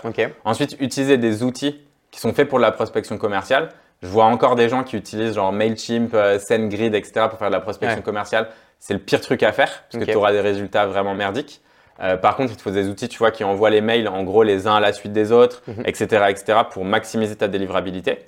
Ensuite, 0.44 0.76
utiliser 0.80 1.18
des 1.18 1.44
outils 1.44 1.80
qui 2.10 2.20
sont 2.20 2.34
faits 2.34 2.50
pour 2.50 2.58
la 2.58 2.72
prospection 2.72 3.20
commerciale. 3.20 3.70
Je 4.02 4.08
vois 4.08 4.26
encore 4.26 4.56
des 4.56 4.70
gens 4.70 4.84
qui 4.84 4.96
utilisent 4.98 5.36
genre 5.36 5.52
Mailchimp, 5.52 6.14
euh, 6.16 6.40
SendGrid, 6.40 6.96
etc. 6.96 7.28
pour 7.30 7.38
faire 7.38 7.50
de 7.50 7.54
la 7.54 7.60
prospection 7.62 7.98
Ouais. 7.98 8.04
commerciale. 8.04 8.48
C'est 8.80 8.94
le 8.94 9.00
pire 9.00 9.22
truc 9.22 9.44
à 9.44 9.52
faire 9.52 9.84
parce 9.92 10.04
que 10.04 10.10
tu 10.10 10.16
auras 10.18 10.32
des 10.32 10.42
résultats 10.42 10.86
vraiment 10.88 11.14
merdiques. 11.14 11.62
Euh, 12.02 12.16
par 12.18 12.36
contre, 12.36 12.52
il 12.54 12.56
te 12.58 12.62
faut 12.62 12.72
des 12.72 12.88
outils, 12.88 13.08
tu 13.10 13.18
vois, 13.18 13.32
qui 13.32 13.44
envoient 13.44 13.70
les 13.70 13.82
mails 13.82 14.08
en 14.08 14.24
gros 14.24 14.44
les 14.44 14.68
uns 14.68 14.76
à 14.76 14.80
la 14.80 14.94
suite 14.94 15.14
des 15.14 15.32
autres, 15.32 15.64
Mhm. 15.68 15.84
etc., 15.86 16.26
etc. 16.30 16.60
pour 16.72 16.86
maximiser 16.86 17.36
ta 17.36 17.48
délivrabilité. 17.48 18.20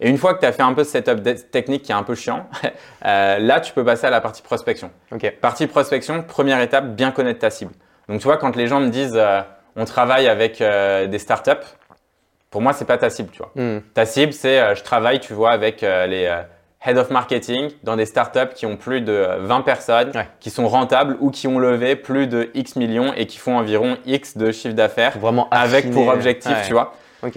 Et 0.00 0.08
une 0.08 0.16
fois 0.18 0.34
que 0.34 0.40
tu 0.40 0.46
as 0.46 0.52
fait 0.52 0.62
un 0.62 0.74
peu 0.74 0.84
ce 0.84 0.90
setup 0.92 1.50
technique 1.50 1.82
qui 1.82 1.92
est 1.92 1.94
un 1.96 2.02
peu 2.04 2.14
chiant, 2.14 2.46
euh, 3.04 3.38
là, 3.38 3.60
tu 3.60 3.72
peux 3.72 3.84
passer 3.84 4.06
à 4.06 4.10
la 4.10 4.20
partie 4.20 4.42
prospection. 4.42 4.90
Partie 5.40 5.66
prospection, 5.66 6.22
première 6.22 6.60
étape, 6.60 6.94
bien 6.94 7.10
connaître 7.10 7.40
ta 7.40 7.50
cible. 7.50 7.72
Donc, 8.08 8.20
tu 8.20 8.24
vois, 8.26 8.36
quand 8.36 8.54
les 8.56 8.68
gens 8.68 8.80
me 8.80 8.88
disent 8.90 9.16
euh, 9.16 9.40
on 9.74 9.84
travaille 9.84 10.28
avec 10.28 10.58
des 10.62 11.18
startups, 11.18 11.50
pour 12.50 12.62
moi, 12.62 12.72
c'est 12.72 12.86
pas 12.86 12.96
ta 12.96 13.10
cible, 13.10 13.28
tu 13.30 13.38
vois. 13.38 13.50
Hmm. 13.54 13.80
Ta 13.92 14.06
cible, 14.06 14.32
c'est 14.32 14.74
je 14.74 14.82
travaille, 14.82 15.20
tu 15.20 15.34
vois, 15.34 15.50
avec 15.50 15.82
les 15.82 16.42
head 16.86 16.96
of 16.98 17.10
marketing 17.10 17.70
dans 17.82 17.96
des 17.96 18.06
startups 18.06 18.54
qui 18.54 18.64
ont 18.66 18.76
plus 18.76 19.00
de 19.00 19.12
euh, 19.12 19.38
20 19.40 19.62
personnes, 19.62 20.12
Ouais. 20.14 20.28
qui 20.40 20.50
sont 20.50 20.68
rentables 20.68 21.16
ou 21.20 21.30
qui 21.30 21.48
ont 21.48 21.58
levé 21.58 21.96
plus 21.96 22.26
de 22.26 22.50
X 22.54 22.76
millions 22.76 23.12
et 23.14 23.26
qui 23.26 23.38
font 23.38 23.56
environ 23.58 23.96
X 24.06 24.36
de 24.36 24.52
chiffre 24.52 24.74
d'affaires 24.74 25.18
Vraiment 25.18 25.48
avec 25.50 25.90
pour 25.90 26.08
objectif, 26.08 26.52
Ouais. 26.52 26.62
tu 26.66 26.72
vois. 26.72 26.94
Ok. 27.22 27.36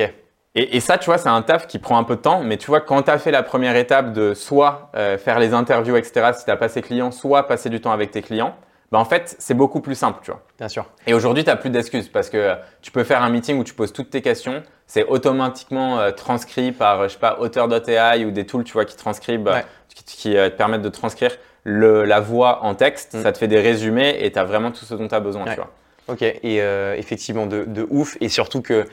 Et, 0.56 0.76
et 0.76 0.80
ça, 0.80 0.98
tu 0.98 1.06
vois, 1.06 1.18
c'est 1.18 1.30
un 1.30 1.42
taf 1.42 1.68
qui 1.68 1.78
prend 1.80 1.98
un 1.98 2.04
peu 2.04 2.16
de 2.16 2.22
temps, 2.22 2.42
mais 2.44 2.58
tu 2.58 2.68
vois, 2.68 2.82
quand 2.82 3.04
tu 3.04 3.12
as 3.12 3.18
fait 3.20 3.32
la 3.32 3.44
première 3.44 3.76
étape 3.76 4.14
de 4.14 4.34
soit 4.34 4.90
euh, 4.96 5.18
faire 5.18 5.40
les 5.40 5.54
interviews, 5.54 5.96
etc., 5.96 6.32
si 6.34 6.44
tu 6.44 6.50
n'as 6.50 6.58
pas 6.58 6.70
ses 6.70 6.82
clients, 6.82 7.12
soit 7.12 7.44
passer 7.48 7.70
du 7.70 7.80
temps 7.80 7.92
avec 7.92 8.12
tes 8.12 8.22
clients, 8.24 8.56
bah, 8.92 8.98
en 8.98 9.06
fait, 9.06 9.36
c'est 9.38 9.54
beaucoup 9.54 9.80
plus 9.82 9.94
simple, 9.94 10.18
tu 10.24 10.32
vois. 10.32 10.42
Bien 10.58 10.68
sûr. 10.68 10.86
Et 11.06 11.14
aujourd'hui, 11.14 11.44
tu 11.44 11.50
n'as 11.52 11.56
plus 11.56 11.70
d'excuses 11.70 12.10
parce 12.10 12.30
que 12.32 12.38
euh, 12.38 12.56
tu 12.82 12.92
peux 12.92 13.04
faire 13.04 13.22
un 13.22 13.30
meeting 13.30 13.60
où 13.60 13.64
tu 13.64 13.76
poses 13.76 13.94
toutes 13.94 14.10
tes 14.10 14.22
questions, 14.24 14.64
c'est 14.90 15.06
automatiquement 15.06 16.00
euh, 16.00 16.10
transcrit 16.12 16.72
par, 16.72 17.04
je 17.04 17.14
sais 17.14 17.20
pas, 17.20 17.38
auteur.ai 17.40 18.26
ou 18.26 18.32
des 18.32 18.46
tools, 18.48 18.64
tu 18.64 18.74
vois, 18.74 18.86
qui 18.86 18.98
transcrivent, 18.98 19.48
euh, 19.48 19.54
Ouais. 19.54 19.66
qui, 19.88 20.04
qui, 20.04 20.36
euh, 20.36 20.50
te 20.50 20.56
permettent 20.56 20.82
de 20.82 20.90
transcrire 20.90 21.32
le, 21.64 22.06
la 22.06 22.20
voix 22.20 22.64
en 22.64 22.74
texte. 22.74 23.14
Mm. 23.14 23.22
Ça 23.22 23.32
te 23.32 23.38
fait 23.38 23.48
des 23.48 23.60
résumés 23.62 24.18
et 24.20 24.32
tu 24.32 24.40
as 24.40 24.44
vraiment 24.44 24.72
tout 24.72 24.86
ce 24.86 24.96
dont 24.96 25.08
tu 25.08 25.14
as 25.14 25.20
besoin, 25.20 25.44
Ouais. 25.46 25.52
tu 25.52 25.58
vois. 25.58 25.70
Ok, 26.08 26.24
et 26.24 26.40
euh, 26.44 26.96
effectivement, 26.98 27.46
de, 27.46 27.66
de 27.66 27.86
ouf. 27.92 28.18
Et 28.20 28.30
surtout 28.30 28.64
que 28.64 28.86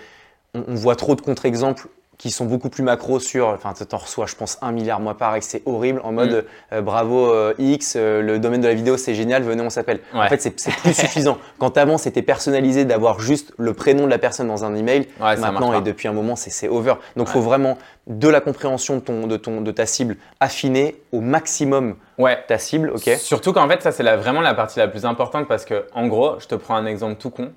on, 0.55 0.65
on 0.69 0.75
voit 0.75 0.97
trop 0.97 1.15
de 1.15 1.23
contre-exemples 1.23 1.87
qui 2.19 2.31
sont 2.31 2.47
beaucoup 2.47 2.71
plus 2.71 2.83
macro 2.83 3.21
sur. 3.21 3.49
Enfin, 3.49 3.75
t'en 3.89 3.99
reçois, 3.99 4.27
je 4.27 4.35
pense, 4.35 4.59
un 4.63 4.73
milliard 4.73 5.01
mois 5.01 5.17
par 5.17 5.37
et 5.37 5.41
c'est 5.41 5.63
horrible. 5.67 6.01
En 6.05 6.13
mode 6.13 6.47
euh, 6.73 6.81
bravo 6.81 7.31
euh, 7.33 7.55
X, 7.59 7.95
euh, 7.97 8.23
le 8.23 8.39
domaine 8.39 8.61
de 8.61 8.69
la 8.69 8.75
vidéo 8.75 8.97
c'est 8.97 9.15
génial, 9.15 9.43
venez, 9.43 9.63
on 9.63 9.71
s'appelle. 9.71 10.01
En 10.15 10.27
fait, 10.29 10.41
c'est 10.41 10.51
plus 10.51 10.65
suffisant. 10.95 11.39
Quand 11.59 11.77
avant 11.77 11.99
c'était 11.99 12.23
personnalisé 12.23 12.85
d'avoir 12.85 13.21
juste 13.21 13.53
le 13.59 13.75
prénom 13.75 14.05
de 14.05 14.11
la 14.11 14.19
personne 14.19 14.49
dans 14.49 14.65
un 14.65 14.75
email, 14.75 15.09
Ouais, 15.21 15.37
maintenant 15.37 15.73
et 15.73 15.83
depuis 15.83 16.09
un 16.09 16.13
moment, 16.13 16.37
c'est 16.37 16.69
over. 16.69 16.95
Donc, 17.17 17.29
il 17.29 17.33
faut 17.33 17.41
vraiment 17.41 17.79
de 18.07 18.29
la 18.29 18.41
compréhension 18.41 18.97
de, 18.97 19.01
ton, 19.01 19.27
de, 19.27 19.37
ton, 19.37 19.61
de 19.61 19.71
ta 19.73 19.85
cible, 19.85 20.17
affiner 20.41 20.97
au 21.13 21.21
maximum 21.21 21.97
Ouais. 22.19 22.39
ta 22.47 22.57
cible. 22.59 22.91
Ok? 22.95 23.11
Surtout 23.19 23.53
qu'en 23.53 23.69
fait, 23.69 23.83
ça, 23.83 23.93
c'est 23.93 24.03
vraiment 24.17 24.41
la 24.41 24.55
partie 24.55 24.79
la 24.79 24.89
plus 24.89 25.05
importante 25.05 25.49
parce 25.49 25.65
que, 25.65 25.87
en 25.93 26.07
gros, 26.07 26.39
je 26.39 26.47
te 26.47 26.55
prends 26.55 26.77
un 26.77 26.87
exemple 26.87 27.17
tout 27.17 27.31
con. 27.31 27.53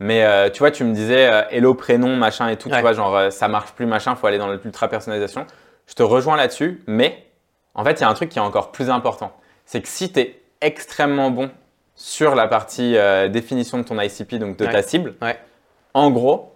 Mais 0.00 0.24
euh, 0.24 0.50
tu 0.50 0.58
vois, 0.58 0.70
tu 0.70 0.84
me 0.84 0.92
disais 0.92 1.26
euh, 1.30 1.42
hello, 1.50 1.74
prénom, 1.74 2.16
machin 2.16 2.48
et 2.48 2.56
tout, 2.56 2.68
Ouais. 2.68 2.76
tu 2.76 2.80
vois, 2.82 2.92
genre 2.92 3.16
euh, 3.16 3.30
ça 3.30 3.48
marche 3.48 3.72
plus, 3.72 3.86
machin, 3.86 4.14
faut 4.16 4.26
aller 4.26 4.38
dans 4.38 4.48
l'ultra 4.52 4.88
personnalisation. 4.88 5.46
Je 5.86 5.94
te 5.94 6.02
rejoins 6.02 6.36
là-dessus, 6.36 6.82
mais 6.86 7.24
en 7.74 7.84
fait, 7.84 7.92
il 7.92 8.00
y 8.00 8.04
a 8.04 8.08
un 8.08 8.14
truc 8.14 8.28
qui 8.30 8.38
est 8.38 8.42
encore 8.42 8.72
plus 8.72 8.90
important. 8.90 9.32
C'est 9.66 9.80
que 9.80 9.88
si 9.88 10.12
tu 10.12 10.20
es 10.20 10.40
extrêmement 10.60 11.30
bon 11.30 11.50
sur 11.94 12.34
la 12.34 12.48
partie 12.48 12.96
définition 13.30 13.78
de 13.78 13.82
ton 13.84 14.00
ICP, 14.00 14.34
donc 14.38 14.56
de 14.56 14.64
Ouais. 14.66 14.72
ta 14.72 14.82
cible, 14.82 15.14
Ouais. 15.22 15.38
en 15.94 16.10
gros, 16.10 16.54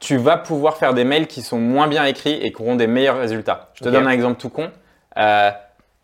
tu 0.00 0.16
vas 0.16 0.36
pouvoir 0.36 0.76
faire 0.76 0.92
des 0.94 1.04
mails 1.04 1.28
qui 1.28 1.42
sont 1.42 1.58
moins 1.58 1.86
bien 1.86 2.04
écrits 2.04 2.32
et 2.34 2.52
qui 2.52 2.60
auront 2.62 2.74
des 2.74 2.86
meilleurs 2.88 3.18
résultats. 3.18 3.70
Je 3.74 3.84
te 3.84 3.88
donne 3.88 4.06
un 4.06 4.10
exemple 4.10 4.40
tout 4.40 4.48
con. 4.50 4.70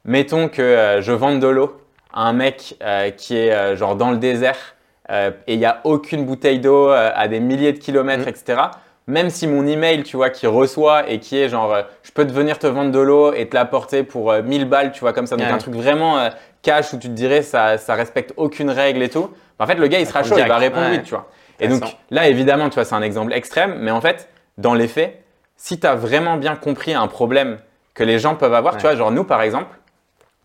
Mettons 0.04 0.48
que 0.48 0.98
je 1.00 1.12
vende 1.12 1.40
de 1.40 1.48
l'eau 1.48 1.80
à 2.12 2.22
un 2.22 2.32
mec 2.32 2.76
qui 3.16 3.36
est 3.36 3.76
genre 3.76 3.96
dans 3.96 4.10
le 4.10 4.18
désert 4.18 4.74
euh, 5.10 5.30
et 5.46 5.54
il 5.54 5.58
n'y 5.58 5.64
a 5.66 5.80
aucune 5.84 6.24
bouteille 6.24 6.58
d'eau 6.60 6.90
euh, 6.90 7.10
à 7.14 7.28
des 7.28 7.40
milliers 7.40 7.72
de 7.72 7.78
kilomètres, 7.78 8.22
Mhm. 8.24 8.28
etc. 8.28 8.60
Même 9.06 9.30
si 9.30 9.46
mon 9.46 9.66
email, 9.66 10.02
tu 10.02 10.16
vois, 10.16 10.28
qui 10.28 10.46
reçoit 10.46 11.08
et 11.08 11.18
qui 11.18 11.38
est 11.38 11.48
genre, 11.48 11.72
euh, 11.72 11.82
je 12.02 12.12
peux 12.12 12.26
te 12.26 12.32
venir 12.32 12.58
te 12.58 12.66
vendre 12.66 12.90
de 12.92 12.98
l'eau 12.98 13.32
et 13.32 13.48
te 13.48 13.54
l'apporter 13.56 14.02
pour 14.02 14.30
euh, 14.30 14.42
1000 14.42 14.66
balles, 14.66 14.92
tu 14.92 15.00
vois, 15.00 15.12
comme 15.14 15.26
ça, 15.26 15.36
donc 15.36 15.46
Ouais. 15.46 15.52
un 15.52 15.58
truc 15.58 15.74
vraiment 15.74 16.28
cash 16.62 16.92
où 16.92 16.98
tu 16.98 17.08
te 17.08 17.12
dirais 17.14 17.40
ça, 17.42 17.78
ça 17.78 17.94
respecte 17.94 18.34
aucune 18.36 18.68
règle 18.70 19.02
et 19.02 19.08
tout. 19.08 19.30
En 19.58 19.66
fait, 19.66 19.76
le 19.76 19.86
gars, 19.86 19.98
il 19.98 20.06
sera 20.06 20.22
chaud, 20.22 20.36
il 20.38 20.46
va 20.46 20.58
répondre 20.58 20.86
Ouais. 20.90 20.98
oui, 20.98 21.02
tu 21.02 21.10
vois. 21.10 21.26
Et 21.60 21.68
donc 21.68 21.82
là, 22.10 22.28
évidemment, 22.28 22.68
tu 22.68 22.74
vois, 22.74 22.84
c'est 22.84 22.94
un 22.94 23.02
exemple 23.02 23.32
extrême, 23.32 23.76
mais 23.80 23.90
en 23.90 24.00
fait, 24.00 24.28
dans 24.58 24.74
les 24.74 24.86
faits, 24.88 25.22
si 25.56 25.80
tu 25.80 25.86
as 25.86 25.94
vraiment 25.94 26.36
bien 26.36 26.54
compris 26.54 26.92
un 26.94 27.06
problème 27.08 27.58
que 27.94 28.04
les 28.04 28.18
gens 28.20 28.36
peuvent 28.36 28.54
avoir, 28.54 28.76
tu 28.76 28.82
vois, 28.82 28.94
genre 28.94 29.10
nous, 29.10 29.24
par 29.24 29.42
exemple, 29.42 29.74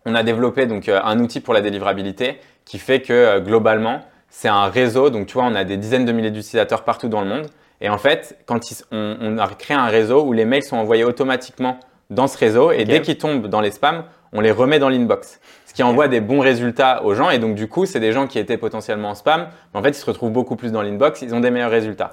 on 0.06 0.14
a 0.14 0.22
développé 0.22 0.66
donc 0.66 0.88
un 0.88 1.18
outil 1.20 1.40
pour 1.40 1.54
la 1.54 1.60
délivrabilité 1.60 2.40
qui 2.64 2.78
fait 2.78 3.00
que 3.00 3.38
globalement, 3.40 4.00
c'est 4.36 4.48
un 4.48 4.66
réseau. 4.66 5.10
Donc, 5.10 5.26
tu 5.28 5.34
vois, 5.34 5.44
on 5.44 5.54
a 5.54 5.62
des 5.62 5.76
dizaines 5.76 6.04
de 6.04 6.10
milliers 6.12 6.32
d'utilisateurs 6.32 6.82
partout 6.82 7.08
dans 7.08 7.20
le 7.20 7.28
monde. 7.28 7.46
Et 7.80 7.88
en 7.88 7.98
fait, 7.98 8.36
quand 8.46 8.70
ils- 8.70 8.82
on, 8.90 9.16
on 9.20 9.38
a 9.38 9.46
créé 9.48 9.76
un 9.76 9.86
réseau 9.86 10.24
où 10.24 10.32
les 10.32 10.44
mails 10.44 10.64
sont 10.64 10.76
envoyés 10.76 11.04
automatiquement 11.04 11.78
dans 12.10 12.26
ce 12.26 12.36
réseau 12.36 12.72
et 12.72 12.84
dès 12.84 13.00
qu'ils 13.00 13.16
tombent 13.18 13.46
dans 13.46 13.60
les 13.60 13.70
spams, 13.70 14.04
on 14.32 14.40
les 14.40 14.50
remet 14.50 14.78
dans 14.80 14.88
l'inbox. 14.88 15.40
Ce 15.66 15.72
qui 15.72 15.82
envoie 15.84 16.08
des 16.08 16.20
bons 16.20 16.40
résultats 16.40 17.04
aux 17.04 17.14
gens. 17.14 17.30
Et 17.30 17.38
donc, 17.38 17.54
du 17.54 17.68
coup, 17.68 17.86
c'est 17.86 18.00
des 18.00 18.10
gens 18.12 18.26
qui 18.26 18.38
étaient 18.40 18.58
potentiellement 18.58 19.10
en 19.10 19.14
spam. 19.14 19.46
Mais 19.72 19.80
en 19.80 19.82
fait, 19.82 19.90
ils 19.90 19.94
se 19.94 20.06
retrouvent 20.06 20.32
beaucoup 20.32 20.56
plus 20.56 20.72
dans 20.72 20.82
l'inbox. 20.82 21.22
Ils 21.22 21.32
ont 21.34 21.40
des 21.40 21.50
meilleurs 21.50 21.70
résultats. 21.70 22.12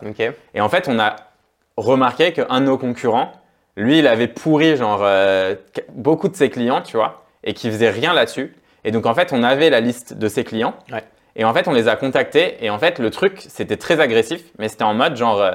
Et 0.53 0.61
en 0.61 0.69
fait, 0.69 0.87
on 0.87 0.99
a 0.99 1.15
remarqué 1.77 2.33
qu'un 2.33 2.61
de 2.61 2.65
nos 2.65 2.77
concurrents, 2.77 3.31
lui, 3.75 3.99
il 3.99 4.07
avait 4.07 4.27
pourri 4.27 4.75
genre 4.77 4.99
euh, 5.03 5.55
beaucoup 5.93 6.27
de 6.27 6.35
ses 6.35 6.49
clients, 6.49 6.81
tu 6.81 6.97
vois, 6.97 7.23
et 7.43 7.53
qui 7.53 7.69
faisait 7.71 7.89
rien 7.89 8.13
là-dessus. 8.13 8.53
Et 8.83 8.91
donc, 8.91 9.05
en 9.05 9.13
fait, 9.15 9.31
on 9.33 9.41
avait 9.43 9.69
la 9.69 9.79
liste 9.79 10.13
de 10.13 10.27
ses 10.27 10.43
clients. 10.43 10.73
Ouais. 10.91 11.03
Et 11.35 11.45
en 11.45 11.53
fait, 11.53 11.67
on 11.67 11.71
les 11.71 11.87
a 11.87 11.95
contactés. 11.95 12.63
Et 12.63 12.69
en 12.69 12.79
fait, 12.79 12.99
le 12.99 13.09
truc, 13.09 13.45
c'était 13.47 13.77
très 13.77 13.99
agressif, 13.99 14.43
mais 14.59 14.67
c'était 14.67 14.83
en 14.83 14.93
mode 14.93 15.15
genre, 15.15 15.41
euh, 15.41 15.53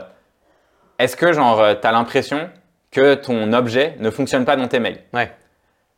est-ce 0.99 1.17
que 1.17 1.33
genre, 1.33 1.61
euh, 1.61 1.75
t'as 1.75 1.93
l'impression 1.93 2.49
que 2.91 3.15
ton 3.15 3.53
objet 3.53 3.97
ne 3.99 4.11
fonctionne 4.11 4.45
pas 4.45 4.57
dans 4.57 4.69
tes 4.69 4.81
mails? 4.81 5.01
Ouais. 5.13 5.31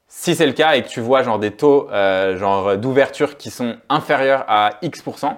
Si 0.09 0.35
c'est 0.35 0.47
le 0.47 0.53
cas 0.53 0.75
et 0.75 0.83
que 0.83 0.89
tu 0.89 1.01
vois 1.01 1.23
genre 1.23 1.39
des 1.39 1.51
taux 1.51 1.89
euh, 1.91 2.37
genre 2.39 2.79
d'ouverture 2.79 3.37
qui 3.37 3.51
sont 3.51 3.77
inférieurs 3.91 4.45
à 4.49 4.79
X%, 4.83 5.37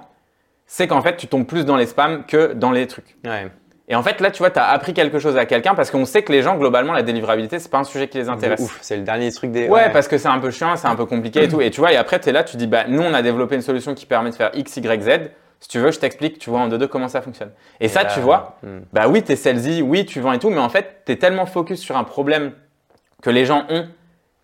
c'est 0.66 0.86
qu'en 0.86 1.02
fait, 1.02 1.16
tu 1.16 1.26
tombes 1.26 1.46
plus 1.46 1.64
dans 1.64 1.76
les 1.76 1.86
spams 1.86 2.24
que 2.24 2.52
dans 2.52 2.70
les 2.70 2.86
trucs. 2.86 3.16
Ouais. 3.24 3.48
Et 3.90 3.96
en 3.96 4.04
fait, 4.04 4.20
là, 4.20 4.30
tu 4.30 4.38
vois, 4.38 4.50
tu 4.50 4.58
as 4.60 4.68
appris 4.68 4.94
quelque 4.94 5.18
chose 5.18 5.36
à 5.36 5.46
quelqu'un 5.46 5.74
parce 5.74 5.90
qu'on 5.90 6.04
sait 6.04 6.22
que 6.22 6.30
les 6.30 6.42
gens, 6.42 6.56
globalement, 6.56 6.92
la 6.92 7.02
délivrabilité, 7.02 7.58
c'est 7.58 7.68
pas 7.68 7.78
un 7.78 7.84
sujet 7.84 8.06
qui 8.06 8.18
les 8.18 8.28
intéresse. 8.28 8.60
Ouf, 8.60 8.78
c'est 8.82 8.96
le 8.96 9.02
dernier 9.02 9.32
truc 9.32 9.50
des. 9.50 9.68
Ouais, 9.68 9.90
parce 9.90 10.06
que 10.06 10.16
c'est 10.16 10.28
un 10.28 10.38
peu 10.38 10.52
chiant, 10.52 10.76
c'est 10.76 10.86
un 10.86 10.94
peu 10.94 11.06
compliqué 11.06 11.42
et 11.42 11.48
tout. 11.48 11.60
Et 11.60 11.70
tu 11.70 11.80
vois, 11.80 11.92
et 11.92 11.96
après, 11.96 12.20
tu 12.20 12.28
es 12.28 12.32
là, 12.32 12.44
tu 12.44 12.56
dis, 12.56 12.68
bah, 12.68 12.84
nous, 12.86 13.02
on 13.02 13.12
a 13.12 13.20
développé 13.20 13.56
une 13.56 13.62
solution 13.62 13.94
qui 13.94 14.06
permet 14.06 14.30
de 14.30 14.36
faire 14.36 14.52
X, 14.54 14.76
Y, 14.76 15.02
Z. 15.02 15.30
Si 15.58 15.68
tu 15.68 15.80
veux, 15.80 15.90
je 15.90 15.98
t'explique, 15.98 16.38
tu 16.38 16.50
vois, 16.50 16.60
en 16.60 16.68
deux 16.68 16.78
deux 16.78 16.86
comment 16.86 17.08
ça 17.08 17.20
fonctionne. 17.20 17.50
Et, 17.80 17.88
ça, 17.88 18.04
là, 18.04 18.10
tu 18.14 18.20
vois, 18.20 18.56
hmm. 18.62 18.78
bah 18.92 19.08
oui, 19.08 19.24
tu 19.24 19.32
es 19.32 19.36
salesy, 19.36 19.82
oui, 19.82 20.06
tu 20.06 20.20
vends 20.20 20.32
et 20.32 20.38
tout, 20.38 20.50
mais 20.50 20.60
en 20.60 20.68
fait, 20.68 21.02
tu 21.04 21.12
es 21.12 21.16
tellement 21.16 21.44
focus 21.44 21.80
sur 21.80 21.96
un 21.96 22.04
problème 22.04 22.52
que 23.22 23.28
les 23.28 23.44
gens 23.44 23.64
ont 23.68 23.86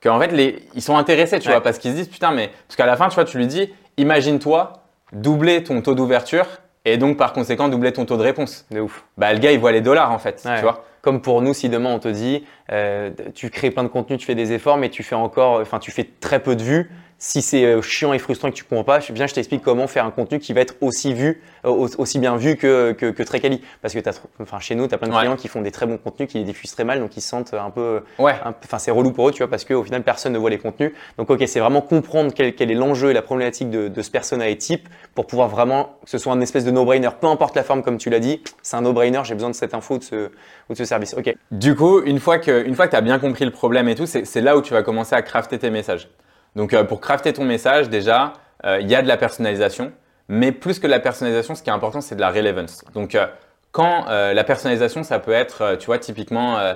qu'en 0.03 0.21
fait, 0.21 0.33
les, 0.33 0.59
ils 0.75 0.83
sont 0.83 0.97
intéressés, 0.97 1.39
tu 1.39 1.49
Ouais. 1.49 1.55
vois, 1.55 1.63
parce 1.63 1.79
qu'ils 1.79 1.93
se 1.93 1.97
disent, 1.97 2.09
putain, 2.09 2.33
mais. 2.33 2.51
Parce 2.67 2.77
qu'à 2.77 2.87
la 2.87 2.97
fin, 2.97 3.09
tu 3.09 3.15
vois, 3.15 3.25
tu 3.25 3.39
lui 3.39 3.47
dis, 3.47 3.73
imagine-toi 3.97 4.73
doubler 5.13 5.63
ton 5.63 5.81
taux 5.83 5.95
d'ouverture 5.95 6.47
et 6.87 6.97
donc, 6.99 7.17
par 7.17 7.33
conséquent, 7.33 7.69
doubler 7.69 7.93
ton 7.93 8.05
taux 8.07 8.17
de 8.17 8.23
réponse. 8.23 8.65
De 8.71 8.81
ouf. 8.81 9.05
Bah, 9.19 9.33
le 9.33 9.39
gars, 9.41 9.53
il 9.53 9.59
voit 9.59 9.73
les 9.73 9.81
dollars, 9.81 10.13
en 10.13 10.19
fait, 10.19 10.41
Ouais. 10.47 10.55
tu 10.57 10.63
vois. 10.63 10.85
Comme 11.03 11.21
pour 11.21 11.43
nous, 11.43 11.53
si 11.53 11.69
demain 11.69 11.93
on 11.93 11.99
te 11.99 12.09
dit, 12.09 12.45
euh, 12.73 13.11
tu 13.35 13.51
crées 13.51 13.71
plein 13.71 13.83
de 13.85 13.89
contenu, 13.89 14.17
tu 14.17 14.27
fais 14.27 14.35
des 14.35 14.53
efforts, 14.53 14.77
mais 14.77 14.89
tu 14.89 15.03
fais 15.03 15.15
encore, 15.15 15.61
enfin, 15.61 15.79
tu 15.79 15.91
fais 15.91 16.09
très 16.21 16.41
peu 16.41 16.57
de 16.57 16.63
vues, 16.63 16.91
Si 17.19 17.41
c'est 17.41 17.65
euh, 17.65 17.81
chiant 17.81 18.13
et 18.13 18.19
frustrant 18.19 18.49
et 18.49 18.51
que 18.51 18.57
tu 18.57 18.65
comprends 18.65 18.85
pas, 18.85 18.99
bien 19.11 19.27
je 19.27 19.33
t'explique 19.33 19.63
comment 19.63 19.87
faire 19.87 20.05
un 20.05 20.11
contenu 20.11 20.39
qui 20.39 20.53
va 20.53 20.61
être 20.61 20.75
aussi 20.83 21.15
vu, 21.15 21.41
euh, 21.65 21.71
au- 21.71 21.89
aussi 21.99 22.19
bien 22.19 22.37
vu 22.37 22.57
que, 22.57 22.93
que, 22.93 23.07
que 23.11 23.23
très 23.23 23.41
quali. 23.41 23.63
Parce 23.81 23.95
que 23.95 24.01
tr- 24.01 24.21
enfin, 24.43 24.61
chez 24.61 24.75
nous, 24.75 24.87
tu 24.87 24.95
as 24.95 24.99
plein 24.99 25.09
de 25.09 25.15
Ouais. 25.15 25.21
clients 25.21 25.37
qui 25.37 25.49
font 25.49 25.63
des 25.63 25.71
très 25.71 25.87
bons 25.87 25.97
contenus, 25.97 26.29
qui 26.31 26.37
les 26.37 26.45
diffusent 26.45 26.73
très 26.73 26.85
mal, 26.85 27.01
donc 27.01 27.17
ils 27.17 27.23
se 27.23 27.29
sentent 27.31 27.55
un 27.55 27.71
peu. 27.71 28.03
Ouais. 28.19 28.35
Enfin, 28.63 28.79
c'est 28.79 28.91
relou 28.91 29.13
pour 29.13 29.31
eux, 29.31 29.33
tu 29.33 29.39
vois, 29.39 29.49
parce 29.49 29.65
qu'au 29.65 29.83
final, 29.83 30.03
personne 30.03 30.35
ne 30.35 30.39
voit 30.39 30.51
les 30.51 30.59
contenus. 30.59 30.93
Donc, 31.17 31.31
ok, 31.31 31.43
c'est 31.47 31.59
vraiment 31.61 31.81
comprendre 31.81 32.33
quel, 32.35 32.55
quel 32.55 32.71
est 32.71 32.75
l'enjeu 32.75 33.11
et 33.11 33.15
la 33.15 33.23
problématique 33.23 33.71
de, 33.71 33.89
de 33.89 34.03
ce 34.03 34.11
persona 34.11 34.49
et 34.51 34.59
type 34.59 34.87
pour 35.15 35.27
pouvoir 35.27 35.49
vraiment 35.49 35.97
que 36.05 36.11
ce 36.11 36.19
soit 36.19 36.35
un 36.35 36.41
espèce 36.43 36.67
de 36.67 36.71
no-brainer. 36.71 37.09
Peu 37.19 37.29
importe 37.29 37.57
la 37.57 37.63
forme, 37.63 37.83
comme 37.83 37.97
tu 37.97 38.11
l'as 38.11 38.21
dit, 38.21 38.43
c'est 38.63 38.77
un 38.77 38.83
no-brainer, 38.83 39.23
j'ai 39.25 39.33
besoin 39.35 39.49
de 39.49 39.55
cette 39.55 39.73
info 39.73 39.95
ou 39.95 39.99
de 39.99 40.05
ce, 40.05 40.17
ou 40.69 40.73
de 40.75 40.77
ce 40.77 40.85
service. 40.85 41.15
Ok. 41.17 41.35
Du 41.51 41.75
coup, 41.75 42.03
une 42.03 42.21
fois 42.21 42.39
que, 42.39 42.63
une 42.67 42.75
fois 42.75 42.87
que 42.89 42.91
tu 42.91 42.97
as 42.97 43.01
bien 43.01 43.19
compris 43.19 43.47
le 43.47 43.53
problème 43.53 43.89
et 43.89 43.95
tout, 43.95 44.05
c'est 44.07 44.41
là 44.43 44.55
où 44.59 44.61
tu 44.61 44.75
vas 44.75 44.83
commencer 44.83 45.15
à 45.15 45.23
crafter 45.23 45.59
tes 45.59 45.71
messages. 45.71 46.11
Donc, 46.57 46.75
euh, 46.75 46.83
pour 46.85 47.01
crafter 47.01 47.33
ton 47.33 47.45
message, 47.45 47.89
déjà, 47.89 48.33
euh, 48.65 48.79
il 48.81 48.91
y 48.91 48.95
a 48.97 49.03
de 49.03 49.07
la 49.09 49.17
personnalisation. 49.17 49.93
Mais 50.29 50.51
plus 50.51 50.81
que 50.81 50.87
de 50.89 50.91
la 50.93 50.99
personnalisation, 50.99 51.55
ce 51.55 51.63
qui 51.63 51.71
est 51.71 51.73
important, 51.73 52.01
c'est 52.01 52.17
de 52.17 52.21
la 52.21 52.31
relevance. 52.31 52.83
Donc, 52.95 53.15
euh, 53.15 53.27
quand 53.71 54.07
la 54.09 54.43
personnalisation, 54.43 55.03
ça 55.03 55.19
peut 55.19 55.33
être, 55.33 55.77
tu 55.79 55.87
vois, 55.87 55.99
typiquement, 55.99 56.59
euh, 56.59 56.73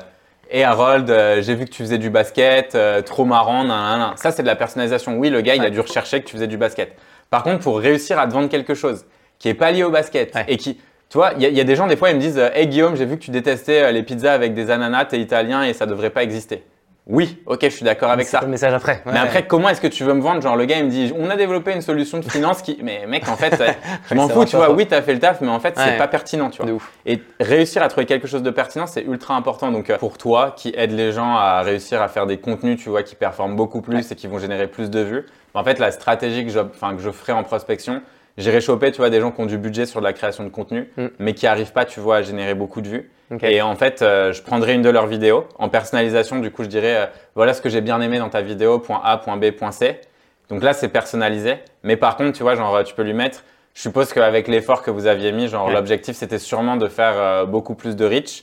Hey 0.50 0.64
Harold, 0.64 1.06
j'ai 1.40 1.54
vu 1.54 1.64
que 1.64 1.70
tu 1.70 1.82
faisais 1.82 1.96
du 1.96 2.10
basket, 2.10 2.76
trop 3.06 3.24
marrant, 3.24 3.64
nan, 3.64 3.68
nan, 3.68 3.98
nan. 4.00 4.12
Ça, 4.16 4.32
c'est 4.32 4.42
de 4.42 4.46
la 4.48 4.54
personnalisation. 4.56 5.16
Oui, 5.16 5.30
le 5.30 5.40
gars, 5.40 5.54
il 5.54 5.64
a 5.64 5.70
dû 5.70 5.80
rechercher 5.80 6.20
que 6.20 6.26
tu 6.26 6.32
faisais 6.34 6.46
du 6.48 6.58
basket. 6.58 6.94
Par 7.30 7.42
contre, 7.42 7.60
pour 7.60 7.78
réussir 7.80 8.18
à 8.18 8.26
te 8.26 8.32
vendre 8.32 8.48
quelque 8.50 8.74
chose 8.74 9.06
qui 9.38 9.48
est 9.48 9.54
pas 9.54 9.70
lié 9.70 9.82
au 9.84 9.90
basket 9.90 10.34
Ouais. 10.34 10.44
et 10.48 10.56
qui, 10.58 10.74
tu 11.08 11.16
vois, 11.16 11.32
il 11.36 11.42
y, 11.42 11.46
a- 11.46 11.48
il 11.48 11.56
y 11.56 11.60
a 11.60 11.64
des 11.64 11.76
gens, 11.76 11.86
des 11.86 11.96
fois, 11.96 12.10
ils 12.10 12.16
me 12.16 12.20
disent 12.20 12.38
Hey 12.54 12.66
Guillaume, 12.66 12.96
j'ai 12.96 13.06
vu 13.06 13.16
que 13.16 13.22
tu 13.24 13.30
détestais 13.30 13.90
les 13.92 14.02
pizzas 14.02 14.34
avec 14.34 14.52
des 14.52 14.70
ananas, 14.70 15.06
t'es 15.06 15.20
italien 15.20 15.62
et 15.62 15.72
ça 15.72 15.86
devrait 15.86 16.10
pas 16.10 16.22
exister. 16.24 16.64
Oui, 17.06 17.38
ok, 17.46 17.58
je 17.62 17.68
suis 17.70 17.84
d'accord 17.84 18.10
avec 18.10 18.26
C'est 18.26 18.36
ça. 18.36 18.40
le 18.42 18.46
message 18.48 18.72
après. 18.72 19.02
Mais 19.06 19.18
après, 19.18 19.44
comment 19.46 19.68
est-ce 19.68 19.80
que 19.80 19.88
tu 19.88 20.04
veux 20.04 20.12
me 20.12 20.20
vendre? 20.20 20.42
Genre, 20.42 20.54
le 20.54 20.64
gars, 20.66 20.78
il 20.78 20.84
me 20.84 20.90
dit, 20.90 21.12
on 21.18 21.28
a 21.28 21.34
développé 21.36 21.72
une 21.72 21.80
solution 21.80 22.18
de 22.18 22.24
finance 22.24 22.62
qui. 22.62 22.78
Mais 22.82 23.04
mec, 23.08 23.28
en 23.28 23.36
fait, 23.36 23.60
je 24.08 24.14
m'en 24.14 24.28
fous, 24.28 24.44
tu 24.44 24.54
vois. 24.56 24.70
Oui, 24.70 24.86
t'as 24.86 25.02
fait 25.02 25.14
le 25.14 25.18
taf, 25.18 25.40
mais 25.40 25.48
en 25.48 25.58
fait, 25.58 25.74
c'est 25.76 25.82
Ouais. 25.84 25.96
pas 25.98 26.06
pertinent, 26.08 26.50
tu 26.50 26.58
vois. 26.58 26.66
de 26.66 26.72
ouf. 26.72 26.92
Et 27.06 27.20
réussir 27.40 27.82
à 27.82 27.88
trouver 27.88 28.06
quelque 28.06 28.28
chose 28.28 28.42
de 28.44 28.50
pertinent, 28.50 28.86
c'est 28.86 29.02
ultra 29.02 29.34
important. 29.34 29.72
Donc, 29.72 29.90
euh, 29.90 29.96
pour 29.98 30.18
toi, 30.18 30.54
qui 30.56 30.72
aide 30.76 30.92
les 30.92 31.10
gens 31.10 31.34
à 31.34 31.62
réussir 31.62 32.00
à 32.00 32.06
faire 32.08 32.26
des 32.26 32.38
contenus, 32.38 32.78
tu 32.80 32.90
vois, 32.90 33.02
qui 33.02 33.16
performent 33.16 33.56
beaucoup 33.56 33.80
plus 33.80 34.12
et 34.12 34.14
qui 34.14 34.28
vont 34.28 34.38
générer 34.38 34.68
plus 34.68 34.88
de 34.90 35.00
vues, 35.00 35.26
en 35.54 35.64
fait, 35.64 35.78
la 35.80 35.90
stratégie 35.90 36.44
que 36.44 36.52
je, 36.52 36.60
enfin, 36.60 36.94
que 36.94 37.02
je 37.02 37.10
ferai 37.10 37.32
en 37.32 37.42
prospection, 37.42 38.02
j'irai 38.40 38.60
choper, 38.60 38.90
tu 38.90 38.98
vois, 38.98 39.10
des 39.10 39.20
gens 39.20 39.30
qui 39.30 39.40
ont 39.40 39.46
du 39.46 39.58
budget 39.58 39.86
sur 39.86 40.00
de 40.00 40.04
la 40.04 40.12
création 40.12 40.42
de 40.44 40.48
contenu, 40.48 40.90
Mm. 40.96 41.06
mais 41.18 41.34
qui 41.34 41.46
arrivent 41.46 41.72
pas, 41.72 41.84
tu 41.84 42.00
vois, 42.00 42.16
à 42.16 42.22
générer 42.22 42.54
beaucoup 42.54 42.80
de 42.80 42.88
vues. 42.88 43.10
Et 43.42 43.62
en 43.62 43.76
fait, 43.76 44.02
euh, 44.02 44.32
je 44.32 44.42
prendrai 44.42 44.74
une 44.74 44.82
de 44.82 44.90
leurs 44.90 45.06
vidéos 45.06 45.44
en 45.56 45.68
personnalisation. 45.68 46.40
Du 46.40 46.50
coup, 46.50 46.64
je 46.64 46.68
dirais, 46.68 46.96
euh, 46.96 47.06
voilà 47.36 47.54
ce 47.54 47.60
que 47.62 47.68
j'ai 47.68 47.80
bien 47.80 48.00
aimé 48.00 48.18
dans 48.18 48.28
ta 48.28 48.40
vidéo, 48.42 48.80
point 48.80 49.00
A, 49.04 49.18
point 49.18 49.36
B, 49.36 49.52
point 49.52 49.70
C. 49.70 50.00
Donc 50.48 50.64
là, 50.64 50.72
c'est 50.72 50.88
personnalisé. 50.88 51.58
Mais 51.84 51.96
par 51.96 52.16
contre, 52.16 52.36
tu 52.36 52.42
vois, 52.42 52.56
genre, 52.56 52.74
euh, 52.74 52.82
tu 52.82 52.92
peux 52.92 53.04
lui 53.04 53.12
mettre. 53.12 53.44
Je 53.74 53.82
suppose 53.82 54.12
qu'avec 54.12 54.48
l'effort 54.48 54.82
que 54.82 54.90
vous 54.90 55.06
aviez 55.06 55.30
mis, 55.30 55.46
genre, 55.46 55.68
Ouais. 55.68 55.72
l'objectif, 55.74 56.16
c'était 56.16 56.40
sûrement 56.40 56.74
de 56.76 56.88
faire 56.88 57.12
euh, 57.16 57.44
beaucoup 57.44 57.76
plus 57.76 57.94
de 57.94 58.04
reach. 58.04 58.42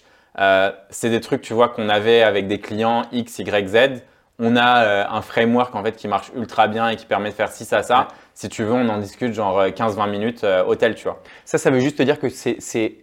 C'est 0.90 1.10
des 1.10 1.20
trucs, 1.20 1.42
tu 1.42 1.54
vois, 1.54 1.68
qu'on 1.68 1.90
avait 1.90 2.22
avec 2.22 2.48
des 2.48 2.60
clients 2.60 3.02
X, 3.12 3.40
Y, 3.40 3.68
Z. 3.68 4.02
On 4.40 4.56
a 4.56 4.84
euh, 4.84 5.04
un 5.10 5.22
framework 5.22 5.74
en 5.76 5.84
fait 5.84 5.96
qui 5.96 6.08
marche 6.08 6.32
ultra 6.36 6.68
bien 6.68 6.90
et 6.90 6.96
qui 6.96 7.06
permet 7.06 7.30
de 7.30 7.36
faire 7.36 7.52
ci, 7.52 7.66
ça, 7.66 7.82
ça. 7.82 8.00
Ouais. 8.00 8.06
Si 8.36 8.50
tu 8.50 8.64
veux, 8.64 8.74
on 8.74 8.88
en 8.90 9.00
discute 9.00 9.34
genre 9.34 9.58
euh, 9.60 9.70
15-20 9.70 10.10
minutes 10.12 10.44
euh, 10.44 10.64
hôtel, 10.64 10.94
tu 10.96 11.06
vois. 11.06 11.22
Ça, 11.44 11.58
ça 11.58 11.72
veut 11.72 11.80
juste 11.80 11.98
te 11.98 12.04
dire 12.04 12.20
que 12.20 12.30
c'est 12.30 12.58
c'est 12.60 12.98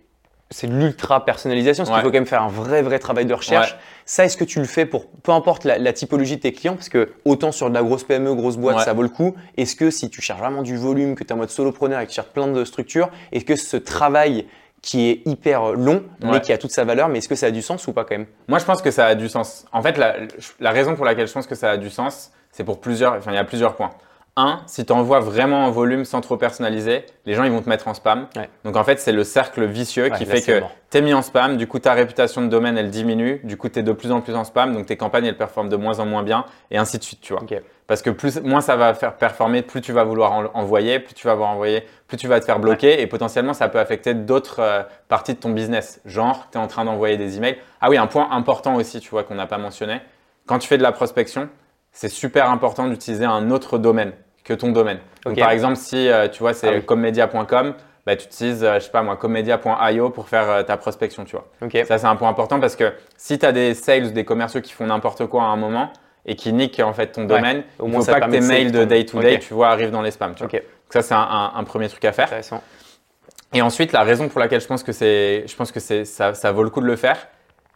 c'est 0.51 0.69
de 0.69 0.75
l'ultra 0.77 1.25
personnalisation, 1.25 1.83
parce 1.83 1.91
Ouais. 1.91 1.97
qu'il 2.03 2.05
faut 2.07 2.13
quand 2.13 2.19
même 2.19 2.27
faire 2.27 2.43
un 2.43 2.49
vrai 2.49 2.83
vrai 2.83 3.01
travail 3.01 3.25
de 3.27 3.35
recherche. 3.35 3.73
Ouais. 3.73 3.79
Ça, 4.05 4.25
est-ce 4.27 4.37
que 4.37 4.45
tu 4.45 4.61
le 4.61 4.67
fais 4.67 4.87
pour 4.87 5.11
peu 5.11 5.33
importe 5.33 5.65
la, 5.65 5.79
la 5.79 5.93
typologie 5.93 6.37
de 6.37 6.43
tes 6.43 6.53
clients, 6.53 6.75
parce 6.77 6.91
que 6.91 7.13
autant 7.25 7.51
sur 7.51 7.69
de 7.69 7.75
la 7.75 7.83
grosse 7.83 8.05
PME, 8.05 8.33
grosse 8.35 8.57
boîte, 8.57 8.77
Ouais. 8.77 8.85
ça 8.85 8.93
vaut 8.93 9.03
le 9.03 9.09
coup. 9.09 9.35
Est-ce 9.57 9.75
que 9.75 9.91
si 9.91 10.11
tu 10.11 10.23
cherches 10.23 10.39
vraiment 10.39 10.63
du 10.63 10.77
volume, 10.77 11.17
que 11.17 11.25
tu 11.25 11.31
es 11.31 11.33
en 11.33 11.39
mode 11.39 11.51
solopreneur 11.51 11.99
et 12.01 12.05
que 12.05 12.11
tu 12.11 12.15
cherches 12.17 12.29
plein 12.29 12.47
de 12.47 12.65
structures, 12.65 13.09
est-ce 13.33 13.45
que 13.45 13.57
ce 13.57 13.77
travail 13.77 14.47
qui 14.85 15.09
est 15.09 15.23
hyper 15.25 15.73
long, 15.73 16.03
mais 16.23 16.43
qui 16.43 16.53
a 16.53 16.59
toute 16.59 16.71
sa 16.71 16.85
valeur, 16.85 17.09
mais 17.09 17.19
est-ce 17.19 17.29
que 17.29 17.35
ça 17.35 17.47
a 17.47 17.51
du 17.51 17.63
sens 17.63 17.87
ou 17.87 17.95
pas 17.95 18.05
quand 18.05 18.19
même? 18.19 18.27
Moi, 18.49 18.59
je 18.59 18.67
pense 18.67 18.83
que 18.83 18.91
ça 18.91 19.07
a 19.07 19.15
du 19.15 19.31
sens. 19.31 19.65
En 19.73 19.81
fait, 19.83 19.97
la, 19.97 20.17
la 20.61 20.71
raison 20.73 20.95
pour 20.95 21.07
laquelle 21.07 21.27
je 21.27 21.33
pense 21.33 21.47
que 21.47 21.55
ça 21.55 21.71
a 21.71 21.77
du 21.79 21.89
sens, 21.89 22.33
c'est 22.51 22.65
pour 22.65 22.81
plusieurs. 22.81 23.15
Enfin, 23.15 23.33
il 23.33 23.37
y 23.37 23.39
a 23.39 23.45
plusieurs 23.45 23.77
points. 23.77 23.93
Un, 24.37 24.61
si 24.67 24.85
tu 24.85 24.93
envoies 24.93 25.21
vraiment 25.21 25.65
en 25.65 25.71
volume 25.71 26.05
sans 26.05 26.21
trop 26.21 26.37
personnaliser, 26.37 27.07
les 27.25 27.35
gens 27.35 27.45
ils 27.45 27.53
vont 27.53 27.63
te 27.63 27.69
mettre 27.69 27.87
en 27.89 27.95
spam. 27.95 28.27
Ouais. 28.37 28.51
Donc 28.65 28.77
en 28.77 28.83
fait, 28.85 28.99
c'est 28.99 29.13
le 29.13 29.23
cercle 29.25 29.65
vicieux 29.65 30.11
Ouais, 30.11 30.19
qui 30.19 30.27
fait 30.27 30.43
que 30.43 30.61
tu 30.91 30.99
es 30.99 31.01
mis 31.03 31.15
en 31.15 31.23
spam, 31.23 31.57
du 31.57 31.69
coup 31.69 31.79
ta 31.79 31.93
réputation 31.93 32.43
de 32.43 32.49
domaine 32.49 32.77
elle 32.77 32.91
diminue, 32.91 33.41
du 33.45 33.57
coup 33.57 33.69
tu 33.69 33.79
es 33.79 33.85
de 33.85 33.93
plus 33.93 34.11
en 34.11 34.21
plus 34.21 34.35
en 34.35 34.43
spam, 34.43 34.75
donc 34.75 34.87
tes 34.87 34.97
campagnes 34.97 35.27
elles 35.27 35.37
performent 35.37 35.69
de 35.69 35.77
moins 35.77 36.01
en 36.01 36.07
moins 36.07 36.25
bien 36.25 36.45
et 36.73 36.79
ainsi 36.79 36.99
de 36.99 37.05
suite, 37.05 37.21
tu 37.21 37.33
vois. 37.33 37.43
Parce 37.87 38.01
que 38.01 38.09
plus, 38.11 38.41
moins 38.41 38.63
ça 38.63 38.77
va 38.77 38.95
faire 38.95 39.17
performer, 39.17 39.61
plus 39.61 39.81
tu 39.83 39.93
vas 39.93 40.05
vouloir 40.05 40.33
en- 40.33 40.45
envoyer, 40.55 41.01
plus 41.01 41.13
tu 41.15 41.27
vas 41.27 41.33
avoir 41.35 41.51
envoyé, 41.51 41.85
plus 42.09 42.17
tu 42.17 42.27
vas 42.29 42.41
te 42.41 42.45
faire 42.47 42.59
bloquer 42.59 43.03
et 43.03 43.07
potentiellement 43.07 43.53
ça 43.53 43.69
peut 43.69 43.79
affecter 43.79 44.15
d'autres 44.15 44.61
euh, 44.61 44.83
parties 45.09 45.35
de 45.35 45.39
ton 45.41 45.51
business. 45.51 46.01
Genre, 46.07 46.49
tu 46.51 46.57
es 46.57 46.61
en 46.61 46.67
train 46.67 46.87
d'envoyer 46.87 47.19
des 47.19 47.37
emails. 47.37 47.59
Ah 47.83 47.91
oui, 47.91 47.99
un 47.99 48.07
point 48.07 48.29
important 48.31 48.77
aussi, 48.77 49.01
tu 49.01 49.11
vois, 49.11 49.23
qu'on 49.23 49.35
n'a 49.35 49.47
pas 49.47 49.59
mentionné. 49.59 50.01
Quand 50.47 50.59
tu 50.59 50.67
fais 50.67 50.79
de 50.79 50.83
la 50.83 50.93
prospection, 50.93 51.49
c'est 51.93 52.09
super 52.09 52.49
important 52.51 52.89
d'utiliser 52.89 53.27
un 53.27 53.51
autre 53.51 53.77
domaine 53.79 54.13
que 54.45 54.55
ton 54.55 54.73
domaine. 54.73 54.99
Donc, 55.27 55.39
par 55.39 55.51
exemple, 55.51 55.77
si 55.77 56.09
euh, 56.09 56.29
tu 56.29 56.41
vois, 56.41 56.55
c'est 56.55 56.69
Ah 56.69 56.73
oui. 56.77 56.85
commedia.com, 56.85 57.75
bah, 58.07 58.17
tu 58.17 58.27
utilises, 58.27 58.65
euh, 58.65 58.75
je 58.75 58.85
sais 58.85 58.91
pas 58.91 59.03
moi, 59.03 59.17
commedia.io 59.17 60.11
pour 60.11 60.29
faire 60.29 60.65
ta 60.65 60.77
prospection, 60.79 61.25
tu 61.25 61.37
vois. 61.37 61.47
Ok. 61.63 61.79
Ça, 61.87 61.99
c'est 61.99 62.07
un 62.07 62.17
point 62.17 62.29
important 62.29 62.61
parce 62.61 62.77
que 62.77 62.93
si 63.17 63.39
tu 63.39 63.45
as 63.47 63.53
des 63.53 63.75
sales 63.75 64.07
ou 64.07 64.11
des 64.11 64.25
commerciaux 64.25 64.61
qui 64.63 64.73
font 64.73 64.87
n'importe 64.87 65.27
quoi 65.27 65.43
à 65.43 65.47
un 65.47 65.57
moment 65.57 65.91
et 66.27 66.37
qui 66.37 66.53
niquent 66.53 66.81
en 66.81 66.93
fait 66.93 67.09
ton 67.13 67.25
domaine, 67.25 67.65
Au 67.79 67.87
il 67.87 67.91
moins, 67.91 68.01
faut 68.01 68.07
ça 68.07 68.13
pas 68.15 68.27
que 68.27 68.31
tes 68.31 68.41
mails 68.41 68.73
de 68.73 68.85
day 68.85 69.05
to 69.05 69.19
day, 69.21 69.39
tu 69.39 69.55
vois, 69.55 69.69
arrivent 69.69 69.91
dans 69.91 70.03
les 70.03 70.11
spams. 70.11 70.35
Tu 70.35 70.45
vois. 70.45 70.47
Ok. 70.47 70.53
Donc 70.55 70.63
ça, 70.93 71.03
c'est 71.03 71.15
un, 71.15 71.19
un- 71.19 71.53
un 71.55 71.65
premier 71.65 71.89
truc 71.89 72.05
à 72.05 72.13
faire. 72.13 72.27
Intéressant. 72.27 72.63
Et 73.53 73.63
ensuite, 73.63 73.93
la 73.93 74.03
raison 74.03 74.29
pour 74.29 74.41
laquelle 74.41 74.61
je 74.61 74.67
pense 74.67 74.83
que, 74.83 74.93
c'est, 74.93 75.45
je 75.47 75.55
pense 75.57 75.71
que 75.71 75.81
c'est, 75.81 76.05
ça, 76.05 76.35
ça 76.35 76.51
vaut 76.53 76.63
le 76.65 76.71
coup 76.71 76.81
de 76.81 76.87
le 76.87 76.97
faire, 76.97 77.17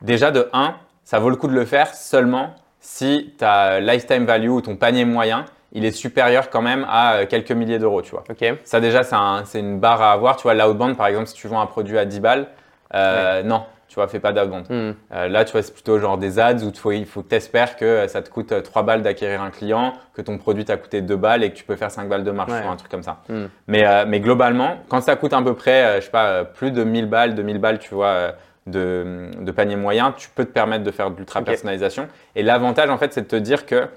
déjà 0.03 0.31
de 0.31 0.49
1, 0.53 0.75
ça 1.05 1.19
vaut 1.19 1.31
le 1.31 1.37
coup 1.37 1.47
de 1.49 1.53
le 1.55 1.65
faire 1.65 1.95
seulement 1.95 2.55
si 2.81 3.35
ta 3.39 3.81
lifetime 3.81 4.25
value 4.25 4.49
ou 4.49 4.61
ton 4.61 4.77
panier 4.77 5.05
moyen, 5.05 5.45
il 5.73 5.85
est 5.85 5.93
supérieur 5.93 6.49
quand 6.51 6.63
même 6.63 6.87
à 6.89 7.17
euh, 7.17 7.27
quelques 7.27 7.53
milliers 7.53 7.79
d'euros, 7.79 8.01
tu 8.03 8.11
vois. 8.13 8.25
Ça 8.65 8.81
déjà, 8.81 9.03
c'est, 9.05 9.15
un- 9.15 9.45
c'est 9.45 9.61
une 9.61 9.79
barre 9.79 10.01
à 10.03 10.13
avoir. 10.13 10.37
Tu 10.37 10.43
vois, 10.45 10.55
l'outbound, 10.55 10.97
par 10.97 11.07
exemple, 11.07 11.27
si 11.27 11.35
tu 11.35 11.47
vends 11.49 11.61
un 11.61 11.67
produit 11.67 11.99
à 11.99 12.05
10 12.07 12.21
balles, 12.21 12.47
euh, 12.95 13.43
non, 13.43 13.65
tu 13.89 13.95
vois, 13.95 14.07
fais 14.07 14.21
pas 14.21 14.33
d'outbound. 14.33 14.67
Hmm. 14.69 14.93
Euh, 15.13 15.29
là, 15.29 15.45
tu 15.45 15.53
vois, 15.53 15.63
c'est 15.63 15.73
plutôt 15.73 15.99
genre 15.99 16.19
des 16.19 16.39
ads 16.39 16.63
où 16.63 16.69
il 16.69 16.79
faut, 16.79 16.93
il 16.93 17.07
faut 17.07 17.23
que 17.23 17.29
tu 17.31 17.35
espères 17.37 17.77
que 17.77 17.85
euh, 17.85 18.09
ça 18.09 18.21
te 18.23 18.29
coûte 18.29 18.53
euh, 18.53 18.61
3 18.61 18.83
balles 18.83 19.03
d'acquérir 19.03 19.41
un 19.41 19.51
client, 19.51 19.95
que 20.15 20.21
ton 20.21 20.37
produit 20.37 20.65
t'a 20.67 20.77
coûté 20.77 21.01
2 21.01 21.17
balles 21.17 21.43
et 21.43 21.51
que 21.51 21.57
tu 21.57 21.65
peux 21.65 21.75
faire 21.77 21.91
5 21.91 22.09
balles 22.09 22.23
de 22.25 22.31
marge 22.31 22.53
Ouais. 22.53 22.61
sur 22.61 22.71
un 22.71 22.77
truc 22.77 22.91
comme 22.91 23.03
ça. 23.03 23.23
Hmm. 23.29 23.47
Mais, 23.67 23.87
euh, 23.87 24.05
mais 24.07 24.21
globalement, 24.21 24.77
quand 24.89 25.01
ça 25.01 25.17
coûte 25.17 25.33
à 25.33 25.41
peu 25.41 25.55
près, 25.55 25.85
euh, 25.85 26.01
je 26.01 26.05
sais 26.07 26.11
pas, 26.11 26.27
euh, 26.27 26.45
plus 26.45 26.71
de 26.71 26.85
1000 26.85 27.07
balles, 27.07 27.35
2000 27.35 27.59
balles, 27.59 27.79
tu 27.79 27.95
vois, 27.95 28.07
euh, 28.09 28.33
de, 28.67 29.31
de 29.41 29.51
panier 29.53 29.77
moyen, 29.77 30.13
tu 30.13 30.29
peux 30.29 30.45
te 30.45 30.53
permettre 30.53 30.85
de 30.85 30.91
faire 30.91 31.11
de 31.11 31.17
l'ultra 31.17 31.41
personnalisation. 31.41 32.09
Et 32.37 32.43
l'avantage, 32.43 32.91
en 32.91 32.99
fait, 32.99 33.15
c'est 33.15 33.23
de 33.23 33.27
te 33.27 33.37
dire 33.37 33.65
que 33.65 33.89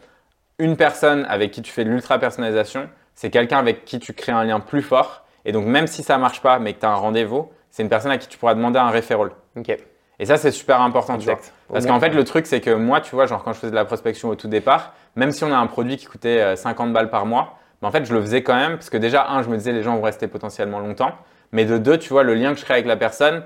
une 0.58 0.78
personne 0.78 1.26
avec 1.28 1.52
qui 1.52 1.62
tu 1.62 1.72
fais 1.72 1.84
de 1.84 1.90
l'ultra 1.90 2.18
personnalisation, 2.20 2.88
c'est 3.16 3.30
quelqu'un 3.30 3.58
avec 3.58 3.84
qui 3.84 4.00
tu 4.00 4.14
crées 4.14 4.32
un 4.32 4.46
lien 4.46 4.62
plus 4.62 4.82
fort. 4.82 5.26
Et 5.44 5.52
donc, 5.52 5.66
même 5.66 5.88
si 5.88 6.04
ça 6.04 6.18
marche 6.18 6.42
pas, 6.42 6.60
mais 6.60 6.74
que 6.74 6.80
tu 6.80 6.86
as 6.86 6.92
un 6.92 6.96
rendez-vous, 6.96 7.52
c'est 7.72 7.84
une 7.84 7.90
personne 7.90 8.12
à 8.12 8.18
qui 8.18 8.28
tu 8.28 8.38
pourras 8.38 8.54
demander 8.54 8.80
un 8.80 8.92
referral. 8.92 9.32
Ok. 9.58 9.76
Et 10.20 10.26
ça, 10.26 10.38
c'est 10.38 10.52
super 10.52 10.82
important, 10.82 11.18
tu 11.18 11.26
vois. 11.26 11.40
Parce 11.74 11.88
qu'en 11.88 12.00
fait, 12.00 12.10
le 12.10 12.24
truc, 12.24 12.46
c'est 12.46 12.62
que 12.62 12.70
moi, 12.70 13.02
tu 13.02 13.16
vois, 13.16 13.26
genre 13.26 13.44
quand 13.44 13.54
je 13.54 13.60
faisais 13.60 13.72
de 13.72 13.76
la 13.76 13.86
prospection 13.86 14.30
au 14.30 14.36
tout 14.36 14.48
départ, 14.48 14.94
même 15.16 15.32
si 15.32 15.44
on 15.44 15.52
a 15.52 15.58
un 15.58 15.66
produit 15.66 15.98
qui 15.98 16.06
coûtait 16.06 16.42
euh, 16.42 16.56
50 16.56 16.94
balles 16.94 17.10
par 17.10 17.26
mois, 17.26 17.58
mais 17.82 17.88
en 17.88 17.92
fait, 17.92 18.06
je 18.06 18.14
le 18.14 18.22
faisais 18.22 18.44
quand 18.44 18.56
même 18.56 18.74
parce 18.74 18.92
que 18.92 18.98
déjà, 18.98 19.28
un, 19.30 19.42
je 19.42 19.50
me 19.50 19.58
disais 19.58 19.72
les 19.72 19.82
gens 19.82 19.96
vont 19.96 20.04
rester 20.04 20.28
potentiellement 20.28 20.80
longtemps, 20.80 21.14
mais 21.52 21.66
de 21.66 21.80
deux, 21.80 21.98
tu 21.98 22.10
vois, 22.10 22.22
le 22.22 22.36
lien 22.36 22.54
que 22.54 22.60
je 22.60 22.66
crée 22.66 22.76
avec 22.76 22.86
la 22.86 22.98
personne, 22.98 23.44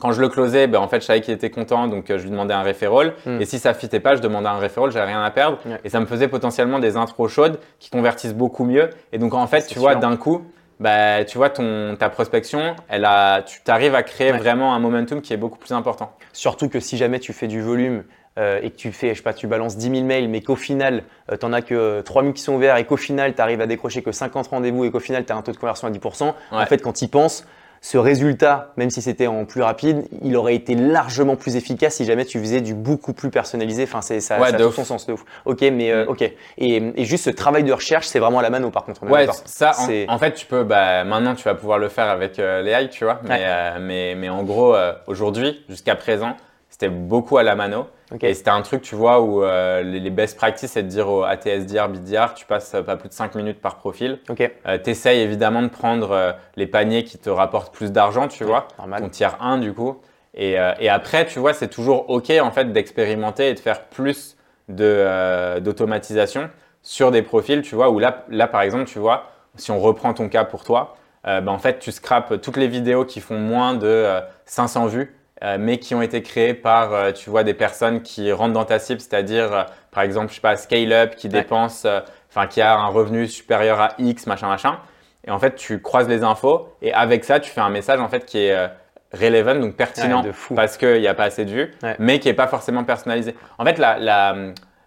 quand 0.00 0.12
je 0.12 0.20
le 0.20 0.28
closais, 0.28 0.66
ben, 0.66 0.78
en 0.78 0.88
fait, 0.88 1.00
je 1.00 1.06
savais 1.06 1.20
qu'il 1.20 1.34
était 1.34 1.50
content, 1.50 1.88
donc 1.88 2.10
euh, 2.10 2.18
je 2.18 2.24
lui 2.24 2.30
demandais 2.30 2.54
un 2.54 2.62
referral. 2.62 3.14
Hmm. 3.26 3.40
Et 3.40 3.44
si 3.44 3.58
ça 3.58 3.74
fitait 3.74 4.00
pas, 4.00 4.16
je 4.16 4.20
demandais 4.20 4.48
un 4.48 4.58
referral, 4.58 4.90
j'avais 4.90 5.06
rien 5.06 5.22
à 5.22 5.30
perdre. 5.30 5.58
Et 5.84 5.88
ça 5.88 6.00
me 6.00 6.06
faisait 6.06 6.28
potentiellement 6.28 6.78
des 6.78 6.96
intros 6.96 7.30
chaudes 7.30 7.58
qui 7.78 7.90
convertissent 7.90 8.34
beaucoup 8.34 8.64
mieux. 8.64 8.90
Et 9.12 9.18
donc, 9.18 9.34
en 9.34 9.46
fait, 9.46 9.66
tu 9.66 9.78
vois, 9.78 9.94
d'un 9.94 10.16
coup, 10.16 10.44
bah, 10.80 11.24
tu 11.24 11.38
vois, 11.38 11.50
ton, 11.50 11.96
ta 11.98 12.08
prospection, 12.10 12.74
elle 12.88 13.04
a, 13.04 13.42
tu 13.42 13.60
arrives 13.68 13.94
à 13.94 14.02
créer 14.02 14.32
Ouais. 14.32 14.38
vraiment 14.38 14.74
un 14.74 14.78
momentum 14.80 15.20
qui 15.22 15.32
est 15.32 15.36
beaucoup 15.36 15.58
plus 15.58 15.72
important. 15.72 16.12
Surtout 16.32 16.68
que 16.68 16.80
si 16.80 16.96
jamais 16.96 17.20
tu 17.20 17.32
fais 17.32 17.46
du 17.46 17.60
volume 17.62 18.04
euh, 18.38 18.58
et 18.62 18.70
que 18.70 18.76
tu 18.76 18.90
fais, 18.90 19.10
je 19.10 19.14
sais 19.18 19.22
pas, 19.22 19.32
tu 19.34 19.46
balances 19.46 19.76
10 19.76 19.90
000 19.90 20.02
mails, 20.04 20.28
mais 20.28 20.40
qu'au 20.40 20.56
final, 20.56 21.04
tu 21.30 21.46
n'en 21.46 21.52
as 21.52 21.62
que 21.62 22.00
3 22.00 22.22
000 22.22 22.34
qui 22.34 22.42
sont 22.42 22.54
ouverts 22.54 22.76
et 22.76 22.84
qu'au 22.84 22.96
final, 22.96 23.34
tu 23.34 23.40
arrives 23.40 23.60
à 23.60 23.66
décrocher 23.66 24.02
que 24.02 24.10
50 24.12 24.48
rendez-vous 24.48 24.84
et 24.84 24.90
qu'au 24.90 24.98
final, 25.00 25.24
tu 25.24 25.32
as 25.32 25.36
un 25.36 25.42
taux 25.42 25.52
de 25.52 25.56
conversion 25.56 25.86
à 25.86 25.90
10%, 25.90 26.34
en 26.50 26.58
Ouais. 26.58 26.66
fait, 26.66 26.78
quand 26.78 26.92
tu 26.94 27.04
y 27.04 27.08
penses, 27.08 27.46
ce 27.86 27.98
résultat, 27.98 28.72
même 28.78 28.88
si 28.88 29.02
c'était 29.02 29.26
en 29.26 29.44
plus 29.44 29.60
rapide, 29.60 30.06
il 30.22 30.36
aurait 30.38 30.54
été 30.54 30.74
largement 30.74 31.36
plus 31.36 31.54
efficace 31.54 31.96
si 31.96 32.06
jamais 32.06 32.24
tu 32.24 32.38
faisais 32.40 32.62
du 32.62 32.72
beaucoup 32.72 33.12
plus 33.12 33.28
personnalisé. 33.28 33.82
Enfin, 33.82 34.00
c'est 34.00 34.20
ça, 34.20 34.40
Ouais, 34.40 34.48
ça 34.48 34.54
a 34.54 34.58
de 34.58 34.62
tout 34.64 34.70
ouf. 34.70 34.74
son 34.76 34.84
sens 34.86 35.06
de 35.06 35.12
ouf. 35.12 35.22
Ok, 35.44 35.60
mais 35.60 35.90
euh, 35.92 36.06
Mm. 36.06 36.08
ok. 36.08 36.22
Et, 36.22 36.92
et 36.96 37.04
juste 37.04 37.24
ce 37.24 37.30
travail 37.30 37.62
de 37.62 37.72
recherche, 37.74 38.06
c'est 38.06 38.18
vraiment 38.20 38.38
à 38.38 38.42
la 38.42 38.48
mano 38.48 38.70
par 38.70 38.84
contre. 38.86 39.02
Ouais, 39.04 39.26
ça, 39.44 39.74
C'est- 39.74 40.08
en, 40.08 40.14
en 40.14 40.18
fait, 40.18 40.32
tu 40.32 40.46
peux, 40.46 40.64
bah, 40.64 41.04
maintenant, 41.04 41.34
tu 41.34 41.44
vas 41.44 41.54
pouvoir 41.54 41.78
le 41.78 41.90
faire 41.90 42.08
avec 42.08 42.38
euh, 42.38 42.62
les 42.62 42.70
AI, 42.70 42.88
tu 42.88 43.04
vois. 43.04 43.20
Mais, 43.24 43.28
Ouais. 43.28 43.40
euh, 43.42 43.78
mais, 43.82 44.14
mais 44.14 44.30
en 44.30 44.44
gros, 44.44 44.74
euh, 44.74 44.94
aujourd'hui, 45.06 45.62
jusqu'à 45.68 45.94
présent, 45.94 46.38
c'était 46.74 46.88
beaucoup 46.88 47.38
à 47.38 47.44
la 47.44 47.54
mano. 47.54 47.86
Et 48.20 48.34
c'était 48.34 48.50
un 48.50 48.62
truc, 48.62 48.82
tu 48.82 48.96
vois, 48.96 49.20
où 49.20 49.44
euh, 49.44 49.84
les, 49.84 50.10
best 50.10 50.36
practices, 50.36 50.72
c'est 50.72 50.82
de 50.82 50.88
dire 50.88 51.08
au 51.08 51.22
ATSDR, 51.22 51.88
BDR, 51.88 52.34
tu 52.34 52.46
passes 52.46 52.74
pas 52.84 52.96
plus 52.96 53.08
de 53.08 53.14
5 53.14 53.36
minutes 53.36 53.60
par 53.60 53.76
profil. 53.76 54.18
Ok. 54.28 54.40
Euh, 54.66 54.78
tu 54.82 54.90
essayes 54.90 55.20
évidemment 55.20 55.62
de 55.62 55.68
prendre 55.68 56.10
euh, 56.10 56.32
les 56.56 56.66
paniers 56.66 57.04
qui 57.04 57.16
te 57.16 57.30
rapportent 57.30 57.72
plus 57.72 57.92
d'argent, 57.92 58.26
tu 58.26 58.42
vois, 58.42 58.66
Normal. 58.76 59.02
ton 59.02 59.08
tiers 59.08 59.36
1 59.40 59.58
du 59.58 59.72
coup. 59.72 60.00
Et, 60.34 60.56
et 60.80 60.88
après, 60.88 61.26
tu 61.26 61.38
vois, 61.38 61.54
c'est 61.54 61.68
toujours 61.68 62.10
OK 62.10 62.28
en 62.30 62.50
fait 62.50 62.72
d'expérimenter 62.72 63.50
et 63.50 63.54
de 63.54 63.60
faire 63.60 63.84
plus 63.84 64.36
de, 64.68 65.60
d'automatisation 65.60 66.50
sur 66.82 67.12
des 67.12 67.22
profils, 67.22 67.62
tu 67.62 67.76
vois, 67.76 67.88
où 67.90 68.00
là, 68.00 68.24
là, 68.30 68.48
par 68.48 68.62
exemple, 68.62 68.86
tu 68.86 68.98
vois, 68.98 69.30
si 69.54 69.70
on 69.70 69.78
reprend 69.78 70.12
ton 70.12 70.28
cas 70.28 70.42
pour 70.42 70.64
toi, 70.64 70.96
ben, 71.22 71.46
en 71.46 71.58
fait, 71.58 71.78
tu 71.78 71.92
scrapes 71.92 72.40
toutes 72.40 72.56
les 72.56 72.66
vidéos 72.66 73.04
qui 73.04 73.20
font 73.20 73.38
moins 73.38 73.74
de 73.74 73.86
euh, 73.86 74.20
500 74.46 74.86
vues, 74.86 75.14
euh, 75.42 75.56
mais 75.58 75.78
qui 75.78 75.94
ont 75.94 76.02
été 76.02 76.22
créées 76.22 76.54
par, 76.54 76.92
euh, 76.94 77.12
tu 77.12 77.28
vois, 77.30 77.42
des 77.44 77.54
personnes 77.54 78.02
qui 78.02 78.30
rentrent 78.32 78.52
dans 78.54 78.64
ta 78.64 78.78
cible, 78.78 79.00
c'est-à-dire, 79.00 79.52
euh, 79.52 79.62
par 79.90 80.02
exemple, 80.04 80.28
je 80.30 80.34
sais 80.36 80.40
pas, 80.40 80.56
Scale 80.56 80.92
Up, 80.92 81.16
qui 81.16 81.26
Ouais. 81.26 81.32
dépense, 81.32 81.86
enfin, 82.30 82.46
qui 82.46 82.60
a 82.60 82.76
un 82.76 82.86
revenu 82.86 83.26
supérieur 83.26 83.80
à 83.80 83.90
X, 83.98 84.26
machin, 84.26 84.48
machin. 84.48 84.78
Et 85.26 85.30
en 85.30 85.38
fait, 85.38 85.54
tu 85.56 85.80
croises 85.80 86.08
les 86.08 86.22
infos 86.22 86.68
et 86.82 86.92
avec 86.92 87.24
ça, 87.24 87.40
tu 87.40 87.50
fais 87.50 87.60
un 87.62 87.70
message 87.70 87.98
en 87.98 88.08
fait 88.08 88.26
qui 88.26 88.38
est 88.38 88.68
relevant, 89.12 89.54
donc 89.54 89.74
pertinent 89.76 90.20
Ouais, 90.20 90.26
de 90.28 90.32
fou. 90.32 90.54
parce 90.54 90.76
qu'il 90.76 91.00
n'y 91.00 91.06
a 91.08 91.14
pas 91.14 91.24
assez 91.24 91.44
de 91.44 91.50
vues, 91.50 91.70
Ouais. 91.82 91.96
mais 91.98 92.18
qui 92.18 92.28
n'est 92.28 92.34
pas 92.34 92.46
forcément 92.48 92.84
personnalisé. 92.84 93.34
En 93.58 93.64
fait, 93.64 93.78
la, 93.78 93.98
la, 93.98 94.34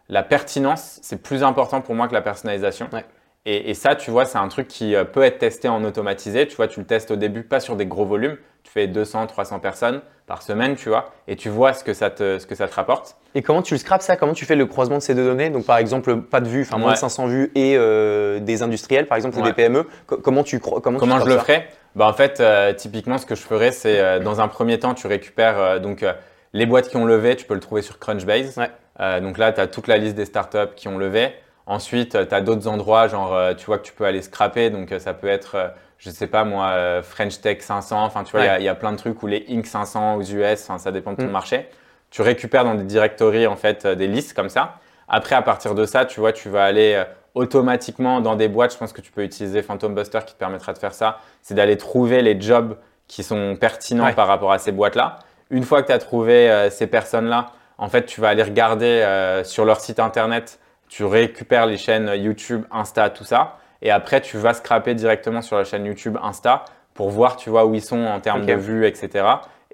la 0.10 0.24
pertinence, 0.24 1.00
c'est 1.02 1.22
plus 1.24 1.44
important 1.44 1.82
pour 1.82 1.96
moi 1.96 2.08
que 2.08 2.14
la 2.14 2.22
personnalisation. 2.22 2.88
Et, 3.46 3.70
et 3.70 3.74
ça, 3.74 3.96
tu 3.96 4.12
vois, 4.12 4.26
c'est 4.26 4.38
un 4.38 4.48
truc 4.50 4.68
qui 4.68 4.94
peut 5.14 5.24
être 5.24 5.40
testé 5.40 5.70
en 5.70 5.84
automatisé. 5.84 6.48
Tu 6.48 6.56
vois, 6.56 6.68
tu 6.68 6.82
le 6.82 6.86
testes 6.86 7.12
au 7.12 7.16
début, 7.16 7.44
pas 7.44 7.60
sur 7.62 7.76
des 7.78 7.86
gros 7.86 8.06
volumes. 8.06 8.38
Tu 8.64 8.72
fais 8.72 8.88
200, 8.88 9.26
300 9.28 9.60
personnes 9.60 10.02
par 10.28 10.42
semaine, 10.44 10.76
tu 10.76 10.90
vois, 10.90 11.10
et 11.28 11.38
tu 11.38 11.48
vois 11.50 11.72
ce 11.74 11.84
que 11.86 11.94
ça 11.94 12.10
te, 12.10 12.38
ce 12.38 12.46
que 12.46 12.54
ça 12.54 12.68
te 12.68 12.76
rapporte. 12.76 13.16
Et 13.34 13.42
comment 13.42 13.62
tu 13.62 13.74
le 13.74 13.80
scrapes 13.80 14.02
ça? 14.02 14.18
Comment 14.18 14.34
tu 14.34 14.46
fais 14.46 14.56
le 14.58 14.66
croisement 14.66 14.98
de 14.98 15.02
ces 15.02 15.16
deux 15.16 15.24
données? 15.26 15.50
Donc 15.50 15.66
par 15.66 15.78
exemple, 15.78 16.18
pas 16.22 16.42
de 16.42 16.50
vues, 16.50 16.64
enfin 16.64 16.78
moins 16.78 16.90
Ouais. 16.90 16.94
de 16.96 17.00
500 17.00 17.28
vues 17.28 17.52
et 17.56 17.76
euh, 17.78 18.40
des 18.42 18.62
industriels, 18.62 19.08
par 19.08 19.16
exemple, 19.16 19.38
ou 19.38 19.42
Ouais. 19.42 19.48
des 19.48 19.54
PME. 19.54 19.86
Co- 20.06 20.18
comment 20.18 20.44
tu 20.44 20.60
comment, 20.60 20.82
tu 20.82 21.00
Comment 21.00 21.20
je 21.22 21.26
le 21.30 21.38
ferais? 21.38 21.70
Bah, 21.96 22.08
En 22.08 22.14
fait, 22.14 22.42
euh, 22.42 22.74
typiquement, 22.74 23.18
ce 23.18 23.26
que 23.26 23.36
je 23.36 23.42
ferais, 23.42 23.72
c'est 23.72 24.00
euh, 24.00 24.20
dans 24.20 24.42
un 24.42 24.50
premier 24.50 24.78
temps, 24.80 24.94
tu 24.94 25.08
récupères 25.08 25.80
donc, 25.80 26.06
les 26.54 26.66
boîtes 26.66 26.90
qui 26.90 26.98
ont 26.98 27.06
levé, 27.06 27.36
tu 27.38 27.46
peux 27.46 27.54
le 27.54 27.60
trouver 27.62 27.82
sur 27.82 27.98
Crunchbase. 27.98 28.58
Ouais. 28.58 29.22
Donc 29.22 29.38
là, 29.38 29.54
tu 29.54 29.62
as 29.62 29.68
toute 29.68 29.88
la 29.88 29.98
liste 29.98 30.16
des 30.16 30.26
startups 30.26 30.74
qui 30.76 30.90
ont 30.90 30.98
levé. 30.98 31.30
Ensuite, 31.68 32.28
tu 32.28 32.36
as 32.36 32.42
d'autres 32.42 32.68
endroits, 32.68 33.08
genre 33.08 33.56
tu 33.56 33.66
vois 33.66 33.78
que 33.78 33.84
tu 33.84 33.94
peux 33.94 34.06
aller 34.06 34.22
scraper. 34.22 34.70
Donc 34.72 34.94
ça 35.00 35.14
peut 35.14 35.28
être, 35.28 35.72
je 35.98 36.10
sais 36.10 36.28
pas 36.28 36.44
moi, 36.44 36.68
euh, 36.70 37.02
French 37.04 37.42
Tech 37.42 37.58
500. 37.62 38.04
Enfin, 38.04 38.24
tu 38.24 38.32
vois, 38.32 38.42
il 38.42 38.46
y 38.46 38.50
a- 38.50 38.54
Ouais. 38.54 38.62
il 38.62 38.66
y, 38.66 38.70
a 38.70 38.76
plein 38.76 38.92
de 38.92 38.98
trucs 38.98 39.22
ou 39.24 39.28
les 39.28 39.46
Inc 39.50 39.66
500 39.66 40.16
aux 40.16 40.22
US, 40.24 40.70
ça 40.78 40.92
dépend 40.92 41.12
de 41.14 41.18
ton 41.18 41.28
Mm. 41.28 41.32
marché. 41.32 41.70
Tu 42.12 42.22
récupères 42.22 42.64
dans 42.64 42.76
des 42.76 42.84
directories, 42.84 43.48
en 43.48 43.56
fait, 43.56 43.86
euh, 43.86 43.96
des 43.96 44.08
listes 44.08 44.34
comme 44.36 44.50
ça. 44.50 44.76
Après, 45.08 45.36
à 45.36 45.42
partir 45.42 45.74
de 45.76 45.86
ça, 45.86 46.06
tu 46.06 46.20
vois, 46.20 46.34
tu 46.34 46.50
vas 46.50 46.64
aller 46.66 46.94
euh, 46.96 47.04
automatiquement 47.34 48.20
dans 48.22 48.36
des 48.36 48.48
boîtes. 48.48 48.74
Je 48.74 48.78
pense 48.78 48.94
que 48.94 49.02
tu 49.02 49.12
peux 49.12 49.24
utiliser 49.24 49.62
Phantom 49.62 49.94
Buster 49.96 50.20
qui 50.26 50.34
te 50.34 50.40
permettra 50.40 50.74
de 50.74 50.78
faire 50.78 50.94
ça. 50.94 51.20
C'est 51.42 51.54
d'aller 51.54 51.78
trouver 51.78 52.22
les 52.22 52.40
jobs 52.40 52.78
qui 53.08 53.24
sont 53.24 53.56
pertinents 53.56 54.06
Ouais. 54.06 54.14
par 54.14 54.28
rapport 54.28 54.52
à 54.52 54.60
ces 54.60 54.72
boîtes-là. 54.72 55.20
Une 55.50 55.64
fois 55.64 55.82
que 55.82 55.88
tu 55.88 55.94
as 55.94 56.00
trouvé 56.00 56.50
euh, 56.52 56.70
ces 56.70 56.88
personnes-là, 56.88 57.48
en 57.78 57.88
fait, 57.90 58.06
tu 58.06 58.20
vas 58.22 58.30
aller 58.30 58.44
regarder 58.44 58.86
euh, 58.86 59.44
sur 59.44 59.64
leur 59.66 59.80
site 59.80 60.00
internet. 60.00 60.60
Tu 60.90 61.06
récupères 61.06 61.66
les 61.68 61.78
chaînes 61.78 62.12
YouTube, 62.16 62.64
Insta, 62.72 63.10
tout 63.10 63.24
ça. 63.24 63.58
Et 63.82 63.92
après, 63.92 64.22
tu 64.22 64.38
vas 64.38 64.54
scraper 64.54 64.96
directement 64.96 65.42
sur 65.42 65.58
la 65.58 65.64
chaîne 65.64 65.86
YouTube, 65.86 66.18
Insta 66.22 66.66
pour 66.94 67.10
voir, 67.10 67.38
tu 67.38 67.50
vois, 67.50 67.66
où 67.66 67.76
ils 67.76 67.82
sont 67.82 68.04
en 68.04 68.20
termes 68.20 68.46
de 68.46 68.54
vues, 68.54 68.88
etc. 68.88 69.26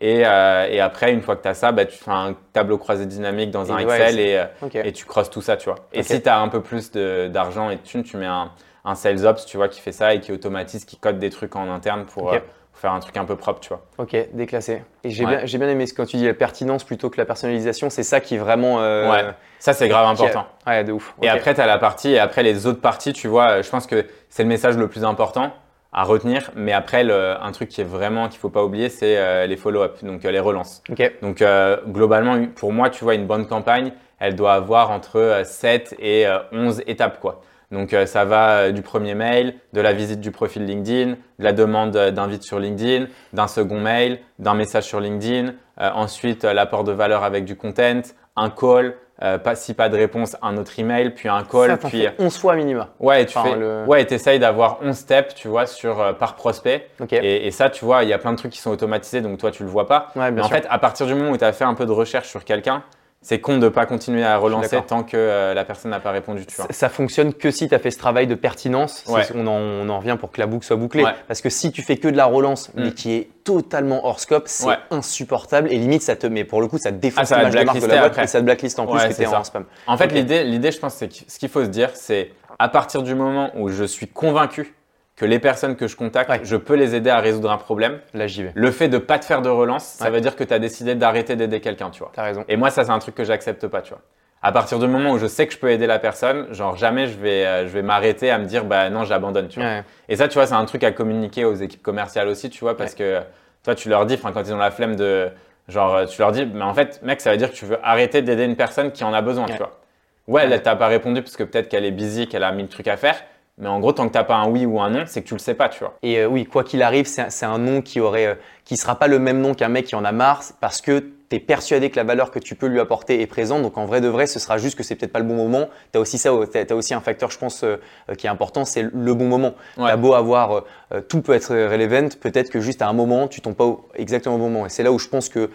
Et, 0.01 0.23
euh, 0.25 0.67
et 0.69 0.81
après, 0.81 1.13
une 1.13 1.21
fois 1.21 1.37
que 1.37 1.43
tu 1.43 1.47
as 1.47 1.53
ça, 1.53 1.71
bah, 1.71 1.85
tu 1.85 1.97
fais 1.97 2.11
un 2.11 2.35
tableau 2.51 2.77
croisé 2.77 3.05
dynamique 3.05 3.51
dans 3.51 3.71
un 3.71 3.77
Excel 3.77 4.19
et, 4.19 4.43
et 4.83 4.91
tu 4.91 5.05
crosses 5.05 5.29
tout 5.29 5.41
ça, 5.41 5.55
tu 5.55 5.69
vois. 5.69 5.77
Et 5.93 6.03
si 6.03 6.21
tu 6.21 6.27
as 6.27 6.39
un 6.39 6.49
peu 6.49 6.61
plus 6.61 6.91
d'argent 6.91 7.69
et 7.69 7.77
de 7.77 7.81
thunes, 7.81 8.03
tu 8.03 8.17
mets 8.17 8.25
un, 8.25 8.51
un 8.85 8.95
sales 8.95 9.25
ops, 9.25 9.45
tu 9.45 9.57
vois, 9.57 9.69
qui 9.69 9.79
fait 9.79 9.91
ça 9.91 10.13
et 10.13 10.19
qui 10.19 10.31
automatise, 10.31 10.85
qui 10.85 10.97
code 10.97 11.19
des 11.19 11.29
trucs 11.29 11.55
en 11.55 11.71
interne 11.71 12.05
pour, 12.05 12.33
euh, 12.33 12.39
pour 12.39 12.43
faire 12.73 12.91
un 12.91 12.99
truc 12.99 13.15
un 13.17 13.25
peu 13.25 13.35
propre, 13.35 13.59
tu 13.59 13.69
vois. 13.69 13.81
Ok, 13.97 14.15
déclassé. 14.33 14.81
Et 15.03 15.09
j'ai 15.09 15.25
Ouais. 15.25 15.45
bien, 15.45 15.59
bien 15.59 15.69
aimé 15.69 15.85
ce 15.85 15.93
quand 15.93 16.05
tu 16.05 16.17
dis 16.17 16.25
la 16.25 16.33
pertinence 16.33 16.83
plutôt 16.83 17.09
que 17.09 17.17
la 17.17 17.25
personnalisation. 17.25 17.89
C'est 17.89 18.03
ça 18.03 18.19
qui 18.19 18.35
est 18.35 18.39
vraiment. 18.39 18.81
euh, 18.81 19.09
Ouais. 19.11 19.23
Ça, 19.59 19.73
c'est 19.73 19.87
grave 19.87 20.05
a- 20.05 20.09
important. 20.09 20.45
Ouais, 20.67 20.83
de 20.83 20.91
ouf. 20.91 21.13
Et 21.21 21.29
après, 21.29 21.53
tu 21.53 21.61
as 21.61 21.65
la 21.67 21.77
partie, 21.77 22.11
et 22.11 22.19
après 22.19 22.43
les 22.43 22.67
autres 22.67 22.81
parties, 22.81 23.13
tu 23.13 23.27
vois, 23.27 23.61
je 23.61 23.69
pense 23.69 23.87
que 23.87 24.05
c'est 24.29 24.43
le 24.43 24.49
message 24.49 24.75
le 24.77 24.87
plus 24.87 25.05
important 25.05 25.51
à 25.93 26.03
retenir. 26.03 26.51
Mais 26.55 26.73
après, 26.73 27.03
le- 27.03 27.35
un 27.41 27.51
truc 27.51 27.69
qui 27.69 27.79
est 27.81 27.85
vraiment, 27.85 28.27
qu'il 28.27 28.39
faut 28.39 28.49
pas 28.49 28.63
oublier, 28.63 28.89
c'est 28.89 29.17
euh, 29.17 29.45
les 29.45 29.55
follow-up, 29.57 29.97
donc 30.03 30.25
euh, 30.25 30.31
les 30.31 30.39
relances. 30.39 30.81
Ok. 30.89 31.11
Donc, 31.21 31.41
euh, 31.41 31.77
globalement, 31.87 32.43
pour 32.55 32.73
moi, 32.73 32.89
tu 32.89 33.03
vois, 33.03 33.13
une 33.13 33.27
bonne 33.27 33.45
campagne, 33.47 33.93
elle 34.19 34.35
doit 34.35 34.53
avoir 34.53 34.89
entre 34.91 35.17
euh, 35.19 35.43
7 35.43 35.95
et 35.99 36.25
euh, 36.27 36.39
11 36.51 36.81
étapes, 36.87 37.19
quoi. 37.19 37.41
Donc, 37.73 37.93
euh, 37.93 38.05
ça 38.05 38.23
va 38.23 38.49
euh, 38.57 38.71
du 38.71 38.83
premier 38.83 39.15
mail, 39.15 39.55
de 39.73 39.81
la 39.81 39.93
visite 39.93 40.19
du 40.21 40.31
profil 40.31 40.63
LinkedIn, 40.65 41.11
de 41.39 41.43
la 41.43 41.53
demande 41.53 41.95
euh, 41.95 42.11
d'invite 42.11 42.43
sur 42.43 42.59
LinkedIn, 42.59 43.07
d'un 43.33 43.47
second 43.47 43.79
mail, 43.79 44.19
d'un 44.39 44.53
message 44.53 44.83
sur 44.83 44.99
LinkedIn, 44.99 45.53
euh, 45.81 45.89
ensuite 45.95 46.43
l'apport 46.43 46.83
de 46.83 46.91
valeur 46.91 47.23
avec 47.23 47.45
du 47.45 47.55
content, 47.55 48.01
un 48.35 48.49
call, 48.51 48.93
euh, 49.23 49.37
pas, 49.39 49.55
si 49.55 49.73
pas 49.73 49.89
de 49.89 49.97
réponse, 49.97 50.37
un 50.43 50.57
autre 50.57 50.77
email, 50.77 51.09
puis 51.11 51.29
un 51.29 51.43
call, 51.43 51.69
ça, 51.71 51.77
puis 51.77 52.01
fais 52.03 52.13
11 52.19 52.37
fois 52.37 52.55
minima. 52.55 52.89
ouais, 52.99 53.23
et 53.23 53.25
tu 53.25 53.37
fais, 53.39 53.55
le- 53.55 53.85
ouais, 53.87 54.01
et 54.03 54.05
t'essayes 54.05 54.39
d'avoir 54.39 54.77
11 54.81 54.95
steps, 54.95 55.33
tu 55.33 55.47
vois, 55.47 55.65
sur 55.65 55.99
euh, 55.99 56.13
par 56.13 56.35
prospect. 56.35 56.89
Ok. 56.99 57.13
Et, 57.13 57.47
et 57.47 57.51
ça, 57.51 57.69
tu 57.71 57.85
vois, 57.85 58.03
il 58.03 58.09
y 58.09 58.13
a 58.13 58.17
plein 58.19 58.31
de 58.33 58.37
trucs 58.37 58.51
qui 58.51 58.59
sont 58.59 58.71
automatisés, 58.71 59.21
donc 59.21 59.37
toi, 59.39 59.49
tu 59.51 59.63
le 59.63 59.69
vois 59.69 59.87
pas. 59.87 60.09
Ouais, 60.15 60.29
Mais 60.31 60.41
en 60.41 60.45
sûr. 60.47 60.55
fait, 60.57 60.67
à 60.69 60.77
partir 60.77 61.05
du 61.07 61.15
moment 61.15 61.31
où 61.31 61.37
tu 61.37 61.43
as 61.43 61.53
fait 61.53 61.63
un 61.63 61.73
peu 61.73 61.85
de 61.87 61.91
recherche 61.91 62.27
sur 62.27 62.43
quelqu'un, 62.43 62.83
c'est 63.23 63.39
con 63.39 63.57
de 63.57 63.67
pas 63.69 63.87
continuer 63.87 64.23
à 64.23 64.37
relancer 64.37 64.77
tant 64.87 65.01
que 65.01 65.17
euh, 65.17 65.53
la 65.55 65.65
personne 65.65 65.89
n'a 65.89 65.99
pas 65.99 66.11
répondu, 66.11 66.45
tu 66.45 66.55
vois. 66.55 66.65
Ça, 66.67 66.73
ça 66.73 66.89
fonctionne 66.89 67.33
que 67.33 67.49
si 67.49 67.67
tu 67.67 67.73
as 67.73 67.79
fait 67.79 67.89
ce 67.89 67.97
travail 67.97 68.27
de 68.27 68.35
pertinence. 68.35 69.03
Ouais. 69.07 69.23
On, 69.33 69.47
en, 69.47 69.53
on 69.53 69.89
en 69.89 69.97
revient 69.99 70.17
pour 70.19 70.29
que 70.31 70.39
la 70.39 70.45
boucle 70.45 70.65
soit 70.65 70.75
bouclée. 70.75 71.03
Ouais. 71.03 71.15
Parce 71.27 71.41
que 71.41 71.49
si 71.49 71.71
tu 71.71 71.81
fais 71.81 71.97
que 71.97 72.07
de 72.09 72.17
la 72.17 72.25
relance, 72.25 72.69
mais 72.75 72.89
Mm. 72.89 72.93
qui 72.93 73.13
est 73.13 73.29
totalement 73.43 74.05
hors 74.05 74.19
scope, 74.19 74.43
c'est 74.47 74.67
Ouais. 74.67 74.77
insupportable. 74.91 75.71
Et 75.71 75.77
limite, 75.77 76.01
ça 76.01 76.15
te 76.15 76.27
met, 76.27 76.43
pour 76.43 76.61
le 76.61 76.67
coup, 76.67 76.77
ça 76.77 76.91
te 76.91 76.95
Ah, 76.95 76.99
défonce 76.99 77.29
va 77.29 77.37
l'image 77.37 77.53
de 77.55 77.63
marque 77.63 77.79
de 77.79 77.85
la 77.87 77.99
boîte 77.99 78.17
et 78.19 78.27
ça 78.27 78.39
te 78.39 78.43
blacklist 78.45 78.77
en 78.79 78.85
plus 78.85 78.99
que 79.07 79.13
t'es 79.13 79.25
en 79.25 79.43
spam. 79.43 79.65
En 79.87 79.97
fait, 79.97 80.07
l'idée, 80.11 80.43
l'idée, 80.43 80.71
je 80.71 80.79
pense, 80.79 80.93
c'est 80.95 81.07
que 81.07 81.15
ce 81.27 81.39
qu'il 81.39 81.49
faut 81.49 81.63
se 81.63 81.69
dire, 81.69 81.91
c'est 81.93 82.31
à 82.59 82.69
partir 82.69 83.01
du 83.03 83.15
moment 83.15 83.49
où 83.55 83.69
je 83.69 83.83
suis 83.83 84.07
convaincu 84.07 84.75
que 85.15 85.25
les 85.25 85.37
personnes 85.39 85.75
que 85.75 85.87
je 85.87 85.95
contacte, 85.95 86.29
Ouais. 86.29 86.39
je 86.43 86.55
peux 86.55 86.73
les 86.75 86.95
aider 86.95 87.09
à 87.09 87.19
résoudre 87.19 87.51
un 87.51 87.57
problème, 87.57 87.99
Là, 88.13 88.25
j'y 88.27 88.43
vais. 88.43 88.51
le 88.55 88.71
fait 88.71 88.87
de 88.87 88.97
pas 88.97 89.19
te 89.19 89.25
faire 89.25 89.41
de 89.43 89.49
relance, 89.49 89.83
ça 89.85 90.05
Ouais. 90.05 90.11
veut 90.11 90.21
dire 90.21 90.35
que 90.35 90.43
tu 90.43 90.53
as 90.53 90.59
décidé 90.59 90.95
d'arrêter 90.95 91.35
d'aider 91.35 91.59
quelqu'un, 91.61 91.89
tu 91.91 91.99
vois. 91.99 92.11
T'as 92.13 92.23
raison. 92.23 92.43
Et 92.47 92.57
moi, 92.57 92.69
ça, 92.71 92.83
c'est 92.83 92.91
un 92.91 92.99
truc 92.99 93.13
que 93.15 93.23
j'accepte 93.23 93.67
pas, 93.67 93.81
tu 93.81 93.89
vois. 93.93 94.01
À 94.41 94.51
partir 94.51 94.77
du 94.79 94.87
moment 94.87 95.11
où 95.11 95.17
je 95.19 95.27
sais 95.27 95.47
que 95.47 95.53
je 95.53 95.57
peux 95.59 95.69
aider 95.71 95.87
la 95.87 95.99
personne, 95.99 96.47
genre 96.51 96.75
jamais 96.75 97.07
je 97.07 97.17
vais, 97.17 97.45
euh, 97.45 97.63
je 97.67 97.71
vais 97.71 97.81
m'arrêter 97.83 98.29
à 98.31 98.37
me 98.39 98.45
dire, 98.45 98.65
bah 98.65 98.89
non, 98.89 99.03
j'abandonne, 99.05 99.47
tu 99.47 99.59
vois. 99.59 99.69
Ouais. 99.69 99.83
Et 100.09 100.15
ça, 100.17 100.27
tu 100.27 100.33
vois, 100.33 100.47
c'est 100.47 100.53
un 100.55 100.65
truc 100.65 100.83
à 100.83 100.91
communiquer 100.91 101.45
aux 101.45 101.53
équipes 101.55 101.83
commerciales 101.83 102.27
aussi, 102.27 102.49
tu 102.49 102.59
vois, 102.59 102.75
parce 102.75 102.93
que 102.95 103.21
toi, 103.63 103.75
tu 103.75 103.87
leur 103.89 104.05
dis, 104.05 104.15
enfin, 104.15 104.31
quand 104.33 104.41
ils 104.41 104.53
ont 104.53 104.57
la 104.57 104.71
flemme 104.71 104.95
de, 104.97 105.29
genre, 105.69 106.05
tu 106.07 106.19
leur 106.21 106.31
dis, 106.33 106.45
mais 106.45 106.63
en 106.63 106.73
fait, 106.73 106.99
mec, 107.03 107.21
ça 107.21 107.31
veut 107.31 107.37
dire 107.37 107.51
que 107.51 107.55
tu 107.55 107.65
veux 107.65 107.77
arrêter 107.83 108.21
d'aider 108.21 108.43
une 108.43 108.57
personne 108.57 108.91
qui 108.91 109.03
en 109.05 109.13
a 109.13 109.21
besoin, 109.21 109.45
tu 109.45 109.55
vois. 109.57 109.79
Ouais, 110.27 110.47
Ouais. 110.47 110.59
t'as 110.61 110.75
pas 110.75 110.87
répondu 110.87 111.21
parce 111.21 111.37
que 111.37 111.43
peut-être 111.43 111.69
qu'elle 111.69 111.85
est 111.85 111.91
busy, 111.91 112.27
qu'elle 112.27 112.43
a 112.43 112.51
mille 112.51 112.67
trucs 112.67 112.87
à 112.89 112.97
faire. 112.97 113.15
Mais 113.59 113.67
en 113.67 113.79
gros, 113.79 113.91
tant 113.91 114.07
que 114.07 114.13
t'as 114.13 114.23
pas 114.23 114.35
un 114.35 114.49
oui 114.49 114.65
ou 114.65 114.81
un 114.81 114.89
non, 114.89 115.03
c'est 115.05 115.21
que 115.21 115.27
tu 115.27 115.35
le 115.35 115.39
sais 115.39 115.53
pas, 115.53 115.69
tu 115.69 115.79
vois. 115.79 115.93
Et 116.01 116.17
euh, 116.17 116.27
oui, 116.27 116.45
quoi 116.45 116.63
qu'il 116.63 116.81
arrive, 116.81 117.05
c'est 117.05 117.45
un, 117.45 117.57
nom 117.59 117.83
qui 117.83 117.99
aurait, 117.99 118.25
euh, 118.25 118.35
qui 118.65 118.77
sera 118.77 118.97
pas 118.97 119.07
le 119.07 119.19
même 119.19 119.41
nom 119.41 119.53
qu'un 119.53 119.69
mec 119.69 119.85
qui 119.85 119.95
en 119.95 120.03
a 120.03 120.11
marre, 120.11 120.41
parce 120.59 120.81
que 120.81 121.01
tu 121.29 121.35
es 121.35 121.39
persuadé 121.39 121.91
que 121.91 121.95
la 121.95 122.03
valeur 122.03 122.31
que 122.31 122.39
tu 122.39 122.55
peux 122.55 122.65
lui 122.65 122.79
apporter 122.79 123.21
est 123.21 123.27
présente. 123.27 123.61
Donc 123.61 123.77
en 123.77 123.85
vrai 123.85 124.01
de 124.01 124.07
vrai, 124.07 124.25
ce 124.25 124.39
sera 124.39 124.57
juste 124.57 124.75
que 124.75 124.81
c'est 124.81 124.95
peut-être 124.95 125.13
pas 125.13 125.19
le 125.19 125.25
bon 125.25 125.35
moment. 125.35 125.69
Tu 125.91 125.99
as 125.99 126.01
aussi 126.01 126.17
ça, 126.17 126.31
tu 126.51 126.57
as, 126.57 126.75
aussi 126.75 126.95
un 126.95 126.99
facteur, 126.99 127.29
je 127.29 127.37
pense, 127.37 127.63
euh, 127.63 127.77
qui 128.17 128.25
est 128.25 128.29
important, 128.29 128.65
c'est 128.65 128.87
le 128.91 129.13
bon 129.13 129.27
moment. 129.27 129.53
Ouais. 129.77 129.87
T'as 129.87 129.97
beau 129.97 130.15
avoir, 130.15 130.63
tout 131.07 131.21
peut 131.21 131.33
être 131.33 131.53
relevant, 131.53 132.09
peut-être 132.19 132.49
que 132.49 132.59
juste 132.59 132.81
à 132.81 132.87
un 132.87 132.93
moment, 132.93 133.27
tu 133.27 133.39
tombes 133.41 133.55
pas 133.55 133.65
au- 133.65 133.87
exactement 133.93 134.33
au 134.35 134.39
bon 134.39 134.49
moment. 134.49 134.65
Et 134.65 134.69
c'est 134.69 134.83
là 134.83 134.91
où 134.91 134.97
je 134.97 135.07
pense 135.07 135.29
que 135.29 135.51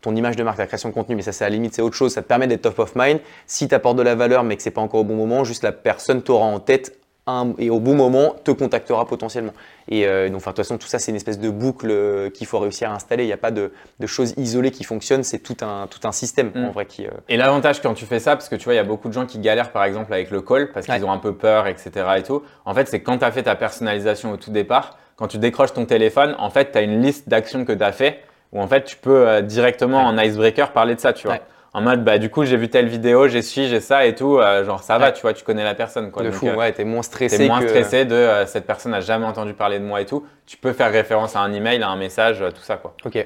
ton 0.00 0.16
image 0.16 0.36
de 0.36 0.42
marque, 0.44 0.56
ta 0.56 0.66
création 0.66 0.88
de 0.88 0.94
contenu, 0.94 1.14
mais 1.14 1.22
ça 1.22 1.32
c'est 1.32 1.44
à 1.44 1.50
la 1.50 1.54
limite, 1.54 1.74
c'est 1.74 1.82
autre 1.82 1.96
chose, 1.96 2.14
ça 2.14 2.22
te 2.22 2.26
permet 2.26 2.46
d'être 2.46 2.62
top 2.62 2.78
of 2.78 2.92
mind. 2.96 3.20
Si 3.46 3.68
tu 3.68 3.74
apportes 3.74 3.96
de 3.96 4.02
la 4.02 4.14
valeur, 4.14 4.44
mais 4.44 4.56
que 4.56 4.62
c'est 4.62 4.70
pas 4.70 4.80
encore 4.80 5.00
au 5.00 5.04
bon 5.04 5.16
moment, 5.16 5.44
juste 5.44 5.62
la 5.62 5.72
personne 5.72 6.22
t'aura 6.22 6.46
en 6.46 6.58
tête 6.58 6.98
un- 7.28 7.54
et 7.58 7.70
au 7.70 7.78
bon 7.80 7.94
moment 7.94 8.34
te 8.44 8.50
contactera 8.50 9.06
potentiellement. 9.06 9.52
Et 9.88 10.06
euh, 10.06 10.28
donc, 10.28 10.40
de 10.40 10.44
toute 10.44 10.56
façon, 10.56 10.78
tout 10.78 10.86
ça, 10.88 10.98
c'est 10.98 11.10
une 11.12 11.16
espèce 11.16 11.38
de 11.38 11.50
boucle 11.50 11.88
euh, 11.90 12.30
qu'il 12.30 12.46
faut 12.46 12.58
réussir 12.58 12.90
à 12.90 12.94
installer. 12.94 13.24
Il 13.24 13.26
n'y 13.28 13.32
a 13.32 13.36
pas 13.38 13.50
de, 13.50 13.72
de 14.00 14.06
choses 14.06 14.34
isolées 14.36 14.70
qui 14.70 14.84
fonctionnent, 14.84 15.22
c'est 15.22 15.38
tout 15.38 15.56
un, 15.62 15.86
tout 15.86 16.06
un 16.06 16.12
système 16.12 16.50
Mm. 16.54 16.64
en 16.66 16.70
vrai 16.70 16.86
qui. 16.86 17.06
euh, 17.06 17.10
Et 17.28 17.36
l'avantage 17.36 17.80
quand 17.82 17.94
tu 17.94 18.04
fais 18.06 18.18
ça, 18.20 18.36
parce 18.36 18.48
que 18.48 18.56
tu 18.56 18.64
vois, 18.64 18.74
il 18.74 18.76
y 18.76 18.80
a 18.80 18.84
beaucoup 18.84 19.08
de 19.08 19.12
gens 19.14 19.26
qui 19.26 19.38
galèrent 19.38 19.72
par 19.72 19.84
exemple 19.84 20.12
avec 20.12 20.30
le 20.30 20.40
call 20.42 20.72
parce 20.72 20.86
qu'ils 20.86 21.04
ont 21.04 21.12
un 21.12 21.18
peu 21.18 21.34
peur, 21.34 21.66
etc. 21.66 21.90
et 22.18 22.22
tout. 22.22 22.42
En 22.64 22.74
fait, 22.74 22.88
c'est 22.88 23.00
quand 23.00 23.18
tu 23.18 23.24
as 23.24 23.30
fait 23.32 23.42
ta 23.44 23.54
personnalisation 23.54 24.32
au 24.32 24.36
tout 24.36 24.50
départ, 24.50 24.98
quand 25.16 25.26
tu 25.28 25.38
décroches 25.38 25.72
ton 25.72 25.84
téléphone, 25.84 26.34
en 26.38 26.50
fait, 26.50 26.72
tu 26.72 26.78
as 26.78 26.82
une 26.82 27.02
liste 27.02 27.28
d'actions 27.28 27.64
que 27.64 27.72
tu 27.72 27.82
as 27.84 27.92
fait 27.92 28.20
où 28.52 28.60
en 28.62 28.66
fait, 28.66 28.84
tu 28.84 28.96
peux 28.96 29.28
euh, 29.28 29.42
directement 29.42 30.04
en 30.04 30.16
icebreaker 30.18 30.72
parler 30.72 30.94
de 30.94 31.00
ça, 31.00 31.12
tu 31.12 31.26
vois. 31.26 31.36
Ouais. 31.36 31.42
En 31.78 31.80
mode, 31.80 32.02
bah, 32.02 32.18
du 32.18 32.28
coup, 32.28 32.44
j'ai 32.44 32.56
vu 32.56 32.68
telle 32.68 32.88
vidéo, 32.88 33.28
j'ai 33.28 33.40
su, 33.40 33.66
j'ai 33.68 33.78
ça 33.78 34.04
et 34.04 34.14
tout. 34.16 34.38
euh, 34.38 34.64
genre, 34.64 34.82
ça 34.82 34.98
va, 34.98 35.06
Ouais. 35.06 35.12
tu 35.12 35.22
vois, 35.22 35.32
tu 35.32 35.44
connais 35.44 35.62
la 35.62 35.74
personne. 35.76 36.10
Quoi. 36.10 36.22
de 36.24 36.30
Donc, 36.30 36.36
fou, 36.38 36.48
euh, 36.48 36.56
ouais, 36.56 36.72
t'es 36.72 36.82
moins 36.84 37.02
stressé. 37.02 37.36
T'es 37.38 37.46
moins 37.46 37.60
que- 37.60 37.68
stressé 37.68 38.04
de 38.04 38.16
euh, 38.16 38.46
cette 38.46 38.66
personne 38.66 38.90
n'a 38.90 39.00
jamais 39.00 39.26
entendu 39.26 39.54
parler 39.54 39.78
de 39.78 39.84
moi 39.84 40.00
et 40.00 40.04
tout. 40.06 40.26
Tu 40.44 40.56
peux 40.56 40.72
faire 40.72 40.90
référence 40.90 41.36
à 41.36 41.40
un 41.40 41.52
email, 41.52 41.80
à 41.84 41.88
un 41.88 41.96
message, 41.96 42.44
tout 42.52 42.62
ça 42.62 42.76
quoi. 42.78 42.94
Ok. 43.04 43.24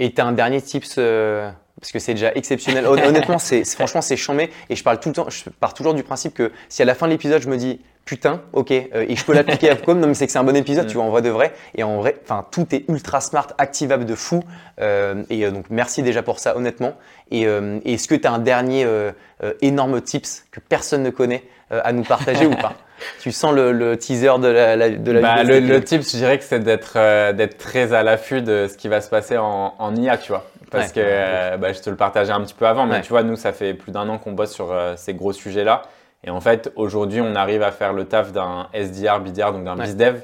Et 0.00 0.12
tu 0.12 0.20
as 0.20 0.26
un 0.26 0.32
dernier 0.32 0.60
tips 0.60 0.96
euh, 0.98 1.48
parce 1.80 1.92
que 1.92 1.98
c'est 2.00 2.14
déjà 2.14 2.32
exceptionnel. 2.34 2.86
Hon- 2.86 2.98
Honnêtement, 3.08 3.38
c'est 3.38 3.64
franchement 3.64 4.00
c'est 4.02 4.16
chambé 4.16 4.50
et 4.68 4.74
je 4.76 4.82
parle 4.82 4.98
tout 4.98 5.10
le 5.10 5.14
temps, 5.14 5.30
je 5.30 5.48
pars 5.50 5.74
toujours 5.74 5.94
du 5.94 6.02
principe 6.02 6.34
que 6.34 6.50
si 6.68 6.82
à 6.82 6.84
la 6.84 6.94
fin 6.96 7.06
de 7.06 7.12
l'épisode 7.12 7.40
je 7.42 7.48
me 7.48 7.56
dis 7.56 7.80
putain, 8.06 8.40
ok, 8.54 8.72
euh, 8.72 9.04
et 9.08 9.14
je 9.14 9.24
peux 9.24 9.32
l'appliquer 9.34 9.70
à 9.70 9.74
Capcom, 9.76 9.94
non 9.94 10.08
mais 10.08 10.14
c'est 10.14 10.26
que 10.26 10.32
c'est 10.32 10.38
un 10.38 10.42
bon 10.44 10.56
épisode, 10.56 10.86
Mm. 10.86 10.88
tu 10.88 10.94
vois, 10.96 11.04
en 11.04 11.10
vrai 11.10 11.22
de 11.22 11.28
vrai. 11.28 11.52
Et 11.76 11.84
en 11.84 11.98
vrai, 11.98 12.16
enfin 12.24 12.44
tout 12.50 12.66
est 12.74 12.84
ultra 12.88 13.20
smart, 13.20 13.46
activable 13.58 14.04
de 14.04 14.14
fou. 14.16 14.42
Euh, 14.80 15.22
et 15.30 15.48
donc 15.50 15.66
merci 15.70 16.02
déjà 16.02 16.22
pour 16.22 16.38
ça, 16.40 16.56
honnêtement. 16.56 16.94
Et, 17.30 17.42
et 17.42 17.92
est-ce 17.92 18.08
que 18.08 18.16
tu 18.16 18.26
as 18.26 18.32
un 18.32 18.40
dernier 18.40 18.84
énorme 19.60 20.00
tips 20.00 20.44
que 20.50 20.58
personne 20.60 21.02
ne 21.04 21.10
connaît 21.10 21.44
à 21.70 21.92
nous 21.92 22.02
partager 22.04 22.46
ou 22.46 22.54
pas 22.54 22.74
Tu 23.20 23.32
sens 23.32 23.54
le, 23.54 23.72
le 23.72 23.96
teaser 23.96 24.38
de 24.40 24.48
la, 24.48 24.76
la- 24.76 24.90
de 24.90 25.12
la 25.12 25.20
Bah, 25.20 25.42
vidéo 25.42 25.60
le, 25.60 25.66
le 25.66 25.82
tip, 25.84 26.02
je 26.02 26.16
dirais 26.16 26.38
que 26.38 26.44
c'est 26.44 26.60
d'être 26.60 26.94
euh, 26.96 27.32
d'être 27.32 27.56
très 27.56 27.92
à 27.94 28.02
l'affût 28.02 28.42
de 28.42 28.66
ce 28.70 28.76
qui 28.76 28.88
va 28.88 29.00
se 29.00 29.08
passer 29.08 29.38
en, 29.38 29.74
en 29.78 29.96
IA, 29.96 30.18
tu 30.18 30.32
vois. 30.32 30.44
Parce 30.70 30.88
Ouais. 30.88 30.92
que 30.92 31.00
euh, 31.02 31.56
bah, 31.56 31.72
je 31.72 31.80
te 31.80 31.88
le 31.90 31.96
partageais 31.96 32.32
un 32.32 32.42
petit 32.42 32.54
peu 32.54 32.66
avant, 32.66 32.86
mais 32.86 32.96
Ouais. 32.96 33.00
tu 33.00 33.08
vois, 33.08 33.22
nous, 33.22 33.36
ça 33.36 33.52
fait 33.52 33.72
plus 33.74 33.90
d'un 33.90 34.08
an 34.08 34.18
qu'on 34.18 34.32
bosse 34.32 34.52
sur 34.52 34.70
euh, 34.70 34.94
ces 34.96 35.14
gros 35.14 35.32
sujets-là. 35.32 35.82
Et 36.24 36.30
en 36.30 36.40
fait, 36.40 36.70
aujourd'hui, 36.76 37.20
on 37.22 37.34
arrive 37.34 37.62
à 37.62 37.70
faire 37.72 37.92
le 37.94 38.04
taf 38.04 38.32
d'un 38.32 38.68
SDR, 38.74 39.20
BDR, 39.20 39.52
donc 39.52 39.64
d'un 39.64 39.76
Ouais. 39.78 39.84
BizDev. 39.84 40.20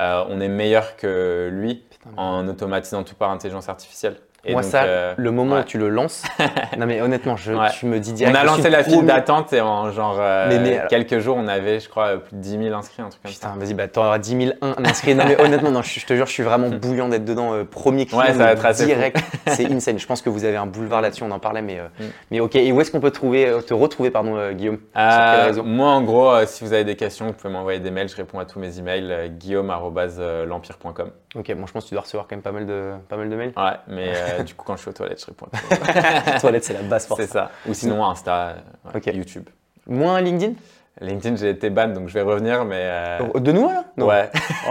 Euh, 0.00 0.24
on 0.30 0.40
est 0.40 0.48
meilleur 0.48 0.96
que 0.96 1.48
lui 1.52 1.84
Putain, 1.90 2.10
en 2.16 2.48
automatisant 2.48 3.02
tout 3.04 3.14
par 3.14 3.30
intelligence 3.30 3.68
artificielle. 3.68 4.16
Et 4.46 4.52
Moi, 4.52 4.62
donc, 4.62 4.70
ça, 4.70 4.82
euh, 4.84 5.14
le 5.16 5.30
moment 5.30 5.54
ouais. 5.56 5.60
où 5.62 5.64
tu 5.64 5.78
le 5.78 5.88
lances, 5.88 6.22
non 6.78 6.86
mais 6.86 7.00
honnêtement, 7.00 7.36
je, 7.36 7.52
Ouais. 7.52 7.70
tu 7.78 7.86
me 7.86 7.98
dis 7.98 8.10
on 8.10 8.14
direct. 8.14 8.36
a 8.36 8.40
je 8.42 8.46
lancé 8.46 8.68
la 8.70 8.78
le 8.78 8.84
file 8.84 9.06
d'attente 9.06 9.52
et 9.54 9.60
en 9.60 9.90
genre 9.90 10.16
euh, 10.20 10.48
Mais- 10.48 10.58
mais 10.58 10.76
alors- 10.78 10.88
quelques 10.88 11.18
jours, 11.20 11.36
on 11.38 11.48
avait, 11.48 11.80
je 11.80 11.88
crois, 11.88 12.18
plus 12.18 12.36
de 12.36 12.40
10 12.42 12.58
000 12.64 12.74
inscrits, 12.76 13.02
un 13.02 13.08
truc 13.08 13.22
comme 13.22 13.32
ça. 13.32 13.48
Putain, 13.48 13.58
vas-y, 13.58 13.74
bah 13.74 13.88
t'auras 13.88 14.18
10 14.18 14.36
000 14.36 14.52
inscrits. 14.84 15.14
Non 15.14 15.24
mais 15.26 15.40
honnêtement, 15.40 15.70
non, 15.70 15.82
je, 15.82 15.98
je 15.98 16.04
te 16.06 16.14
jure, 16.14 16.26
je 16.26 16.32
suis 16.32 16.42
vraiment 16.42 16.68
bouillant 16.82 17.08
d'être 17.08 17.24
dedans. 17.24 17.54
euh, 17.54 17.64
premier 17.64 18.04
client, 18.06 18.20
Ouais, 18.20 18.28
ça 18.32 18.34
va 18.34 18.52
être 18.52 18.66
assez 18.66 18.86
direct. 18.86 19.16
C'est 19.46 19.70
insane. 19.72 19.98
Je 19.98 20.06
pense 20.06 20.20
que 20.22 20.28
vous 20.28 20.44
avez 20.44 20.56
un 20.56 20.66
boulevard 20.66 21.00
là-dessus, 21.00 21.22
on 21.22 21.30
en 21.30 21.38
parlait, 21.38 21.62
mais, 21.62 21.78
euh, 21.78 21.84
Mm. 22.00 22.04
mais 22.32 22.40
ok. 22.40 22.56
Et 22.56 22.72
où 22.72 22.80
est-ce 22.80 22.90
qu'on 22.90 23.00
peut 23.00 23.10
trouver, 23.10 23.50
te 23.66 23.72
retrouver, 23.74 24.10
pardon, 24.10 24.52
Guillaume? 24.52 24.78
Sur 25.54 25.64
moi, 25.64 25.88
en 25.90 26.02
gros, 26.02 26.32
si 26.46 26.64
vous 26.64 26.72
avez 26.72 26.84
des 26.84 26.96
questions, 26.96 27.26
vous 27.26 27.32
pouvez 27.32 27.52
m'envoyer 27.52 27.78
des 27.80 27.90
mails. 27.90 28.08
Je 28.08 28.16
réponds 28.16 28.38
à 28.38 28.44
tous 28.44 28.58
mes 28.58 28.78
emails. 28.78 29.30
Guillaume.l'empire.com. 29.38 31.10
Ok, 31.34 31.52
bon, 31.54 31.66
je 31.66 31.72
pense 31.72 31.84
que 31.84 31.88
tu 31.88 31.94
dois 31.94 32.02
recevoir 32.02 32.26
quand 32.28 32.36
même 32.36 32.42
pas 32.42 32.52
mal 32.52 32.64
de, 32.66 32.92
pas 33.08 33.16
mal 33.16 33.28
de 33.28 33.34
mails. 33.36 33.52
Ouais, 33.56 33.72
mais 33.88 34.12
euh, 34.14 34.42
du 34.44 34.54
coup, 34.54 34.64
quand 34.64 34.76
je 34.76 34.82
suis 34.82 34.90
aux 34.90 34.94
toilettes, 34.94 35.20
je 35.20 35.26
réponds 35.26 35.46
à 35.52 36.32
tous. 36.34 36.40
Toilette, 36.40 36.64
c'est 36.64 36.74
la 36.74 36.82
base 36.82 37.06
pour 37.06 37.16
C'est 37.16 37.26
ça. 37.26 37.50
Ou 37.68 37.74
sinon, 37.74 38.04
Insta, 38.04 38.56
ouais. 38.94 39.14
YouTube. 39.14 39.48
Moins 39.86 40.20
LinkedIn? 40.20 40.54
LinkedIn, 41.00 41.34
j'ai 41.36 41.50
été 41.50 41.70
ban, 41.70 41.88
donc 41.88 42.08
je 42.08 42.14
vais 42.14 42.22
revenir, 42.22 42.64
mais. 42.64 42.78
euh, 42.82 43.40
De 43.40 43.50
nous 43.52 43.68
là? 43.68 43.84
Non. 43.96 44.06
ouais, 44.06 44.30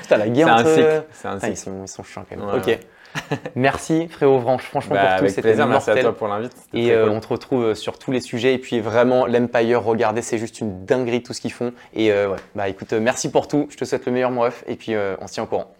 Putain, 0.00 0.16
la 0.16 0.24
c'est 0.24 0.30
guerre 0.30 0.48
un 0.48 0.60
entre- 0.60 0.74
cycle. 0.74 1.04
C'est 1.12 1.28
un 1.28 1.34
ils 1.38 1.40
cycle. 1.40 1.56
sont, 1.56 1.82
ils 1.84 1.88
sont 1.88 2.02
chiants 2.04 2.24
quand 2.28 2.36
même. 2.36 2.46
Ouais, 2.48 2.56
ok. 2.58 2.66
ouais. 2.66 2.80
Merci 3.54 4.08
frérot, 4.08 4.38
Vranche, 4.38 4.64
franchement 4.64 4.94
Bah, 4.94 5.00
pour 5.00 5.08
tout, 5.10 5.18
avec 5.20 5.30
c'était 5.30 5.42
plaisir, 5.42 5.66
merci 5.66 5.90
à 5.90 5.94
mortel. 5.94 6.04
toi 6.04 6.16
pour 6.16 6.28
l'invite. 6.28 6.52
Et 6.72 6.92
euh, 6.92 7.04
cool. 7.06 7.12
on 7.16 7.20
te 7.20 7.28
retrouve 7.28 7.64
euh, 7.64 7.74
sur 7.74 7.98
tous 7.98 8.10
les 8.12 8.20
sujets. 8.20 8.54
Et 8.54 8.58
puis 8.58 8.80
vraiment, 8.80 9.26
l'Empire, 9.26 9.82
regardez, 9.82 10.22
c'est 10.22 10.38
juste 10.38 10.60
une 10.60 10.84
dinguerie 10.84 11.22
tout 11.22 11.32
ce 11.32 11.40
qu'ils 11.40 11.52
font. 11.52 11.72
Et 11.94 12.10
euh, 12.12 12.30
ouais, 12.30 12.36
bah 12.54 12.68
écoute, 12.68 12.92
merci 12.92 13.30
pour 13.30 13.48
tout. 13.48 13.66
Je 13.70 13.76
te 13.76 13.84
souhaite 13.84 14.06
le 14.06 14.12
meilleur, 14.12 14.30
mon 14.30 14.42
ref. 14.42 14.64
Et 14.66 14.76
puis 14.76 14.94
euh, 14.94 15.16
on 15.20 15.26
se 15.26 15.34
tient 15.34 15.42
au 15.42 15.46
courant. 15.46 15.74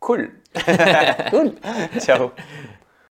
Cool. 0.00 0.30
Cool. 1.30 1.52
Ciao. 2.00 2.30